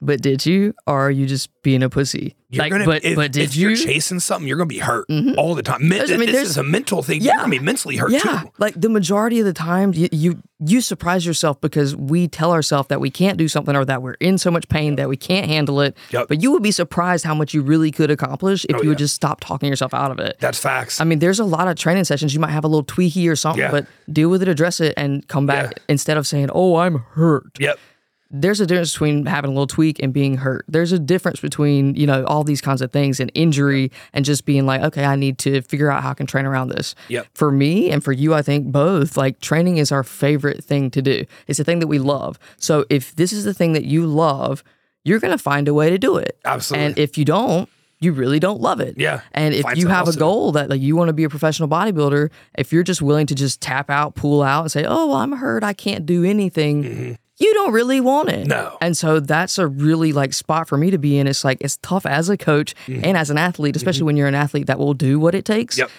but 0.00 0.20
did 0.20 0.46
you, 0.46 0.74
or 0.86 1.06
are 1.06 1.10
you 1.10 1.26
just 1.26 1.50
being 1.62 1.82
a 1.82 1.88
pussy? 1.88 2.36
You're 2.50 2.64
like, 2.64 2.72
gonna, 2.72 2.84
but 2.86 3.04
if, 3.04 3.16
but 3.16 3.32
did 3.32 3.42
if 3.42 3.56
you? 3.56 3.72
are 3.72 3.76
chasing 3.76 4.20
something, 4.20 4.48
you're 4.48 4.56
gonna 4.56 4.68
be 4.68 4.78
hurt 4.78 5.06
mm-hmm. 5.08 5.38
all 5.38 5.54
the 5.54 5.62
time. 5.62 5.82
I 5.82 6.06
mean, 6.16 6.26
this 6.26 6.48
is 6.48 6.56
a 6.56 6.62
mental 6.62 7.02
thing. 7.02 7.20
Yeah. 7.20 7.32
You're 7.32 7.40
gonna 7.40 7.50
be 7.50 7.58
mentally 7.58 7.96
hurt 7.96 8.10
yeah. 8.10 8.20
too. 8.20 8.50
Like 8.56 8.80
the 8.80 8.88
majority 8.88 9.38
of 9.40 9.44
the 9.44 9.52
time, 9.52 9.92
you, 9.92 10.08
you 10.12 10.42
you 10.64 10.80
surprise 10.80 11.26
yourself 11.26 11.60
because 11.60 11.94
we 11.94 12.26
tell 12.26 12.52
ourselves 12.52 12.88
that 12.88 13.00
we 13.00 13.10
can't 13.10 13.36
do 13.36 13.48
something 13.48 13.76
or 13.76 13.84
that 13.84 14.00
we're 14.00 14.14
in 14.14 14.38
so 14.38 14.50
much 14.50 14.66
pain 14.68 14.96
that 14.96 15.10
we 15.10 15.16
can't 15.16 15.46
handle 15.46 15.82
it. 15.82 15.94
Yep. 16.10 16.28
But 16.28 16.42
you 16.42 16.50
would 16.52 16.62
be 16.62 16.70
surprised 16.70 17.26
how 17.26 17.34
much 17.34 17.52
you 17.52 17.60
really 17.60 17.90
could 17.90 18.10
accomplish 18.10 18.64
if 18.64 18.76
oh, 18.76 18.78
you 18.78 18.84
yeah. 18.84 18.88
would 18.90 18.98
just 18.98 19.14
stop 19.14 19.40
talking 19.40 19.68
yourself 19.68 19.92
out 19.92 20.10
of 20.10 20.18
it. 20.18 20.38
That's 20.40 20.58
facts. 20.58 21.02
I 21.02 21.04
mean, 21.04 21.18
there's 21.18 21.40
a 21.40 21.44
lot 21.44 21.68
of 21.68 21.76
training 21.76 22.04
sessions. 22.04 22.32
You 22.32 22.40
might 22.40 22.52
have 22.52 22.64
a 22.64 22.68
little 22.68 22.84
tweaky 22.84 23.30
or 23.30 23.36
something, 23.36 23.60
yeah. 23.60 23.70
but 23.70 23.86
deal 24.10 24.30
with 24.30 24.40
it, 24.40 24.48
address 24.48 24.80
it, 24.80 24.94
and 24.96 25.26
come 25.28 25.44
back 25.44 25.82
instead 25.88 26.16
of 26.16 26.26
saying, 26.26 26.48
"Oh, 26.54 26.76
I'm 26.76 27.00
hurt." 27.10 27.58
Yep 27.58 27.78
there's 28.30 28.60
a 28.60 28.66
difference 28.66 28.92
between 28.92 29.24
having 29.24 29.50
a 29.50 29.54
little 29.54 29.66
tweak 29.66 30.02
and 30.02 30.12
being 30.12 30.36
hurt. 30.36 30.64
There's 30.68 30.92
a 30.92 30.98
difference 30.98 31.40
between, 31.40 31.94
you 31.94 32.06
know, 32.06 32.24
all 32.24 32.44
these 32.44 32.60
kinds 32.60 32.82
of 32.82 32.92
things 32.92 33.20
and 33.20 33.30
injury 33.34 33.90
and 34.12 34.24
just 34.24 34.44
being 34.44 34.66
like, 34.66 34.82
okay, 34.82 35.04
I 35.04 35.16
need 35.16 35.38
to 35.38 35.62
figure 35.62 35.90
out 35.90 36.02
how 36.02 36.10
I 36.10 36.14
can 36.14 36.26
train 36.26 36.44
around 36.44 36.68
this. 36.68 36.94
Yep. 37.08 37.26
For 37.34 37.50
me 37.50 37.90
and 37.90 38.04
for 38.04 38.12
you, 38.12 38.34
I 38.34 38.42
think 38.42 38.70
both, 38.70 39.16
like 39.16 39.40
training 39.40 39.78
is 39.78 39.90
our 39.90 40.04
favorite 40.04 40.62
thing 40.62 40.90
to 40.90 41.00
do. 41.00 41.24
It's 41.46 41.58
a 41.58 41.64
thing 41.64 41.78
that 41.78 41.86
we 41.86 41.98
love. 41.98 42.38
So 42.58 42.84
if 42.90 43.16
this 43.16 43.32
is 43.32 43.44
the 43.44 43.54
thing 43.54 43.72
that 43.72 43.84
you 43.84 44.06
love, 44.06 44.62
you're 45.04 45.20
going 45.20 45.36
to 45.36 45.42
find 45.42 45.66
a 45.66 45.72
way 45.72 45.88
to 45.88 45.96
do 45.96 46.18
it. 46.18 46.38
Absolutely. 46.44 46.86
And 46.86 46.98
if 46.98 47.16
you 47.16 47.24
don't, 47.24 47.68
you 48.00 48.12
really 48.12 48.38
don't 48.38 48.60
love 48.60 48.80
it. 48.80 48.98
Yeah. 48.98 49.22
And 49.32 49.54
if 49.54 49.64
you 49.76 49.88
have 49.88 50.06
a 50.06 50.12
goal 50.12 50.52
that 50.52 50.68
like 50.68 50.82
you 50.82 50.96
want 50.96 51.08
to 51.08 51.14
be 51.14 51.24
a 51.24 51.30
professional 51.30 51.68
bodybuilder, 51.68 52.30
if 52.56 52.72
you're 52.72 52.84
just 52.84 53.00
willing 53.00 53.26
to 53.26 53.34
just 53.34 53.60
tap 53.60 53.90
out, 53.90 54.14
pull 54.14 54.42
out 54.42 54.62
and 54.62 54.70
say, 54.70 54.84
"Oh, 54.84 55.08
well, 55.08 55.16
I'm 55.16 55.32
hurt. 55.32 55.64
I 55.64 55.72
can't 55.72 56.06
do 56.06 56.22
anything." 56.22 56.84
Mm-hmm 56.84 57.12
you 57.38 57.54
don't 57.54 57.72
really 57.72 58.00
want 58.00 58.28
it. 58.28 58.46
No. 58.46 58.76
And 58.80 58.96
so 58.96 59.20
that's 59.20 59.58
a 59.58 59.66
really 59.66 60.12
like 60.12 60.32
spot 60.32 60.68
for 60.68 60.76
me 60.76 60.90
to 60.90 60.98
be 60.98 61.18
in. 61.18 61.26
It's 61.26 61.44
like 61.44 61.58
it's 61.60 61.78
tough 61.78 62.04
as 62.04 62.28
a 62.28 62.36
coach 62.36 62.74
mm-hmm. 62.86 63.04
and 63.04 63.16
as 63.16 63.30
an 63.30 63.38
athlete, 63.38 63.76
especially 63.76 64.00
mm-hmm. 64.00 64.06
when 64.06 64.16
you're 64.16 64.28
an 64.28 64.34
athlete 64.34 64.66
that 64.66 64.78
will 64.78 64.94
do 64.94 65.18
what 65.18 65.34
it 65.34 65.44
takes. 65.44 65.78
Yep. 65.78 65.90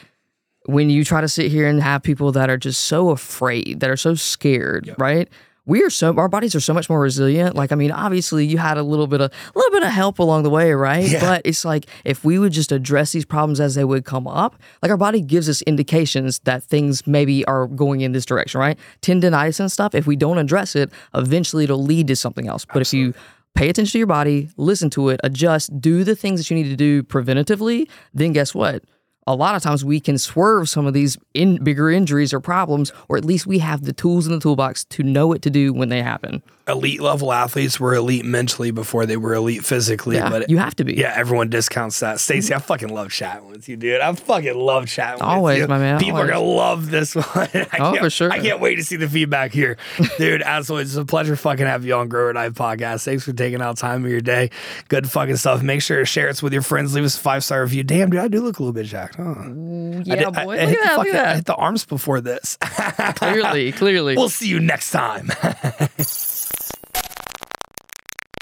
when 0.65 0.89
you 0.89 1.03
try 1.03 1.21
to 1.21 1.27
sit 1.27 1.51
here 1.51 1.67
and 1.67 1.81
have 1.81 2.03
people 2.03 2.31
that 2.33 2.49
are 2.49 2.57
just 2.57 2.85
so 2.85 3.09
afraid, 3.09 3.79
that 3.79 3.89
are 3.89 3.97
so 3.97 4.13
scared, 4.13 4.87
yep. 4.87 4.99
right? 4.99 5.29
We 5.69 5.83
are 5.83 5.89
so 5.89 6.15
our 6.15 6.27
bodies 6.27 6.55
are 6.55 6.59
so 6.59 6.73
much 6.73 6.89
more 6.89 6.99
resilient. 6.99 7.55
Like 7.55 7.71
I 7.71 7.75
mean, 7.75 7.91
obviously 7.91 8.45
you 8.45 8.57
had 8.57 8.77
a 8.77 8.83
little 8.83 9.07
bit 9.07 9.21
of 9.21 9.31
a 9.31 9.57
little 9.57 9.71
bit 9.71 9.83
of 9.83 9.91
help 9.91 10.17
along 10.17 10.43
the 10.43 10.49
way, 10.49 10.73
right? 10.73 11.07
Yeah. 11.07 11.21
But 11.21 11.43
it's 11.45 11.63
like 11.63 11.85
if 12.03 12.25
we 12.25 12.39
would 12.39 12.51
just 12.51 12.71
address 12.71 13.11
these 13.11 13.25
problems 13.25 13.59
as 13.59 13.75
they 13.75 13.85
would 13.85 14.03
come 14.03 14.27
up, 14.27 14.55
like 14.81 14.89
our 14.89 14.97
body 14.97 15.21
gives 15.21 15.47
us 15.47 15.61
indications 15.61 16.39
that 16.39 16.63
things 16.63 17.05
maybe 17.05 17.45
are 17.45 17.67
going 17.67 18.01
in 18.01 18.11
this 18.11 18.25
direction, 18.25 18.59
right? 18.59 18.77
Tendonitis 19.01 19.59
and 19.59 19.71
stuff. 19.71 19.93
If 19.93 20.07
we 20.07 20.15
don't 20.15 20.39
address 20.39 20.75
it, 20.75 20.89
eventually 21.13 21.65
it'll 21.65 21.83
lead 21.83 22.07
to 22.07 22.15
something 22.15 22.47
else. 22.47 22.65
But 22.65 22.81
Absolutely. 22.81 23.09
if 23.11 23.15
you 23.15 23.21
pay 23.55 23.69
attention 23.69 23.91
to 23.91 23.97
your 23.99 24.07
body, 24.07 24.49
listen 24.57 24.89
to 24.91 25.09
it, 25.09 25.19
adjust, 25.23 25.79
do 25.79 26.03
the 26.03 26.15
things 26.15 26.39
that 26.39 26.49
you 26.49 26.55
need 26.55 26.69
to 26.69 26.75
do 26.75 27.03
preventatively, 27.03 27.87
then 28.13 28.33
guess 28.33 28.55
what? 28.55 28.83
A 29.29 29.35
lot 29.35 29.55
of 29.55 29.61
times 29.61 29.85
we 29.85 29.99
can 29.99 30.17
swerve 30.17 30.67
some 30.67 30.87
of 30.87 30.93
these 30.93 31.17
in 31.35 31.63
bigger 31.63 31.89
injuries 31.89 32.33
or 32.33 32.39
problems, 32.39 32.91
or 33.07 33.15
at 33.15 33.23
least 33.23 33.45
we 33.45 33.59
have 33.59 33.83
the 33.83 33.93
tools 33.93 34.25
in 34.25 34.33
the 34.33 34.39
toolbox 34.39 34.85
to 34.85 35.03
know 35.03 35.27
what 35.27 35.43
to 35.43 35.51
do 35.51 35.71
when 35.71 35.89
they 35.89 36.01
happen 36.01 36.41
elite 36.69 37.01
level 37.01 37.33
athletes 37.33 37.79
were 37.79 37.95
elite 37.95 38.23
mentally 38.23 38.71
before 38.71 39.05
they 39.05 39.17
were 39.17 39.33
elite 39.33 39.65
physically. 39.65 40.15
Yeah, 40.15 40.29
but 40.29 40.49
you 40.49 40.57
have 40.59 40.75
to 40.75 40.83
be. 40.83 40.93
Yeah, 40.93 41.13
everyone 41.15 41.49
discounts 41.49 41.99
that. 41.99 42.19
Stacy, 42.19 42.53
I 42.53 42.59
fucking 42.59 42.89
love 42.89 43.11
chatting 43.11 43.49
with 43.49 43.67
you, 43.67 43.75
dude. 43.75 43.99
I 43.99 44.13
fucking 44.13 44.55
love 44.55 44.87
chatting 44.87 45.21
always, 45.21 45.55
with 45.55 45.63
you. 45.63 45.67
my 45.67 45.79
man. 45.79 45.99
People 45.99 46.17
always. 46.17 46.29
are 46.29 46.33
gonna 46.33 46.45
love 46.45 46.91
this 46.91 47.15
one. 47.15 47.49
oh, 47.79 47.95
for 47.97 48.09
sure. 48.09 48.31
I 48.31 48.39
can't 48.39 48.59
wait 48.59 48.75
to 48.75 48.83
see 48.83 48.95
the 48.95 49.09
feedback 49.09 49.51
here, 49.51 49.77
dude. 50.17 50.41
As 50.41 50.69
always, 50.69 50.95
it's 50.95 50.97
a 50.97 51.05
pleasure 51.05 51.35
fucking 51.35 51.65
have 51.65 51.85
you 51.85 51.95
on 51.95 52.07
Grow 52.07 52.25
or 52.25 52.33
Die 52.33 52.49
podcast. 52.49 53.03
Thanks 53.03 53.25
for 53.25 53.33
taking 53.33 53.61
out 53.61 53.77
time 53.77 54.05
of 54.05 54.11
your 54.11 54.21
day. 54.21 54.51
Good 54.87 55.09
fucking 55.09 55.37
stuff. 55.37 55.63
Make 55.63 55.81
sure 55.81 55.99
to 55.99 56.05
share 56.05 56.29
it 56.29 56.41
with 56.41 56.53
your 56.53 56.61
friends. 56.61 56.93
Leave 56.93 57.03
us 57.03 57.17
a 57.17 57.19
five 57.19 57.43
star 57.43 57.61
review. 57.63 57.83
Damn, 57.83 58.11
dude, 58.11 58.19
I 58.19 58.27
do 58.27 58.41
look 58.41 58.59
a 58.59 58.63
little 58.63 58.73
bit 58.73 58.85
jacked. 58.85 59.18
Huh? 59.19 59.25
Mm, 59.25 60.07
yeah, 60.07 60.13
I 60.13 60.15
did, 60.15 60.33
boy. 60.33 60.57
I, 60.57 60.61
I, 60.61 60.65
hit 60.65 60.81
the 60.81 60.87
fucking, 60.87 61.15
I 61.15 61.35
hit 61.35 61.45
the 61.45 61.55
arms 61.55 61.83
before 61.83 62.21
this. 62.21 62.57
clearly, 63.15 63.73
clearly. 63.73 64.15
We'll 64.15 64.29
see 64.29 64.47
you 64.47 64.61
next 64.61 64.91
time. 64.91 65.29